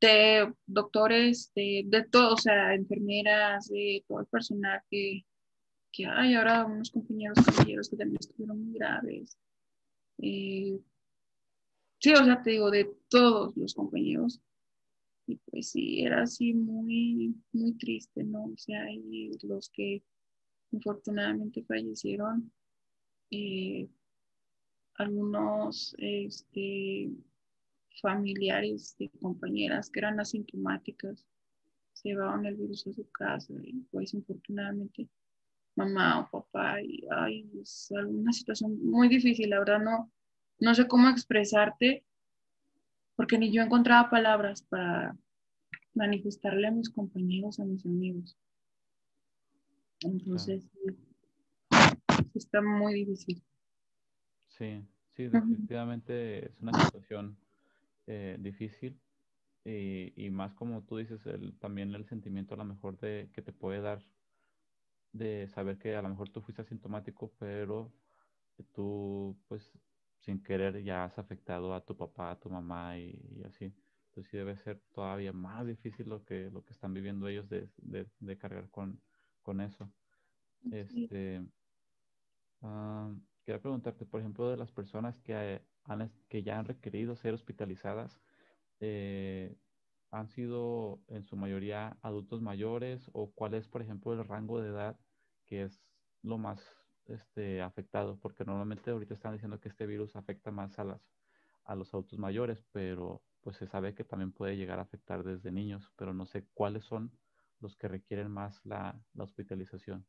de 0.00 0.52
doctores, 0.66 1.52
de, 1.54 1.84
de 1.86 2.04
todo, 2.04 2.34
o 2.34 2.36
sea, 2.36 2.74
enfermeras, 2.74 3.68
de 3.68 4.04
todo 4.06 4.20
el 4.20 4.26
personal 4.26 4.82
que, 4.90 5.24
que 5.92 6.06
hay 6.06 6.34
ahora 6.34 6.66
unos 6.66 6.90
compañeros 6.90 7.38
caballeros 7.44 7.88
que 7.88 7.96
también 7.96 8.18
estuvieron 8.20 8.62
muy 8.62 8.74
graves. 8.74 9.38
Eh, 10.18 10.78
sí, 11.98 12.12
o 12.12 12.24
sea, 12.24 12.42
te 12.42 12.50
digo, 12.50 12.70
de 12.70 12.94
todos 13.08 13.56
los 13.56 13.74
compañeros. 13.74 14.40
Y 15.26 15.36
pues 15.36 15.70
sí, 15.70 16.02
era 16.02 16.22
así 16.22 16.54
muy, 16.54 17.34
muy 17.52 17.72
triste, 17.72 18.22
¿no? 18.22 18.44
O 18.44 18.56
sea, 18.56 18.90
y 18.92 19.30
los 19.42 19.70
que 19.70 20.02
infortunadamente 20.70 21.64
fallecieron, 21.64 22.52
eh, 23.30 23.88
algunos 24.94 25.94
este, 25.98 27.10
familiares 28.00 28.96
de 28.98 29.10
compañeras 29.20 29.90
que 29.90 30.00
eran 30.00 30.20
asintomáticas 30.20 31.26
se 31.92 32.10
llevaban 32.10 32.44
el 32.44 32.56
virus 32.56 32.86
a 32.86 32.92
su 32.92 33.10
casa 33.10 33.54
y 33.62 33.80
pues 33.90 34.12
infortunadamente 34.14 35.08
mamá 35.76 36.20
o 36.20 36.30
papá 36.30 36.80
y 36.82 37.06
ay, 37.10 37.50
es 37.60 37.90
una 37.90 38.32
situación 38.32 38.78
muy 38.84 39.08
difícil, 39.08 39.50
la 39.50 39.58
verdad 39.58 39.80
no, 39.80 40.10
no 40.60 40.74
sé 40.74 40.86
cómo 40.86 41.08
expresarte 41.08 42.04
porque 43.14 43.38
ni 43.38 43.50
yo 43.50 43.62
encontraba 43.62 44.10
palabras 44.10 44.62
para 44.62 45.16
manifestarle 45.94 46.66
a 46.68 46.70
mis 46.70 46.90
compañeros, 46.90 47.58
a 47.58 47.64
mis 47.64 47.84
amigos. 47.86 48.36
Entonces, 50.00 50.62
está 52.34 52.60
muy 52.60 52.92
difícil. 52.92 53.42
Sí, 54.48 54.84
sí, 55.14 55.28
definitivamente 55.28 56.46
es 56.46 56.60
una 56.60 56.72
situación 56.84 57.38
eh, 58.06 58.36
difícil 58.40 59.00
y, 59.64 60.12
y, 60.16 60.30
más 60.30 60.54
como 60.54 60.84
tú 60.84 60.96
dices, 60.98 61.26
el, 61.26 61.58
también 61.58 61.94
el 61.94 62.06
sentimiento 62.06 62.54
a 62.54 62.58
lo 62.58 62.64
mejor 62.64 62.98
de 62.98 63.30
que 63.34 63.42
te 63.42 63.52
puede 63.52 63.80
dar 63.80 64.00
de 65.12 65.48
saber 65.48 65.78
que 65.78 65.96
a 65.96 66.02
lo 66.02 66.08
mejor 66.10 66.28
tú 66.30 66.40
fuiste 66.42 66.62
asintomático, 66.62 67.32
pero 67.38 67.92
tú 68.72 69.36
pues 69.48 69.72
sin 70.20 70.42
querer 70.42 70.82
ya 70.82 71.04
has 71.04 71.18
afectado 71.18 71.74
a 71.74 71.84
tu 71.84 71.96
papá, 71.96 72.30
a 72.32 72.40
tu 72.40 72.50
mamá 72.50 72.98
y, 72.98 73.18
y 73.36 73.44
así. 73.44 73.74
Entonces 74.06 74.30
sí 74.30 74.36
debe 74.36 74.56
ser 74.56 74.80
todavía 74.92 75.32
más 75.32 75.66
difícil 75.66 76.08
lo 76.08 76.24
que, 76.24 76.50
lo 76.50 76.64
que 76.64 76.72
están 76.72 76.94
viviendo 76.94 77.28
ellos 77.28 77.48
de, 77.48 77.70
de, 77.76 78.10
de 78.18 78.38
cargar 78.38 78.70
con, 78.70 79.02
con 79.42 79.60
eso. 79.60 79.92
Este, 80.70 81.46
uh, 82.62 83.14
quería 83.44 83.60
preguntarte, 83.60 84.06
por 84.06 84.20
ejemplo, 84.20 84.50
de 84.50 84.56
las 84.56 84.72
personas 84.72 85.18
que, 85.18 85.62
han, 85.86 86.12
que 86.28 86.42
ya 86.42 86.58
han 86.58 86.66
requerido 86.66 87.16
ser 87.16 87.34
hospitalizadas, 87.34 88.20
eh, 88.80 89.56
¿han 90.10 90.28
sido 90.28 91.02
en 91.08 91.24
su 91.24 91.36
mayoría 91.36 91.98
adultos 92.02 92.42
mayores 92.42 93.10
o 93.12 93.32
cuál 93.32 93.54
es, 93.54 93.68
por 93.68 93.82
ejemplo, 93.82 94.12
el 94.12 94.24
rango 94.24 94.60
de 94.60 94.68
edad 94.68 94.98
que 95.46 95.62
es 95.62 95.82
lo 96.22 96.38
más 96.38 96.60
este, 97.06 97.62
afectado? 97.62 98.18
Porque 98.20 98.44
normalmente 98.44 98.90
ahorita 98.90 99.14
están 99.14 99.32
diciendo 99.32 99.60
que 99.60 99.68
este 99.68 99.86
virus 99.86 100.16
afecta 100.16 100.50
más 100.50 100.78
a, 100.78 100.84
las, 100.84 101.10
a 101.64 101.74
los 101.74 101.92
adultos 101.94 102.18
mayores, 102.18 102.64
pero 102.72 103.22
pues 103.40 103.56
se 103.56 103.66
sabe 103.66 103.94
que 103.94 104.04
también 104.04 104.32
puede 104.32 104.56
llegar 104.56 104.78
a 104.78 104.82
afectar 104.82 105.22
desde 105.22 105.52
niños, 105.52 105.92
pero 105.96 106.12
no 106.12 106.26
sé 106.26 106.48
cuáles 106.52 106.84
son 106.84 107.12
los 107.60 107.76
que 107.76 107.88
requieren 107.88 108.30
más 108.30 108.64
la, 108.66 109.00
la 109.14 109.24
hospitalización. 109.24 110.06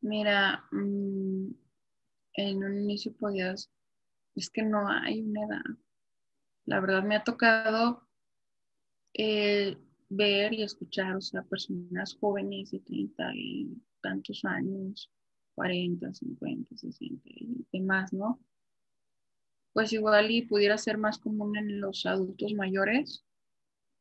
Mira, 0.00 0.64
mmm, 0.70 1.50
en 2.36 2.62
un 2.62 2.78
inicio 2.78 3.12
podías, 3.14 3.70
es 4.34 4.50
que 4.50 4.62
no 4.62 4.88
hay 4.88 5.22
una 5.22 5.44
edad. 5.44 5.76
La 6.66 6.80
verdad 6.80 7.02
me 7.02 7.16
ha 7.16 7.24
tocado 7.24 8.06
eh, 9.14 9.76
ver 10.08 10.52
y 10.52 10.62
escuchar, 10.62 11.16
o 11.16 11.20
sea, 11.20 11.42
personas 11.42 12.16
jóvenes 12.20 12.70
de 12.70 12.80
30 12.80 13.34
y 13.34 13.82
tantos 14.02 14.44
años, 14.44 15.10
40, 15.54 16.12
50, 16.12 16.76
60 16.76 17.22
y 17.24 17.66
demás, 17.72 18.12
¿no? 18.12 18.38
Pues 19.72 19.92
igual 19.92 20.30
y 20.30 20.42
pudiera 20.42 20.76
ser 20.78 20.98
más 20.98 21.18
común 21.18 21.56
en 21.56 21.80
los 21.80 22.06
adultos 22.06 22.52
mayores 22.54 23.24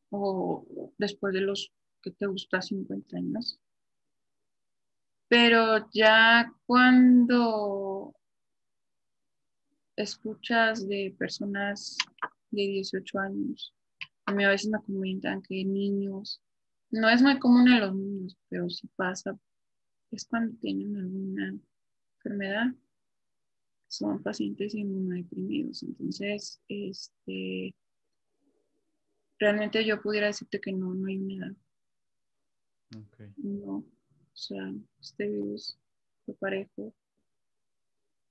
o 0.10 0.92
después 0.98 1.34
de 1.34 1.42
los 1.42 1.72
que 2.02 2.12
te 2.12 2.28
gusta 2.28 2.62
50 2.62 3.18
años. 3.18 3.60
Pero 5.28 5.90
ya 5.92 6.54
cuando 6.66 8.16
escuchas 9.96 10.88
de 10.88 11.16
personas 11.18 11.98
de 12.52 12.62
18 12.62 13.20
años, 13.20 13.74
a 14.26 14.34
mí 14.34 14.44
a 14.44 14.50
veces 14.50 14.70
me 14.70 14.82
comentan 14.82 15.42
que 15.42 15.64
niños, 15.64 16.42
no 16.92 17.10
es 17.10 17.22
muy 17.22 17.38
común 17.40 17.68
en 17.68 17.80
los 17.80 17.96
niños, 17.96 18.38
pero 18.50 18.70
si 18.70 18.88
pasa, 18.96 19.38
es 20.12 20.26
cuando 20.26 20.58
tienen 20.60 20.96
alguna 20.98 21.60
enfermedad, 22.18 22.68
son 23.88 24.22
pacientes 24.22 24.74
inmunodeprimidos. 24.74 25.84
Entonces, 25.84 26.62
este, 26.68 27.76
realmente 29.40 29.86
yo 29.86 30.02
pudiera 30.02 30.28
decirte 30.28 30.60
que 30.60 30.72
no, 30.72 30.94
no 30.94 31.08
hay 31.08 31.18
una 31.18 31.48
edad. 31.48 31.56
No, 33.38 33.78
o 33.78 33.86
sea, 34.34 34.74
este 35.00 35.28
virus 35.28 35.78
fue 36.26 36.34
parejo 36.36 36.94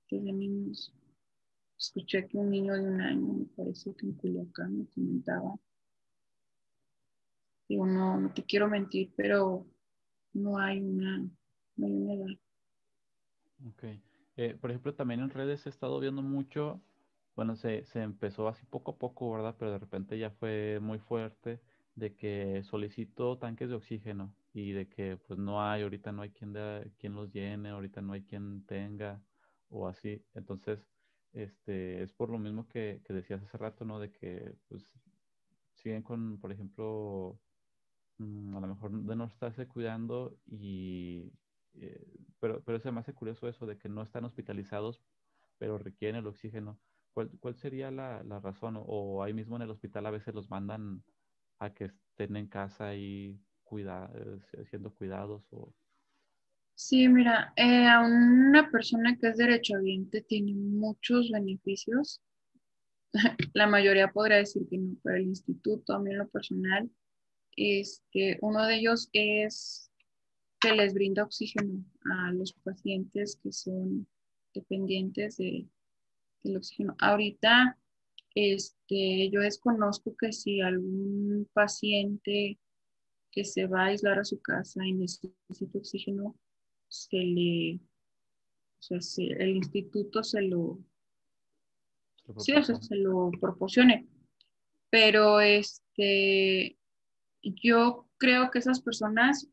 desde 0.09 0.33
niños. 0.33 0.93
Escuché 1.77 2.27
que 2.27 2.37
un 2.37 2.49
niño 2.49 2.73
de 2.73 2.81
un 2.81 3.01
año, 3.01 3.33
me 3.33 3.45
parece 3.55 3.93
que 3.95 4.05
en 4.05 4.13
Culiacán 4.13 4.77
me 4.77 4.85
comentaba. 4.87 5.55
Digo, 7.67 7.85
no, 7.85 8.19
no 8.19 8.33
te 8.33 8.43
quiero 8.43 8.69
mentir, 8.69 9.13
pero 9.15 9.65
no 10.33 10.57
hay 10.57 10.81
una, 10.81 11.19
no 11.75 11.85
hay 11.87 11.93
una 11.93 12.13
edad. 12.13 12.39
Ok. 13.67 13.83
Eh, 14.37 14.57
por 14.59 14.69
ejemplo, 14.69 14.93
también 14.93 15.21
en 15.21 15.29
redes 15.29 15.65
he 15.65 15.69
estado 15.69 15.99
viendo 15.99 16.21
mucho, 16.21 16.81
bueno, 17.35 17.55
se, 17.55 17.85
se 17.85 18.01
empezó 18.01 18.47
así 18.47 18.65
poco 18.65 18.91
a 18.91 18.97
poco, 18.97 19.31
¿verdad? 19.31 19.55
Pero 19.57 19.71
de 19.71 19.79
repente 19.79 20.19
ya 20.19 20.29
fue 20.31 20.79
muy 20.81 20.99
fuerte 20.99 21.61
de 21.95 22.15
que 22.15 22.61
solicito 22.63 23.37
tanques 23.37 23.69
de 23.69 23.75
oxígeno 23.75 24.35
y 24.53 24.73
de 24.73 24.87
que 24.87 25.17
pues 25.17 25.39
no 25.39 25.61
hay, 25.61 25.83
ahorita 25.83 26.11
no 26.11 26.21
hay 26.21 26.31
quien, 26.31 26.53
de, 26.53 26.91
quien 26.97 27.15
los 27.15 27.31
llene, 27.31 27.69
ahorita 27.69 28.01
no 28.01 28.13
hay 28.13 28.23
quien 28.23 28.65
tenga 28.65 29.21
o 29.69 29.87
así. 29.87 30.23
Entonces, 30.33 30.85
este, 31.35 32.01
es 32.01 32.13
por 32.13 32.29
lo 32.29 32.39
mismo 32.39 32.67
que, 32.67 33.01
decías 33.09 33.43
hace 33.43 33.57
rato, 33.57 33.85
¿no? 33.85 33.99
De 33.99 34.11
que 34.11 34.55
pues 34.69 34.89
siguen 35.73 36.01
con, 36.01 36.39
por 36.39 36.51
ejemplo, 36.51 37.39
mm, 38.17 38.55
a 38.55 38.61
lo 38.61 38.67
mejor 38.67 38.91
de 38.91 39.15
no 39.15 39.25
estarse 39.25 39.67
cuidando 39.67 40.37
y, 40.47 41.31
eh, 41.73 42.07
pero, 42.39 42.63
pero 42.63 42.79
se 42.79 42.91
me 42.91 43.01
hace 43.01 43.13
curioso 43.13 43.47
eso 43.47 43.65
de 43.65 43.77
que 43.77 43.89
no 43.89 44.01
están 44.01 44.25
hospitalizados, 44.25 45.03
pero 45.57 45.77
requieren 45.77 46.17
el 46.17 46.27
oxígeno. 46.27 46.79
¿Cuál, 47.13 47.31
cuál 47.39 47.55
sería 47.55 47.91
la, 47.91 48.23
la 48.23 48.39
razón? 48.39 48.75
O 48.77 49.23
ahí 49.23 49.33
mismo 49.33 49.57
en 49.57 49.63
el 49.63 49.71
hospital 49.71 50.05
a 50.05 50.11
veces 50.11 50.33
los 50.33 50.49
mandan 50.49 51.03
a 51.59 51.73
que 51.73 51.85
estén 51.85 52.35
en 52.37 52.47
casa 52.47 52.95
y 52.95 53.39
cuida, 53.63 54.09
eh, 54.15 54.65
siendo 54.65 54.93
cuidados 54.93 55.51
o... 55.51 55.73
Sí, 56.75 57.07
mira, 57.07 57.53
eh, 57.55 57.87
a 57.87 58.01
una 58.01 58.69
persona 58.69 59.17
que 59.17 59.29
es 59.29 59.37
derechohabiente 59.37 60.21
tiene 60.21 60.53
muchos 60.53 61.31
beneficios. 61.31 62.21
La 63.53 63.65
mayoría 63.65 64.11
podría 64.11 64.37
decir 64.37 64.67
que 64.69 64.77
no, 64.77 64.97
pero 65.01 65.15
el 65.15 65.23
instituto, 65.23 65.93
a 65.93 65.99
mí 65.99 66.11
en 66.11 66.17
lo 66.17 66.27
personal, 66.27 66.89
este, 67.55 68.37
uno 68.41 68.65
de 68.65 68.75
ellos 68.75 69.09
es 69.13 69.89
que 70.59 70.73
les 70.73 70.93
brinda 70.93 71.23
oxígeno 71.23 71.85
a 72.11 72.33
los 72.33 72.51
pacientes 72.51 73.39
que 73.41 73.53
son 73.53 74.05
dependientes 74.53 75.37
de, 75.37 75.69
del 76.43 76.57
oxígeno. 76.57 76.95
Ahorita, 76.99 77.79
este, 78.35 79.29
yo 79.29 79.39
desconozco 79.39 80.13
que 80.17 80.33
si 80.33 80.59
algún 80.59 81.47
paciente 81.53 82.59
que 83.31 83.45
se 83.45 83.65
va 83.65 83.83
a 83.83 83.85
aislar 83.87 84.19
a 84.19 84.25
su 84.25 84.41
casa 84.41 84.85
y 84.85 84.91
necesita 84.91 85.77
oxígeno, 85.77 86.35
se 86.95 87.17
le, 87.17 87.79
o 88.79 89.01
sea, 89.01 89.25
el 89.37 89.57
instituto 89.57 90.23
se 90.23 90.41
lo, 90.41 90.79
sí, 92.37 92.53
o 92.53 92.63
sea, 92.63 92.75
se 92.75 92.95
lo 92.95 93.31
proporcione. 93.39 94.07
Pero 94.89 95.41
este, 95.41 96.77
yo 97.41 98.07
creo 98.17 98.49
que 98.49 98.59
esas 98.59 98.81
personas 98.81 99.49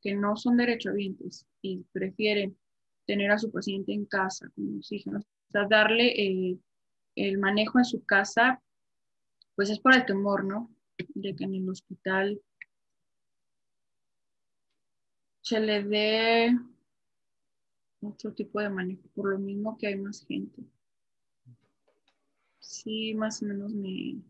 que 0.00 0.14
no 0.14 0.36
son 0.36 0.56
derechohabientes 0.56 1.46
y 1.60 1.84
prefieren 1.92 2.58
tener 3.06 3.30
a 3.30 3.38
su 3.38 3.52
paciente 3.52 3.92
en 3.92 4.06
casa 4.06 4.50
con 4.54 4.78
oxígeno, 4.78 5.18
o 5.20 5.52
sea, 5.52 5.66
darle 5.68 6.08
eh, 6.08 6.58
el 7.14 7.38
manejo 7.38 7.78
en 7.78 7.84
su 7.84 8.04
casa, 8.04 8.60
pues 9.54 9.70
es 9.70 9.78
por 9.78 9.94
el 9.94 10.04
temor, 10.04 10.44
¿no? 10.44 10.74
De 11.14 11.36
que 11.36 11.44
en 11.44 11.54
el 11.54 11.68
hospital 11.68 12.40
se 15.42 15.60
le 15.60 15.82
dé 15.82 16.58
otro 18.02 18.32
tipo 18.32 18.60
de 18.60 18.68
manejo, 18.68 19.02
por 19.14 19.30
lo 19.30 19.38
mismo 19.38 19.76
que 19.78 19.86
hay 19.86 19.96
más 19.96 20.24
gente. 20.26 20.62
Sí, 22.58 23.14
más 23.14 23.42
o 23.42 23.46
menos 23.46 23.72
me... 23.72 24.22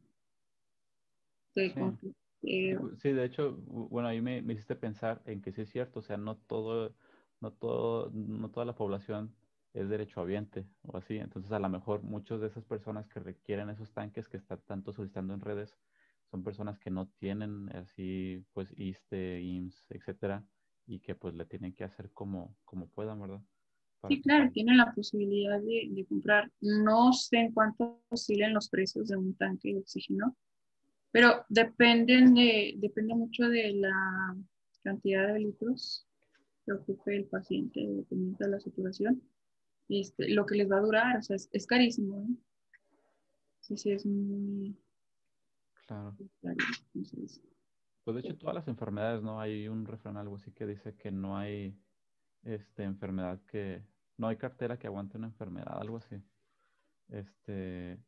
sí. 1.55 3.13
de 3.13 3.25
hecho, 3.25 3.57
bueno, 3.67 4.09
ahí 4.09 4.21
me, 4.21 4.43
me, 4.43 4.55
hiciste 4.55 4.75
pensar 4.75 5.23
en 5.27 5.41
que 5.43 5.53
sí 5.53 5.63
es 5.63 5.71
cierto, 5.71 6.01
o 6.01 6.03
sea, 6.03 6.17
no 6.17 6.37
todo, 6.37 6.95
no 7.41 7.53
todo, 7.53 8.11
no 8.13 8.51
toda 8.51 8.67
la 8.67 8.75
población 8.75 9.35
es 9.75 9.89
derechohabiente 9.89 10.67
o 10.83 10.97
así, 10.97 11.17
entonces 11.17 11.53
a 11.53 11.59
lo 11.59 11.69
mejor 11.69 12.03
muchas 12.03 12.41
de 12.41 12.49
esas 12.49 12.65
personas 12.65 13.07
que 13.07 13.21
requieren 13.21 13.71
esos 13.71 13.93
tanques 13.93 14.29
que 14.29 14.37
están 14.37 14.61
tanto 14.67 14.93
solicitando 14.93 15.35
en 15.35 15.41
redes 15.41 15.77
son 16.31 16.43
personas 16.43 16.79
que 16.79 16.91
no 16.91 17.09
tienen 17.19 17.69
así, 17.77 18.45
pues, 18.55 18.73
ISTE, 18.77 19.41
IMSS, 19.43 19.87
etcétera, 19.91 20.45
y 20.87 21.01
que 21.01 21.15
pues 21.15 21.35
le 21.35 21.45
tienen 21.45 21.75
que 21.75 21.85
hacer 21.85 22.11
como, 22.13 22.57
como 22.65 22.89
puedan, 22.89 23.21
¿verdad? 23.21 23.43
Sí, 24.09 24.21
claro, 24.21 24.51
tienen 24.53 24.77
la 24.77 24.93
posibilidad 24.93 25.61
de, 25.61 26.07
comprar. 26.09 26.51
No 26.61 27.13
sé 27.13 27.39
en 27.39 27.53
cuánto 27.53 28.03
oscilen 28.09 28.55
los 28.55 28.69
precios 28.69 29.09
de 29.09 29.17
un 29.17 29.35
tanque 29.35 29.73
de 29.73 29.81
oxígeno, 29.81 30.37
pero 31.11 31.45
dependen 31.49 32.35
de, 32.35 32.75
depende 32.79 33.15
mucho 33.15 33.49
de 33.49 33.75
la 33.75 34.37
cantidad 34.83 35.33
de 35.33 35.41
litros 35.41 36.07
que 36.65 36.73
ocupe 36.73 37.17
el 37.17 37.25
paciente, 37.27 37.81
dependiendo 37.81 38.39
de 38.39 38.51
la 38.51 38.61
saturación, 38.61 39.23
este, 39.89 40.31
lo 40.31 40.47
que 40.47 40.57
les 40.57 40.71
va 40.71 40.79
a 40.79 40.83
durar, 40.83 41.17
o 41.19 41.23
sea, 41.23 41.37
es, 41.37 41.67
carísimo, 41.67 42.23
¿eh? 42.23 42.35
Sí, 43.61 43.77
sí, 43.77 43.91
es 43.91 44.07
muy... 44.07 44.77
Claro. 45.87 46.17
Pues 48.05 48.15
de 48.17 48.21
hecho 48.21 48.37
todas 48.39 48.55
las 48.55 48.69
enfermedades, 48.69 49.23
¿no? 49.23 49.41
Hay 49.41 49.69
un 49.69 49.87
refrán 49.87 50.17
algo 50.17 50.37
así 50.37 50.51
que 50.53 50.67
dice 50.67 50.97
que 50.97 51.11
no 51.11 51.37
hay 51.37 51.77
este, 52.43 52.83
enfermedad 52.85 53.41
que, 53.47 53.85
no 54.17 54.29
hay 54.29 54.37
cartera 54.37 54.79
que 54.79 54.87
aguante 54.87 55.19
una 55.19 55.29
enfermedad, 55.29 55.79
algo 55.81 55.99
así. 55.99 56.23
Este, 57.09 57.99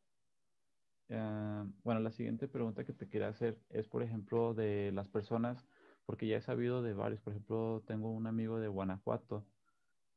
eh, 1.09 1.63
bueno, 1.83 1.99
la 1.99 2.11
siguiente 2.11 2.47
pregunta 2.47 2.85
que 2.85 2.93
te 2.93 3.09
quería 3.09 3.27
hacer 3.29 3.59
es, 3.69 3.87
por 3.87 4.03
ejemplo, 4.03 4.53
de 4.53 4.91
las 4.93 5.09
personas, 5.09 5.67
porque 6.05 6.27
ya 6.27 6.37
he 6.37 6.41
sabido 6.41 6.81
de 6.81 6.93
varios, 6.93 7.21
por 7.21 7.33
ejemplo, 7.33 7.83
tengo 7.87 8.11
un 8.11 8.27
amigo 8.27 8.59
de 8.59 8.67
Guanajuato 8.67 9.47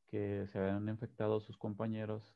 que 0.08 0.46
se 0.48 0.58
habían 0.58 0.88
infectado 0.88 1.40
sus 1.40 1.58
compañeros 1.58 2.34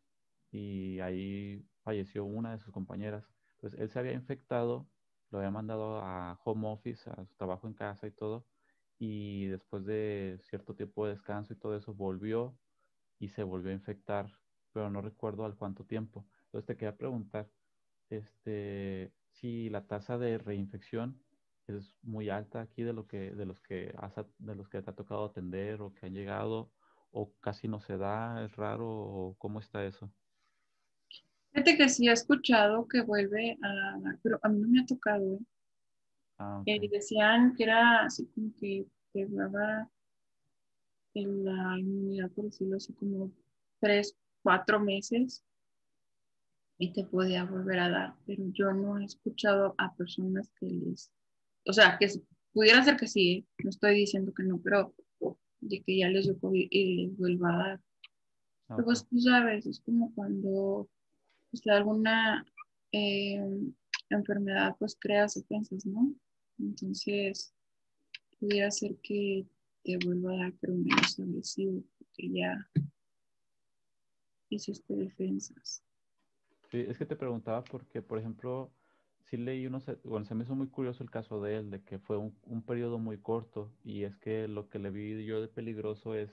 y 0.50 1.00
ahí 1.00 1.66
falleció 1.82 2.24
una 2.24 2.53
de 2.53 2.59
sus 2.59 2.72
compañeras. 2.72 3.24
Entonces, 3.55 3.80
él 3.80 3.90
se 3.90 3.98
había 3.98 4.12
infectado 4.12 4.92
lo 5.32 5.38
había 5.38 5.50
mandado 5.50 5.98
a 5.98 6.38
home 6.44 6.68
office, 6.68 7.11
a 7.11 7.24
su 7.24 7.34
trabajo 7.36 7.66
en 7.66 7.74
casa 7.74 8.07
y 8.07 8.12
todo, 8.12 8.46
y 8.98 9.46
después 9.46 9.84
de 9.86 10.38
cierto 10.42 10.74
tiempo 10.74 11.07
de 11.07 11.12
descanso 11.12 11.55
y 11.55 11.57
todo 11.57 11.74
eso, 11.76 11.94
volvió 11.94 12.59
y 13.23 13.29
se 13.29 13.45
volvió 13.45 13.70
a 13.70 13.75
infectar, 13.75 14.27
pero 14.73 14.91
no 14.91 15.01
recuerdo 15.01 15.45
al 15.45 15.55
cuánto 15.55 15.85
tiempo. 15.85 16.27
Entonces 16.47 16.66
te 16.66 16.77
quería 16.77 16.97
preguntar, 16.97 17.49
este, 18.11 19.12
si 19.31 19.70
la 19.70 19.87
tasa 19.87 20.18
de 20.18 20.39
reinfección 20.39 21.23
es 21.68 21.97
muy 22.03 22.31
alta 22.31 22.61
aquí 22.61 22.83
de 22.83 22.93
lo 22.93 23.07
que 23.07 23.31
de 23.31 23.47
los 23.47 23.61
que 23.61 23.95
de 24.39 24.55
los 24.57 24.68
que 24.68 24.83
te 24.83 24.91
ha 24.91 24.95
tocado 24.95 25.25
atender 25.25 25.81
o 25.81 25.95
que 25.95 26.07
han 26.07 26.14
llegado 26.14 26.73
o 27.12 27.33
casi 27.41 27.68
no 27.68 27.79
se 27.79 27.97
da, 27.97 28.45
es 28.45 28.57
raro 28.57 28.89
o 28.91 29.37
cómo 29.39 29.61
está 29.61 29.85
eso. 29.87 30.12
Fíjate 31.53 31.77
que 31.77 31.89
sí 31.89 32.09
he 32.09 32.12
escuchado 32.12 32.89
que 32.89 33.03
vuelve 33.03 33.57
a 33.62 33.99
pero 34.20 34.41
a 34.43 34.49
mí 34.49 34.59
no 34.59 34.68
me 34.68 34.81
ha 34.81 34.87
tocado. 34.87 35.35
¿eh? 35.35 35.39
Ah, 36.39 36.62
eh, 36.66 36.89
decían 36.89 37.55
que 37.55 37.62
era 37.62 38.07
así 38.07 38.27
como 38.35 38.53
que 38.59 38.85
te 39.12 39.27
daba 39.29 39.89
en 41.14 41.44
la 41.44 41.78
inmunidad, 41.78 42.30
por 42.30 42.46
decirlo 42.46 42.76
así, 42.76 42.92
como 42.94 43.32
tres, 43.80 44.16
cuatro 44.42 44.80
meses 44.80 45.44
y 46.78 46.92
te 46.92 47.04
podía 47.04 47.44
volver 47.44 47.78
a 47.78 47.90
dar, 47.90 48.14
pero 48.26 48.42
yo 48.52 48.72
no 48.72 48.98
he 48.98 49.04
escuchado 49.04 49.74
a 49.78 49.94
personas 49.94 50.50
que 50.58 50.66
les, 50.66 51.12
o 51.66 51.72
sea, 51.72 51.96
que 51.98 52.08
pudiera 52.52 52.82
ser 52.82 52.96
que 52.96 53.06
sí, 53.06 53.32
¿eh? 53.32 53.46
no 53.62 53.70
estoy 53.70 53.94
diciendo 53.94 54.32
que 54.34 54.42
no, 54.42 54.60
pero 54.60 54.94
de 55.60 55.80
que 55.80 55.98
ya 55.98 56.08
les 56.08 56.24
dio 56.24 56.38
COVID 56.38 56.66
y 56.70 56.96
les 56.96 57.16
vuelva 57.16 57.54
a 57.54 57.68
dar. 57.68 57.80
Ah, 58.68 58.76
pues 58.84 59.06
tú 59.06 59.18
sabes, 59.20 59.64
es 59.66 59.80
como 59.80 60.12
cuando 60.14 60.88
pues, 61.50 61.62
alguna 61.68 62.44
eh, 62.90 63.40
enfermedad 64.10 64.74
pues 64.78 64.96
creas 64.98 65.34
defensas, 65.34 65.86
¿no? 65.86 66.12
Entonces, 66.58 67.54
pudiera 68.40 68.70
ser 68.70 68.96
que 69.02 69.46
te 69.83 69.99
vuelva 70.05 70.33
a 70.33 70.37
dar, 70.37 70.53
pero 70.61 70.74
menos 70.74 71.18
agresivo, 71.18 71.83
porque 71.99 72.30
ya 72.30 72.70
hiciste 74.49 74.95
defensas. 74.95 75.83
Sí, 76.70 76.85
es 76.89 76.99
que 76.99 77.07
te 77.07 77.16
preguntaba 77.16 77.64
porque, 77.64 78.03
por 78.03 78.18
ejemplo, 78.18 78.72
sí 79.24 79.37
leí 79.37 79.66
unos, 79.66 79.85
bueno, 80.05 80.24
se 80.24 80.35
me 80.35 80.45
hizo 80.45 80.55
muy 80.55 80.68
curioso 80.68 81.03
el 81.03 81.11
caso 81.11 81.41
de 81.41 81.57
él, 81.57 81.70
de 81.70 81.83
que 81.83 81.99
fue 81.99 82.16
un, 82.16 82.37
un 82.45 82.62
periodo 82.62 82.99
muy 82.99 83.18
corto, 83.18 83.72
y 83.85 84.05
es 84.05 84.16
que 84.16 84.49
lo 84.49 84.68
que 84.68 84.78
le 84.78 84.91
vi 84.91 85.24
yo 85.24 85.41
de 85.41 85.49
peligroso 85.49 86.14
es 86.14 86.30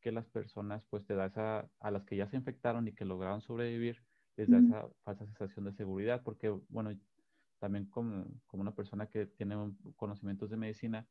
que 0.00 0.12
las 0.12 0.26
personas, 0.26 0.84
pues 0.90 1.04
te 1.04 1.14
da 1.14 1.26
esa, 1.26 1.70
a 1.80 1.90
las 1.90 2.04
que 2.04 2.16
ya 2.16 2.28
se 2.28 2.36
infectaron 2.36 2.86
y 2.88 2.92
que 2.92 3.04
lograron 3.04 3.40
sobrevivir, 3.40 4.02
les 4.36 4.50
da 4.50 4.58
esa 4.58 4.88
falsa 5.02 5.24
sensación 5.24 5.64
de 5.64 5.72
seguridad, 5.72 6.22
porque, 6.22 6.50
bueno, 6.68 6.96
también 7.58 7.86
como, 7.86 8.26
como 8.46 8.60
una 8.60 8.74
persona 8.74 9.08
que 9.08 9.26
tiene 9.26 9.56
conocimientos 9.96 10.50
de 10.50 10.56
medicina, 10.56 11.08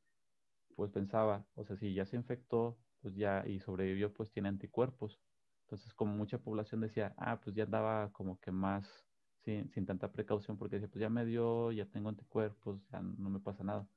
pues 0.76 0.92
pensaba, 0.92 1.48
o 1.56 1.64
sea, 1.66 1.76
si 1.78 1.94
ya 1.94 2.06
se 2.06 2.18
infectó, 2.18 2.80
pues 3.02 3.16
ya 3.16 3.44
y 3.48 3.60
sobrevivió, 3.60 4.14
pues 4.14 4.32
tiene 4.32 4.50
anticuerpos. 4.50 5.22
Entonces, 5.66 5.94
como 5.94 6.16
mucha 6.16 6.40
población 6.40 6.82
decía, 6.82 7.14
ah, 7.18 7.40
pues 7.42 7.56
ya 7.56 7.64
andaba 7.64 8.12
como 8.14 8.40
que 8.40 8.52
más 8.52 9.08
sin, 9.40 9.70
sin 9.72 9.86
tanta 9.86 10.12
precaución, 10.12 10.58
porque 10.58 10.76
decía, 10.78 10.90
pues 10.90 11.02
ya 11.02 11.10
me 11.10 11.26
dio, 11.26 11.72
ya 11.72 11.86
tengo 11.88 12.10
anticuerpos, 12.10 12.82
ya 12.92 13.02
no 13.02 13.30
me 13.30 13.40
pasa 13.40 13.64
nada. 13.64 13.90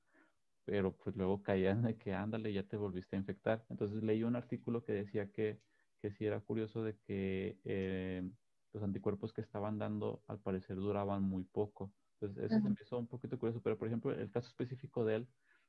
Pero 0.64 0.96
pues 0.96 1.16
luego 1.16 1.42
caían 1.42 1.82
de 1.82 1.96
que 1.98 2.14
ándale, 2.14 2.52
ya 2.52 2.62
te 2.68 2.76
volviste 2.76 3.16
a 3.16 3.18
infectar. 3.18 3.66
Entonces 3.70 4.02
leí 4.02 4.22
un 4.24 4.36
artículo 4.36 4.84
que 4.84 4.92
decía 4.92 5.30
que, 5.32 5.62
que 6.00 6.10
sí 6.12 6.26
era 6.26 6.40
curioso 6.40 6.82
de 6.82 6.98
que 6.98 7.58
eh, 7.64 8.30
los 8.72 8.82
anticuerpos 8.82 9.32
que 9.32 9.40
estaban 9.40 9.78
dando 9.78 10.24
al 10.26 10.40
parecer 10.40 10.76
duraban 10.76 11.22
muy 11.22 11.44
poco. 11.44 11.94
Entonces 12.20 12.44
eso 12.44 12.60
se 12.60 12.68
me 12.68 12.76
hizo 12.82 12.98
un 12.98 13.08
poquito 13.08 13.38
curioso, 13.38 13.62
pero 13.62 13.78
por 13.78 13.88
ejemplo 13.88 14.12
el 14.12 14.30
caso 14.30 14.48
específico 14.48 15.04
de 15.04 15.16
él 15.16 15.28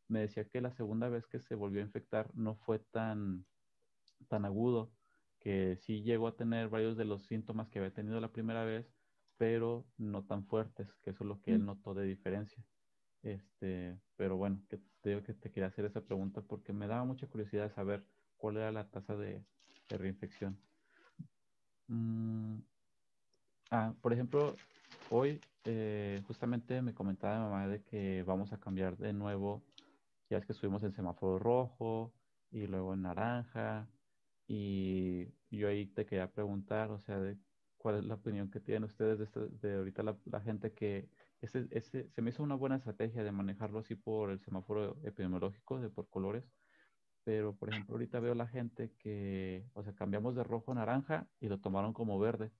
me 0.09 0.19
decía 0.19 0.45
que 0.45 0.59
la 0.59 0.71
segunda 0.71 1.07
vez 1.07 1.25
que 1.27 1.39
se 1.39 1.55
volvió 1.55 1.81
a 1.81 1.85
infectar 1.85 2.29
no 2.35 2.55
fue 2.55 2.79
tan, 2.79 3.45
tan 4.27 4.43
agudo, 4.43 4.91
que 5.39 5.77
sí 5.77 6.03
llegó 6.03 6.27
a 6.27 6.35
tener 6.35 6.67
varios 6.67 6.97
de 6.97 7.05
los 7.05 7.23
síntomas 7.25 7.69
que 7.69 7.79
había 7.79 7.93
tenido 7.93 8.19
la 8.19 8.33
primera 8.33 8.65
vez, 8.65 8.91
pero 9.37 9.85
no 9.97 10.25
tan 10.25 10.45
fuertes, 10.45 10.93
que 11.01 11.11
eso 11.11 11.23
es 11.23 11.27
lo 11.27 11.41
que 11.41 11.53
él 11.53 11.65
notó 11.65 11.93
de 11.93 12.03
diferencia. 12.03 12.61
Este, 13.23 13.97
pero 14.17 14.35
bueno, 14.35 14.61
que 14.69 14.79
te, 15.01 15.23
que 15.23 15.33
te 15.33 15.51
quería 15.51 15.67
hacer 15.67 15.85
esa 15.85 16.01
pregunta 16.01 16.41
porque 16.41 16.73
me 16.73 16.87
daba 16.87 17.05
mucha 17.05 17.27
curiosidad 17.27 17.73
saber 17.73 18.03
cuál 18.37 18.57
era 18.57 18.71
la 18.71 18.89
tasa 18.89 19.15
de, 19.15 19.43
reinfección. 19.89 20.59
Mm, 21.87 22.59
Ah, 23.71 23.93
por 24.01 24.13
ejemplo, 24.13 24.55
hoy 25.11 25.39
eh, 25.65 26.23
justamente 26.27 26.81
me 26.81 26.95
comentaba 26.95 27.37
mi 27.37 27.43
mamá 27.43 27.67
de 27.67 27.83
que 27.83 28.23
vamos 28.23 28.51
a 28.51 28.59
cambiar 28.59 28.97
de 28.97 29.13
nuevo, 29.13 29.61
ya 30.29 30.37
es 30.37 30.45
que 30.45 30.53
estuvimos 30.53 30.83
en 30.83 30.93
semáforo 30.93 31.39
rojo 31.39 32.13
y 32.51 32.67
luego 32.67 32.93
en 32.93 33.03
naranja, 33.03 33.89
y 34.47 35.27
yo 35.51 35.67
ahí 35.67 35.85
te 35.87 36.05
quería 36.05 36.31
preguntar, 36.31 36.91
o 36.91 36.99
sea, 36.99 37.19
de 37.19 37.37
cuál 37.77 37.99
es 37.99 38.05
la 38.05 38.15
opinión 38.15 38.49
que 38.49 38.59
tienen 38.59 38.83
ustedes 38.83 39.31
de, 39.61 39.75
ahorita 39.75 40.03
la, 40.03 40.41
gente 40.41 40.73
que 40.73 41.09
ese, 41.41 41.67
ese, 41.71 42.09
se 42.09 42.21
me 42.21 42.31
hizo 42.31 42.43
una 42.43 42.55
buena 42.55 42.75
estrategia 42.77 43.23
de 43.23 43.31
manejarlo 43.31 43.79
así 43.79 43.95
por 43.95 44.31
el 44.31 44.39
semáforo 44.41 44.97
epidemiológico, 45.03 45.79
de 45.79 45.89
por 45.89 46.09
colores, 46.09 46.43
pero 47.23 47.55
por 47.55 47.69
ejemplo 47.69 47.95
ahorita 47.95 48.19
veo 48.19 48.33
la 48.33 48.47
gente 48.47 48.91
que, 48.97 49.65
o 49.73 49.83
sea, 49.83 49.93
cambiamos 49.93 50.35
de 50.35 50.43
rojo 50.43 50.71
a 50.71 50.75
naranja 50.75 51.27
y 51.39 51.47
lo 51.47 51.59
tomaron 51.59 51.93
como 51.93 52.19
verde 52.19 52.51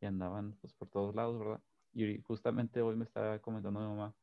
y 0.00 0.06
andaban 0.06 0.56
pues 0.60 0.72
por 0.74 0.88
todos 0.88 1.14
lados, 1.14 1.38
¿verdad? 1.38 1.60
Y 1.92 2.20
justamente 2.22 2.82
hoy 2.82 2.96
me 2.96 3.04
estaba 3.04 3.38
comentando 3.40 3.80
mi 3.80 3.86
mamá 3.86 4.14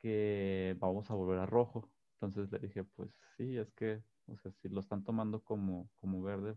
que 0.00 0.76
vamos 0.78 1.10
a 1.10 1.14
volver 1.14 1.38
a 1.38 1.46
rojo. 1.46 1.90
Entonces 2.20 2.50
le 2.50 2.58
dije, 2.58 2.82
pues 2.82 3.10
sí, 3.36 3.56
es 3.56 3.70
que, 3.72 4.02
o 4.26 4.36
sea, 4.38 4.50
si 4.60 4.68
lo 4.68 4.80
están 4.80 5.04
tomando 5.04 5.40
como, 5.40 5.88
como 6.00 6.20
verde, 6.20 6.56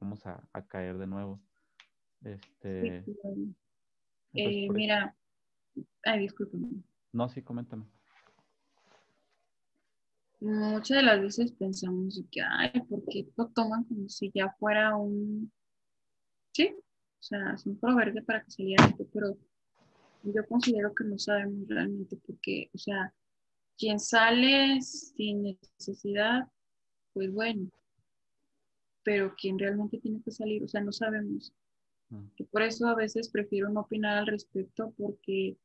vamos 0.00 0.26
a, 0.26 0.42
caer 0.66 0.98
de 0.98 1.06
nuevo. 1.06 1.40
Este. 2.24 3.04
Eh, 4.34 4.68
mira, 4.70 5.16
ay, 6.04 6.20
discúlpame. 6.20 6.82
No, 7.12 7.28
sí, 7.28 7.42
coméntame. 7.42 7.84
muchas 10.40 10.96
de 10.96 11.02
las 11.02 11.20
veces 11.20 11.52
pensamos 11.52 12.20
que, 12.32 12.40
ay, 12.42 12.72
¿por 12.88 13.04
qué 13.08 13.28
lo 13.36 13.46
toman 13.50 13.84
como 13.84 14.08
si 14.08 14.32
ya 14.34 14.50
fuera 14.58 14.96
un, 14.96 15.52
sí, 16.52 16.74
o 16.76 17.22
sea, 17.22 17.54
es 17.54 17.66
un 17.66 17.78
proverbio 17.78 18.24
para 18.24 18.42
que 18.44 18.50
saliera 18.50 18.84
esto, 18.84 19.06
pero 19.12 19.38
yo 20.24 20.46
considero 20.46 20.92
que 20.94 21.04
no 21.04 21.18
sabemos 21.18 21.68
realmente 21.68 22.16
por 22.16 22.38
qué, 22.40 22.68
o 22.74 22.78
sea, 22.78 23.14
quien 23.78 24.00
sale 24.00 24.80
sin 24.82 25.42
necesidad, 25.42 26.48
pues 27.12 27.32
bueno, 27.32 27.70
pero 29.04 29.34
quien 29.36 29.58
realmente 29.58 29.98
tiene 29.98 30.20
que 30.22 30.32
salir, 30.32 30.62
o 30.64 30.68
sea, 30.68 30.80
no 30.80 30.92
sabemos. 30.92 31.52
Mm. 32.10 32.24
Y 32.36 32.44
por 32.44 32.62
eso 32.62 32.86
a 32.88 32.94
veces 32.94 33.30
prefiero 33.30 33.70
no 33.70 33.80
opinar 33.80 34.18
al 34.18 34.26
respecto 34.26 34.92
porque 34.98 35.56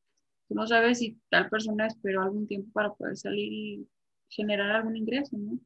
tú 0.48 0.56
no 0.56 0.68
sabes 0.68 1.00
si 1.00 1.18
tal 1.30 1.50
persona 1.50 1.88
esperó 1.88 2.22
algún 2.22 2.48
tiempo 2.48 2.72
para 2.72 2.94
poder 2.94 3.18
salir 3.18 3.52
y 3.52 3.88
generar 4.30 4.72
algún 4.72 4.96
ingreso, 4.96 5.38
¿no? 5.38 5.60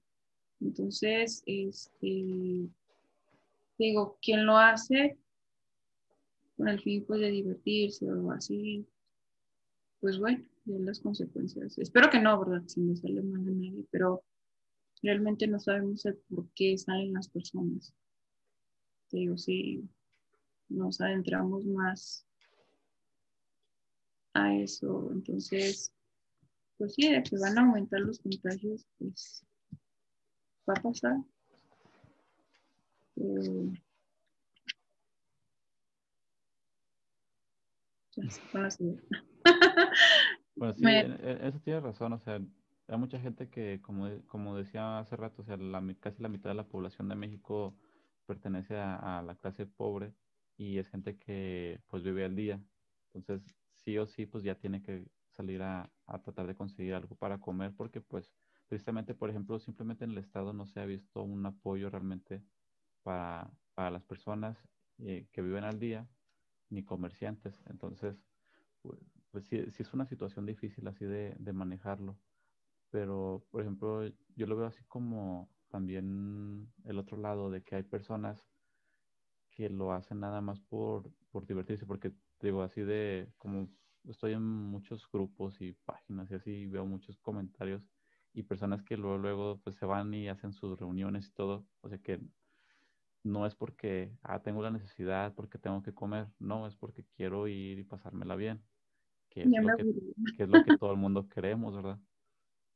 Entonces, 0.60 1.44
este, 1.46 2.70
digo, 3.78 4.18
quien 4.22 4.46
lo 4.46 4.58
hace 4.58 5.18
con 6.56 6.68
el 6.68 6.80
fin 6.82 7.06
pues 7.06 7.20
de 7.20 7.30
divertirse 7.30 8.10
o 8.10 8.32
así, 8.32 8.86
pues 10.00 10.18
bueno, 10.18 10.44
ya 10.68 10.80
las 10.80 11.00
consecuencias. 11.00 11.78
Espero 11.78 12.10
que 12.10 12.20
no, 12.20 12.40
¿verdad? 12.40 12.68
Si 12.68 12.82
no 12.82 12.96
sale 12.96 13.22
mal 13.22 13.42
a 13.42 13.52
nadie, 13.52 13.86
pero 13.92 14.24
realmente 15.02 15.48
no 15.48 15.60
sabemos 15.60 16.06
el 16.06 16.18
por 16.30 16.50
qué 16.54 16.78
salen 16.78 17.14
las 17.14 17.30
personas. 17.30 17.94
digo, 19.12 19.38
si 19.38 19.88
nos 20.70 21.00
adentramos 21.00 21.66
más 21.66 22.26
a 24.34 24.56
eso, 24.56 25.10
entonces 25.12 25.94
pues 26.78 26.94
sí, 26.94 27.12
de 27.12 27.24
que 27.24 27.38
van 27.38 27.58
a 27.58 27.62
aumentar 27.62 28.00
los 28.02 28.20
contagios, 28.20 28.86
pues 29.00 29.44
va 30.70 30.74
a 30.78 30.82
pasar. 30.82 31.18
Eh, 33.16 33.74
bueno, 40.58 40.74
sí, 40.74 40.84
eso 41.42 41.60
tiene 41.60 41.80
razón, 41.80 42.14
o 42.14 42.20
sea, 42.20 42.40
hay 42.88 42.98
mucha 42.98 43.20
gente 43.20 43.50
que, 43.50 43.82
como, 43.82 44.10
como 44.28 44.56
decía 44.56 45.00
hace 45.00 45.16
rato, 45.16 45.42
o 45.42 45.46
sea, 45.46 45.58
la, 45.58 45.84
casi 46.00 46.22
la 46.22 46.30
mitad 46.30 46.50
de 46.50 46.56
la 46.56 46.68
población 46.68 47.10
de 47.10 47.16
México 47.16 47.76
pertenece 48.26 48.76
a, 48.76 49.20
a, 49.20 49.22
la 49.24 49.36
clase 49.36 49.66
pobre 49.66 50.14
y 50.58 50.78
es 50.78 50.88
gente 50.90 51.18
que 51.18 51.82
pues 51.88 52.04
vive 52.04 52.26
al 52.26 52.36
día. 52.36 52.62
Entonces, 53.14 53.56
sí 53.72 53.98
o 53.98 54.06
sí, 54.06 54.26
pues 54.26 54.44
ya 54.44 54.56
tiene 54.56 54.82
que 54.82 55.06
salir 55.38 55.62
a, 55.62 55.90
tratar 56.24 56.48
de 56.48 56.56
conseguir 56.56 56.94
algo 56.96 57.16
para 57.16 57.38
comer, 57.40 57.74
porque 57.76 58.02
pues 58.02 58.32
tristemente, 58.68 59.14
por 59.14 59.30
ejemplo, 59.30 59.60
simplemente 59.60 60.04
en 60.04 60.12
el 60.12 60.18
Estado 60.18 60.52
no 60.52 60.66
se 60.66 60.80
ha 60.80 60.86
visto 60.86 61.22
un 61.22 61.46
apoyo 61.46 61.90
realmente 61.90 62.44
para, 63.04 63.52
las 63.76 64.04
personas 64.04 64.58
eh, 64.98 65.28
que 65.32 65.44
viven 65.44 65.64
al 65.64 65.80
día, 65.80 66.08
ni 66.70 66.84
comerciantes. 66.84 67.62
Entonces, 67.68 68.18
pues, 69.32 69.48
sí, 69.48 69.58
es 69.58 69.94
una 69.94 70.06
situación 70.06 70.46
difícil 70.46 70.88
así 70.88 71.06
de, 71.06 71.36
de 71.40 71.54
manejarlo. 71.54 72.20
Pero, 72.92 73.48
por 73.52 73.62
ejemplo, 73.62 74.08
yo 74.36 74.48
lo 74.48 74.58
veo 74.58 74.68
así 74.68 74.84
como 74.86 75.52
también 75.70 76.74
el 76.86 77.00
otro 77.00 77.18
lado 77.18 77.50
de 77.52 77.64
que 77.64 77.76
hay 77.76 77.84
personas 77.84 78.50
que 79.52 79.70
lo 79.70 79.92
hacen 79.92 80.20
nada 80.20 80.42
más 80.42 80.62
por, 80.62 81.14
por 81.32 81.46
divertirse, 81.48 81.86
porque 81.86 82.14
digo 82.40 82.62
así 82.62 82.82
de 82.82 83.34
como 83.38 83.70
estoy 84.04 84.34
en 84.34 84.44
muchos 84.44 85.10
grupos 85.12 85.60
y 85.62 85.74
páginas 85.74 86.30
y 86.32 86.36
así 86.36 86.68
veo 86.68 86.86
muchos 86.86 87.18
comentarios 87.18 87.84
y 88.34 88.44
personas 88.44 88.84
que 88.84 88.98
luego, 88.98 89.18
luego 89.18 89.62
pues 89.64 89.76
se 89.78 89.86
van 89.86 90.14
y 90.14 90.30
hacen 90.30 90.54
sus 90.54 90.78
reuniones 90.80 91.28
y 91.28 91.34
todo. 91.34 91.68
O 91.82 91.90
sea 91.90 91.98
que 92.00 92.22
no 93.24 93.46
es 93.46 93.56
porque, 93.56 94.18
ah, 94.24 94.42
tengo 94.42 94.62
la 94.62 94.72
necesidad, 94.72 95.34
porque 95.36 95.58
tengo 95.60 95.82
que 95.84 95.94
comer, 95.94 96.30
no, 96.40 96.68
es 96.68 96.76
porque 96.78 97.06
quiero 97.06 97.48
ir 97.48 97.80
y 97.80 97.84
pasármela 97.84 98.36
bien, 98.36 98.66
que 99.44 99.58
es, 99.58 99.64
lo 99.64 99.76
que, 99.78 100.44
es 100.44 100.50
lo 100.50 100.64
que 100.64 100.78
todo 100.78 100.92
el 100.92 100.98
mundo 100.98 101.28
queremos, 101.28 101.76
¿verdad? 101.76 102.00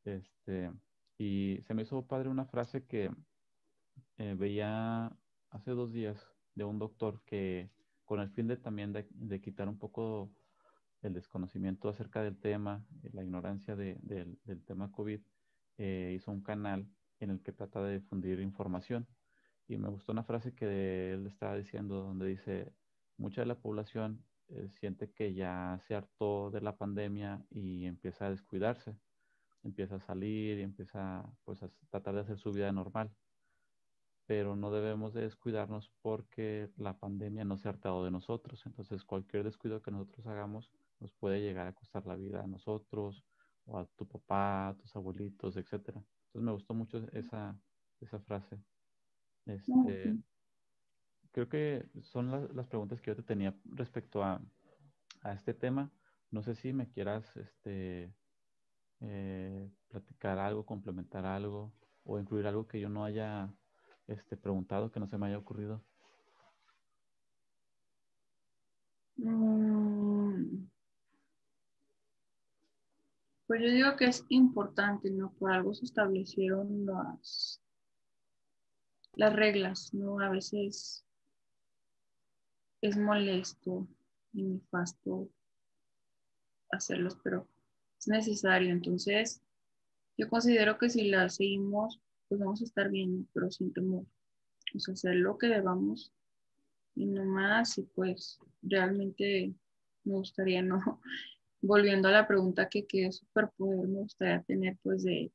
Este, 0.04 0.72
y 1.18 1.60
se 1.62 1.74
me 1.74 1.84
hizo 1.84 2.06
padre 2.06 2.30
una 2.30 2.46
frase 2.46 2.86
que 2.86 3.12
eh, 4.18 4.36
veía 4.38 5.12
hace 5.50 5.72
dos 5.72 5.92
días 5.92 6.26
de 6.56 6.64
un 6.64 6.80
doctor 6.80 7.22
que 7.26 7.70
con 8.06 8.20
el 8.20 8.30
fin 8.30 8.48
de 8.48 8.58
también 8.58 8.94
de, 8.94 9.08
de 9.12 9.42
quitar 9.42 9.70
un 9.70 9.78
poco 9.78 10.32
el 11.02 11.14
desconocimiento 11.14 11.90
acerca 11.90 12.22
del 12.22 12.38
tema, 12.38 12.86
la 13.14 13.24
ignorancia 13.24 13.76
de, 13.76 13.98
del 14.02 14.64
tema 14.66 14.92
COVID, 14.92 15.20
eh, 15.78 16.14
hizo 16.16 16.32
un 16.32 16.42
canal 16.42 16.88
en 17.20 17.32
el 17.32 17.42
que 17.42 17.52
trata 17.52 17.84
de 17.84 18.00
difundir 18.00 18.40
información. 18.40 19.08
Y 19.68 19.78
me 19.78 19.90
gustó 19.90 20.12
una 20.12 20.24
frase 20.24 20.54
que 20.54 21.14
él 21.14 21.26
estaba 21.28 21.56
diciendo, 21.56 22.04
donde 22.04 22.28
dice, 22.28 22.74
mucha 23.18 23.42
de 23.42 23.48
la 23.48 23.60
población 23.60 24.24
eh, 24.56 24.70
siente 24.70 25.12
que 25.12 25.34
ya 25.34 25.80
se 25.88 25.96
hartó 25.96 26.52
de 26.52 26.62
la 26.62 26.76
pandemia 26.78 27.46
y 27.50 27.86
empieza 27.86 28.26
a 28.26 28.30
descuidarse, 28.30 28.96
empieza 29.64 29.96
a 29.96 30.00
salir 30.00 30.60
y 30.60 30.64
empieza 30.64 31.24
pues, 31.46 31.64
a 31.64 31.70
tratar 31.90 32.16
de 32.16 32.22
hacer 32.22 32.38
su 32.38 32.52
vida 32.52 32.72
normal. 32.72 33.12
Pero 34.26 34.56
no 34.56 34.72
debemos 34.72 35.14
de 35.14 35.22
descuidarnos 35.22 35.92
porque 36.02 36.70
la 36.78 36.98
pandemia 36.98 37.44
no 37.44 37.58
se 37.58 37.68
ha 37.68 37.72
hartado 37.72 38.04
de 38.04 38.12
nosotros. 38.12 38.66
Entonces, 38.66 39.04
cualquier 39.04 39.44
descuido 39.44 39.82
que 39.82 39.92
nosotros 39.92 40.26
hagamos 40.28 40.72
nos 41.00 41.12
puede 41.12 41.42
llegar 41.42 41.68
a 41.68 41.74
costar 41.74 42.06
la 42.06 42.16
vida 42.16 42.42
a 42.42 42.48
nosotros 42.48 43.24
o 43.66 43.80
a 43.80 43.86
tu 43.86 44.08
papá, 44.08 44.70
a 44.70 44.74
tus 44.76 44.96
abuelitos, 44.96 45.58
etcétera. 45.58 46.04
Entonces 46.28 46.46
me 46.46 46.52
gustó 46.52 46.74
mucho 46.74 46.98
esa, 47.12 47.60
esa 48.00 48.20
frase. 48.20 48.58
Este, 49.46 50.16
creo 51.32 51.50
que 51.50 51.86
son 52.02 52.56
las 52.56 52.68
preguntas 52.68 53.02
que 53.02 53.12
yo 53.12 53.16
te 53.16 53.24
tenía 53.24 53.56
respecto 53.66 54.24
a, 54.24 54.42
a, 55.22 55.34
este 55.34 55.54
tema. 55.54 55.92
No 56.30 56.44
sé 56.44 56.56
si 56.56 56.74
me 56.74 56.90
quieras 56.90 57.36
este, 57.36 58.14
eh, 59.02 59.70
platicar 59.90 60.38
algo, 60.40 60.66
complementar 60.66 61.26
algo 61.26 61.74
o 62.04 62.20
incluir 62.20 62.48
algo 62.48 62.68
que 62.68 62.80
yo 62.80 62.90
no 62.90 63.06
haya 63.06 63.54
este, 64.08 64.38
preguntado, 64.38 64.92
que 64.92 65.00
no 65.00 65.08
se 65.08 65.18
me 65.18 65.28
haya 65.28 65.38
ocurrido. 65.38 65.84
Mm. 69.18 70.68
Pues 73.48 73.62
yo 73.62 73.68
digo 73.68 73.96
que 73.98 74.06
es 74.06 74.26
importante, 74.30 75.12
¿no? 75.12 75.34
Por 75.34 75.52
algo 75.52 75.74
se 75.74 75.84
establecieron 75.84 76.86
las, 76.86 77.62
las 79.14 79.36
reglas, 79.36 79.94
¿no? 79.94 80.22
A 80.22 80.30
veces 80.30 81.06
es 82.82 82.98
molesto 82.98 83.88
y 84.34 84.44
nefasto 84.44 85.30
hacerlos, 86.72 87.18
pero 87.24 87.48
es 88.00 88.08
necesario. 88.08 88.72
Entonces, 88.72 89.42
yo 90.18 90.30
considero 90.30 90.78
que 90.78 90.90
si 90.90 91.10
las 91.10 91.36
seguimos, 91.36 92.00
pues 92.28 92.40
vamos 92.40 92.62
a 92.62 92.66
estar 92.66 92.90
bien, 92.90 93.28
pero 93.34 93.52
sin 93.52 93.72
temor. 93.74 94.06
O 94.74 94.92
hacer 94.92 95.16
lo 95.16 95.38
que 95.38 95.48
debamos 95.48 96.14
y 96.96 97.06
no 97.06 97.26
más, 97.26 97.78
y 97.78 97.84
pues 97.84 98.40
realmente 98.62 99.54
me 100.04 100.14
gustaría 100.14 100.62
no 100.62 100.80
volviendo 101.62 102.08
a 102.08 102.12
la 102.12 102.28
pregunta 102.28 102.70
que 102.70 102.86
qué 102.86 103.12
superpoder 103.12 103.88
me 103.88 104.00
gustaría 104.00 104.42
tener, 104.44 104.78
pues 104.82 105.04
de 105.04 105.32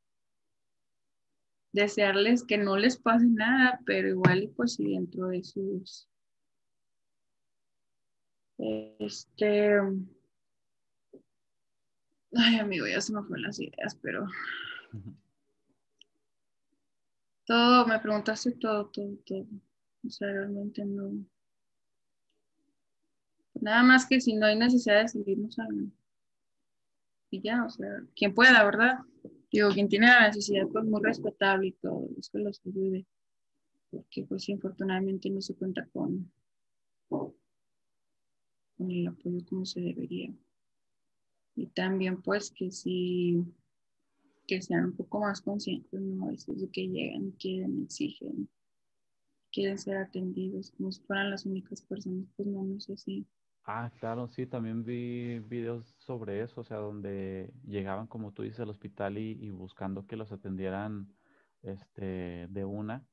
desearles 1.72 2.44
que 2.44 2.56
no 2.58 2.76
les 2.76 2.96
pase 2.96 3.26
nada, 3.26 3.80
pero 3.84 4.08
igual 4.08 4.50
pues 4.56 4.74
si 4.74 4.92
dentro 4.92 5.28
de 5.28 5.44
sus 5.44 6.08
este 8.58 9.80
ay 12.34 12.58
amigo 12.58 12.86
ya 12.86 13.00
se 13.00 13.12
me 13.12 13.22
fueron 13.22 13.42
las 13.42 13.58
ideas 13.60 13.94
pero 14.02 14.26
todo 17.44 17.86
me 17.86 17.98
preguntaste 17.98 18.52
todo 18.52 18.86
todo 18.86 19.16
todo. 19.24 19.46
O 20.06 20.10
sea 20.10 20.28
realmente 20.28 20.84
no. 20.84 21.12
Nada 23.54 23.82
más 23.82 24.06
que 24.06 24.20
si 24.20 24.34
no 24.34 24.46
hay 24.46 24.56
necesidad 24.56 25.02
de 25.02 25.08
seguirnos 25.08 25.58
hablando 25.58 25.92
y 27.30 27.40
ya, 27.40 27.64
o 27.64 27.70
sea, 27.70 28.02
quien 28.14 28.34
pueda, 28.34 28.64
¿verdad? 28.64 28.98
Digo, 29.50 29.70
quien 29.70 29.88
tiene 29.88 30.06
la 30.06 30.28
necesidad, 30.28 30.66
pues 30.72 30.84
muy 30.84 31.02
respetable 31.02 31.68
y 31.68 31.72
todo, 31.72 32.08
es 32.18 32.30
que 32.30 32.38
los 32.38 32.60
ayude, 32.66 33.06
porque 33.90 34.24
pues 34.24 34.48
infortunadamente 34.48 35.30
no 35.30 35.40
se 35.40 35.54
cuenta 35.54 35.86
con, 35.92 36.30
con 38.76 38.90
el 38.90 39.08
apoyo 39.08 39.44
como 39.48 39.64
se 39.64 39.80
debería. 39.80 40.34
Y 41.54 41.66
también 41.68 42.20
pues 42.22 42.50
que 42.50 42.70
sí, 42.70 43.42
que 44.46 44.60
sean 44.62 44.86
un 44.86 44.96
poco 44.96 45.20
más 45.20 45.40
conscientes, 45.40 46.00
¿no? 46.00 46.26
A 46.26 46.30
veces 46.30 46.60
de 46.60 46.70
que 46.70 46.88
llegan, 46.88 47.30
quieren, 47.32 47.82
exigen, 47.84 48.48
quieren 49.52 49.78
ser 49.78 49.96
atendidos 49.96 50.72
como 50.72 50.92
si 50.92 51.00
fueran 51.02 51.30
las 51.30 51.46
únicas 51.46 51.82
personas, 51.82 52.26
pues 52.36 52.48
no, 52.48 52.62
no 52.62 52.80
sé 52.80 52.96
si 52.96 53.26
Ah, 53.68 53.90
claro, 53.98 54.28
sí, 54.28 54.46
también 54.46 54.84
vi 54.84 55.40
videos 55.40 55.96
sobre 55.98 56.40
eso, 56.40 56.60
o 56.60 56.64
sea, 56.64 56.76
donde 56.76 57.52
llegaban, 57.66 58.06
como 58.06 58.32
tú 58.32 58.42
dices, 58.42 58.60
al 58.60 58.70
hospital 58.70 59.18
y, 59.18 59.32
y 59.32 59.50
buscando 59.50 60.06
que 60.06 60.16
los 60.16 60.30
atendieran 60.30 61.12
este, 61.62 62.46
de 62.48 62.64
una, 62.64 63.04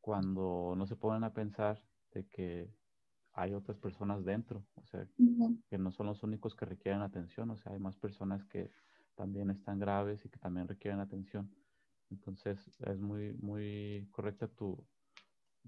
cuando 0.00 0.74
no 0.78 0.86
se 0.86 0.96
ponen 0.96 1.24
a 1.24 1.34
pensar 1.34 1.82
de 2.12 2.26
que 2.26 2.70
hay 3.38 3.54
otras 3.54 3.78
personas 3.78 4.24
dentro, 4.24 4.66
o 4.74 4.84
sea, 4.86 5.06
que 5.70 5.78
no 5.78 5.92
son 5.92 6.06
los 6.06 6.24
únicos 6.24 6.56
que 6.56 6.66
requieren 6.66 7.02
atención, 7.02 7.50
o 7.50 7.56
sea, 7.56 7.72
hay 7.72 7.78
más 7.78 7.96
personas 7.96 8.44
que 8.44 8.70
también 9.14 9.50
están 9.50 9.78
graves 9.78 10.24
y 10.24 10.28
que 10.28 10.38
también 10.38 10.66
requieren 10.66 10.98
atención. 11.00 11.54
Entonces, 12.10 12.58
es 12.80 12.98
muy, 12.98 13.34
muy 13.34 14.08
correcta 14.10 14.48
tu, 14.48 14.84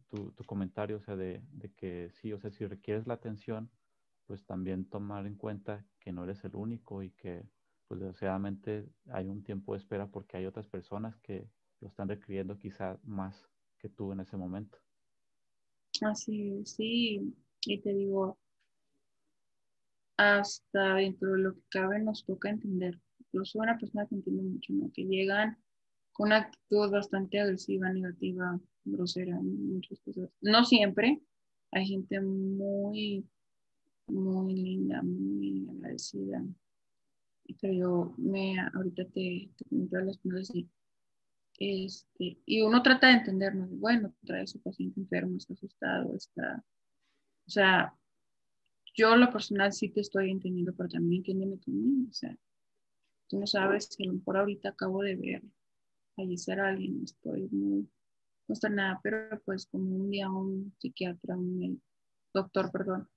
tu, 0.09 0.33
tu 0.33 0.45
comentario, 0.45 0.97
o 0.97 1.01
sea, 1.01 1.15
de, 1.15 1.43
de 1.53 1.73
que 1.73 2.11
sí, 2.11 2.33
o 2.33 2.41
sea, 2.41 2.51
si 2.51 2.67
requieres 2.67 3.07
la 3.07 3.15
atención, 3.15 3.71
pues 4.27 4.45
también 4.45 4.89
tomar 4.89 5.27
en 5.27 5.37
cuenta 5.37 5.87
que 6.01 6.13
no 6.13 6.25
eres 6.25 6.45
el 6.45 6.57
único 6.57 7.03
y 7.05 7.11
que 7.13 7.49
pues 7.87 8.01
desgraciadamente 8.01 8.89
hay 9.11 9.29
un 9.29 9.45
tiempo 9.45 9.75
de 9.75 9.79
espera 9.79 10.09
porque 10.11 10.37
hay 10.37 10.47
otras 10.47 10.67
personas 10.67 11.17
que 11.19 11.51
lo 11.81 11.89
están 11.89 12.09
requiriendo 12.09 12.59
quizá 12.59 12.99
más 13.05 13.49
que 13.79 13.89
tú 13.89 14.13
en 14.13 14.21
ese 14.21 14.37
momento. 14.37 14.79
Así, 16.03 16.65
sí, 16.65 17.35
y 17.65 17.81
te 17.81 17.93
digo, 17.93 18.39
hasta 20.17 20.95
dentro 20.97 21.33
de 21.33 21.39
lo 21.39 21.55
que 21.55 21.63
cabe 21.71 21.99
nos 22.01 22.25
toca 22.25 22.51
entender. 22.51 22.99
Soy 23.33 23.63
una 23.63 23.79
persona 23.79 24.07
que 24.07 24.17
entiende 24.17 24.43
mucho, 24.43 24.73
¿no? 24.73 24.91
Que 24.93 25.05
llegan 25.05 25.57
con 26.13 26.27
una 26.27 26.39
actitud 26.39 26.91
bastante 26.91 27.41
agresiva, 27.41 27.93
negativa, 27.93 28.61
grosera, 28.85 29.39
muchas 29.41 30.01
cosas. 30.01 30.31
No 30.41 30.65
siempre, 30.65 31.23
hay 31.71 31.87
gente 31.87 32.21
muy 32.21 33.25
muy 34.11 34.55
linda, 34.55 35.03
muy 35.03 35.69
agradecida. 35.69 36.45
Pero 37.61 37.73
yo 37.73 38.15
me, 38.17 38.57
ahorita 38.75 39.05
te, 39.07 39.51
te 39.59 40.05
las 40.05 40.19
cosas 40.19 40.51
así. 40.51 40.69
Este, 41.59 42.39
y 42.47 42.63
uno 42.63 42.83
trata 42.83 43.09
de 43.09 43.15
entendernos, 43.15 43.71
bueno, 43.79 44.15
trae 44.25 44.43
a 44.43 44.47
su 44.47 44.61
paciente 44.63 45.01
enfermo, 45.01 45.37
está 45.37 45.53
asustado, 45.53 46.15
está, 46.15 46.65
o 47.47 47.51
sea, 47.51 47.95
yo 48.95 49.17
lo 49.17 49.31
personal 49.31 49.73
sí 49.73 49.89
te 49.89 50.01
estoy 50.01 50.31
entendiendo, 50.31 50.75
pero 50.75 50.89
también 50.89 51.21
entiéndeme 51.21 51.59
tú 51.59 51.71
mismo, 51.71 52.09
o 52.11 52.13
sea, 52.13 52.37
tú 53.29 53.39
no 53.39 53.47
sabes 53.47 53.95
que 53.97 54.05
a 54.05 54.07
lo 54.09 54.15
mejor 54.15 54.37
ahorita 54.39 54.71
acabo 54.71 55.03
de 55.03 55.17
ver 55.17 55.43
fallecer 56.17 56.61
a 56.61 56.69
alguien, 56.69 57.03
estoy 57.05 57.49
muy 57.51 57.89
nada 58.71 59.01
pero 59.03 59.41
pues 59.45 59.67
como 59.67 59.85
un 59.85 60.11
día 60.11 60.31
un 60.31 60.75
psiquiatra, 60.79 61.37
un 61.37 61.81
doctor, 62.35 62.71
perdón, 62.73 63.09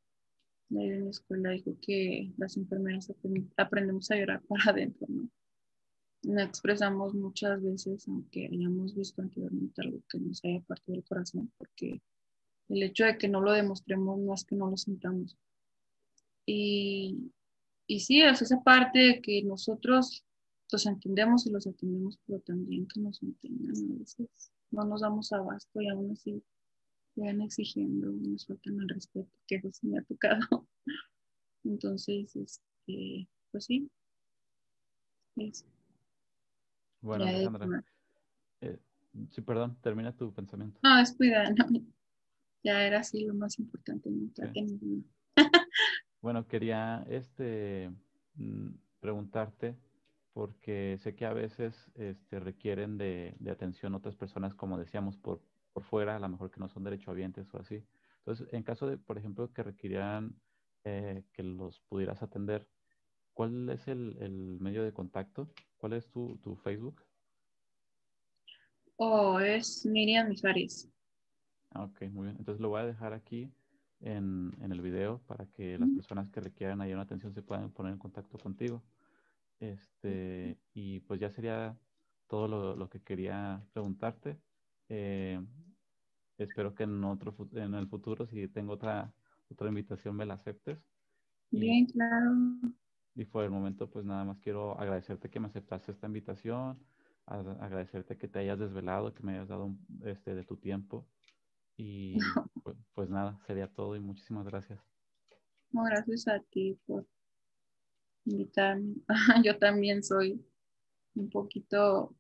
en 0.70 1.06
la 1.06 1.10
escuela 1.10 1.52
dijo 1.52 1.76
que 1.82 2.32
las 2.38 2.58
enfermeras 2.58 3.12
aprendemos 3.58 4.10
a 4.12 4.16
llorar 4.16 4.42
para 4.48 4.72
adentro, 4.72 5.08
¿no? 5.10 5.30
No 6.24 6.42
expresamos 6.42 7.14
muchas 7.14 7.62
veces, 7.62 8.08
aunque 8.08 8.48
hayamos 8.48 8.96
visto 8.96 9.22
anteriormente 9.22 9.82
algo 9.82 10.02
que 10.10 10.20
nos 10.20 10.44
haya 10.46 10.62
partido 10.62 10.98
el 10.98 11.04
corazón, 11.04 11.52
porque 11.58 12.02
el 12.70 12.84
hecho 12.84 13.06
de 13.06 13.18
que 13.18 13.28
no 13.28 13.42
lo 13.42 13.52
demostremos 13.52 14.20
no 14.20 14.34
es 14.34 14.46
que 14.46 14.56
no 14.56 14.70
lo 14.70 14.78
sintamos. 14.78 15.38
Y, 16.46 17.32
y 17.88 18.00
sí, 18.00 18.22
es 18.22 18.42
esa 18.42 18.62
parte 18.64 19.00
de 19.00 19.22
que 19.22 19.44
nosotros 19.44 20.26
los 20.72 20.86
entendemos 20.86 21.46
y 21.46 21.52
los 21.52 21.68
atendemos, 21.68 22.20
pero 22.26 22.40
también 22.40 22.88
que 22.88 23.00
nos 23.00 23.22
entiendan 23.22 23.76
a 23.92 24.00
veces. 24.00 24.52
No 24.72 24.84
nos 24.86 25.02
damos 25.02 25.32
abasto 25.32 25.82
y 25.82 25.88
aún 25.88 26.12
así 26.12 26.44
van 27.16 27.42
exigiendo, 27.42 28.12
nos 28.12 28.46
faltan 28.46 28.80
el 28.82 28.90
respeto, 28.90 29.30
que 29.48 29.56
eso 29.56 29.70
sí 29.72 29.88
me 29.88 30.00
ha 30.00 30.04
tocado. 30.04 30.68
Entonces, 31.64 32.36
este, 32.36 33.28
pues 33.52 33.66
sí. 33.66 33.90
Bueno, 37.02 37.26
Alejandra. 37.26 37.84
Eh, 38.62 38.80
sí, 39.32 39.42
perdón, 39.42 39.78
termina 39.82 40.16
tu 40.16 40.34
pensamiento. 40.34 40.80
No, 40.84 41.00
es 41.00 41.16
cuidado. 41.16 41.56
Ya 42.64 42.86
era 42.86 43.00
así 43.00 43.26
lo 43.26 43.34
más 43.34 43.60
importante. 43.60 44.10
bueno, 46.22 46.48
quería 46.48 47.06
este, 47.10 47.92
mm, 48.36 48.70
preguntarte 49.00 49.76
porque 50.34 50.98
sé 51.02 51.16
que 51.16 51.26
a 51.26 51.34
veces 51.34 51.92
este, 51.96 52.40
requieren 52.40 52.98
de, 52.98 53.36
de 53.40 53.52
atención 53.52 53.94
otras 53.94 54.16
personas, 54.16 54.56
como 54.56 54.78
decíamos, 54.78 55.18
por 55.18 55.42
por 55.74 55.84
fuera, 55.84 56.16
a 56.16 56.20
lo 56.20 56.30
mejor 56.30 56.52
que 56.52 56.60
no 56.60 56.70
son 56.70 56.84
derechohabientes 56.84 57.52
o 57.54 57.60
así. 57.60 57.84
Entonces, 58.20 58.48
en 58.54 58.64
caso 58.64 58.88
de, 58.88 58.98
por 58.98 59.18
ejemplo, 59.18 59.52
que 59.52 59.64
requirieran 59.64 60.40
eh, 60.86 61.24
que 61.34 61.44
los 61.44 61.82
pudieras 61.82 62.22
atender, 62.22 62.68
¿cuál 63.34 63.70
es 63.70 63.88
el, 63.88 64.16
medio 64.62 64.84
de 64.84 64.94
contacto? 64.94 65.52
¿Cuál 65.78 65.94
es 65.94 66.08
tu, 66.10 66.38
Facebook? 66.64 67.04
Oh, 68.98 69.40
es 69.40 69.86
Miriam 69.86 70.30
Mijares. 70.30 70.88
Ah, 71.74 71.84
ok, 71.84 72.04
muy 72.12 72.26
bien. 72.26 72.38
Entonces 72.38 72.62
lo 72.62 72.70
voy 72.70 72.82
a 72.82 72.86
dejar 72.86 73.14
aquí 73.14 73.52
en, 74.00 74.54
el 74.62 74.82
video 74.82 75.20
para 75.28 75.46
que 75.48 75.78
las 75.78 75.90
personas 75.90 76.30
que 76.30 76.42
requieran 76.42 76.82
ahí 76.82 76.94
una 76.94 77.04
atención 77.04 77.34
se 77.34 77.42
puedan 77.42 77.72
poner 77.72 77.94
en 77.94 78.00
contacto 78.00 78.38
contigo. 78.38 78.84
Este, 79.60 80.60
y 80.74 81.00
pues 81.02 81.20
ya 81.20 81.30
sería 81.30 81.78
todo 82.28 82.48
lo, 82.48 82.76
lo 82.76 82.90
que 82.90 83.02
quería 83.02 83.64
preguntarte. 83.74 84.40
Eh, 84.90 85.42
espero 86.38 86.76
que 86.76 86.84
en 86.84 87.04
otro 87.04 87.36
en 87.54 87.74
el 87.74 87.88
futuro, 87.88 88.28
si 88.28 88.48
tengo 88.48 88.74
otra, 88.74 89.14
otra 89.50 89.68
invitación, 89.68 90.16
me 90.16 90.26
la 90.26 90.36
aceptes. 90.36 90.80
Bien, 91.52 91.86
claro. 91.86 92.32
Y 93.16 93.26
por 93.26 93.44
el 93.44 93.52
momento, 93.52 93.90
pues 93.90 94.06
nada 94.06 94.26
más 94.26 94.40
quiero 94.40 94.80
agradecerte 94.80 95.30
que 95.30 95.40
me 95.40 95.48
aceptaste 95.48 95.92
esta 95.92 96.08
invitación, 96.08 96.80
agradecerte 97.26 98.18
que 98.18 98.28
te 98.28 98.40
hayas 98.40 98.60
desvelado, 98.60 99.14
que 99.14 99.24
me 99.24 99.34
hayas 99.34 99.48
dado 99.48 99.76
este, 100.04 100.34
de 100.36 100.44
tu 100.44 100.58
tiempo. 100.58 101.08
Y 101.78 102.18
pues, 102.64 102.78
pues, 102.94 103.10
nada, 103.10 103.40
sería 103.46 103.68
todo 103.68 103.96
y 103.96 104.00
muchísimas 104.00 104.46
gracias. 104.46 104.80
No, 105.72 105.84
gracias 105.84 106.28
a 106.28 106.40
ti 106.40 106.78
por 106.86 107.08
invitarme. 108.26 108.96
Yo 109.44 109.58
también 109.58 110.04
soy 110.04 110.46
un 111.16 111.30
poquito 111.30 112.16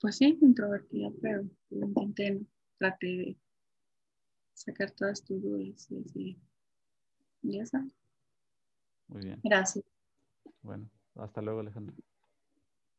pues 0.00 0.16
sí, 0.16 0.38
introvertida, 0.40 1.10
pero 1.20 1.44
lo 1.70 1.86
intenté, 1.86 2.40
traté 2.78 3.06
de 3.06 3.36
sacar 4.54 4.90
todas 4.92 5.22
tus 5.22 5.42
dudas 5.42 5.88
y 6.14 6.38
ya 7.42 7.62
está. 7.62 7.84
Muy 9.08 9.22
bien. 9.22 9.40
Gracias. 9.42 9.84
Bueno, 10.62 10.88
hasta 11.16 11.42
luego, 11.42 11.60
Alejandro. 11.60 11.94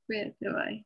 Cuídate, 0.05 0.47
bye. 0.49 0.86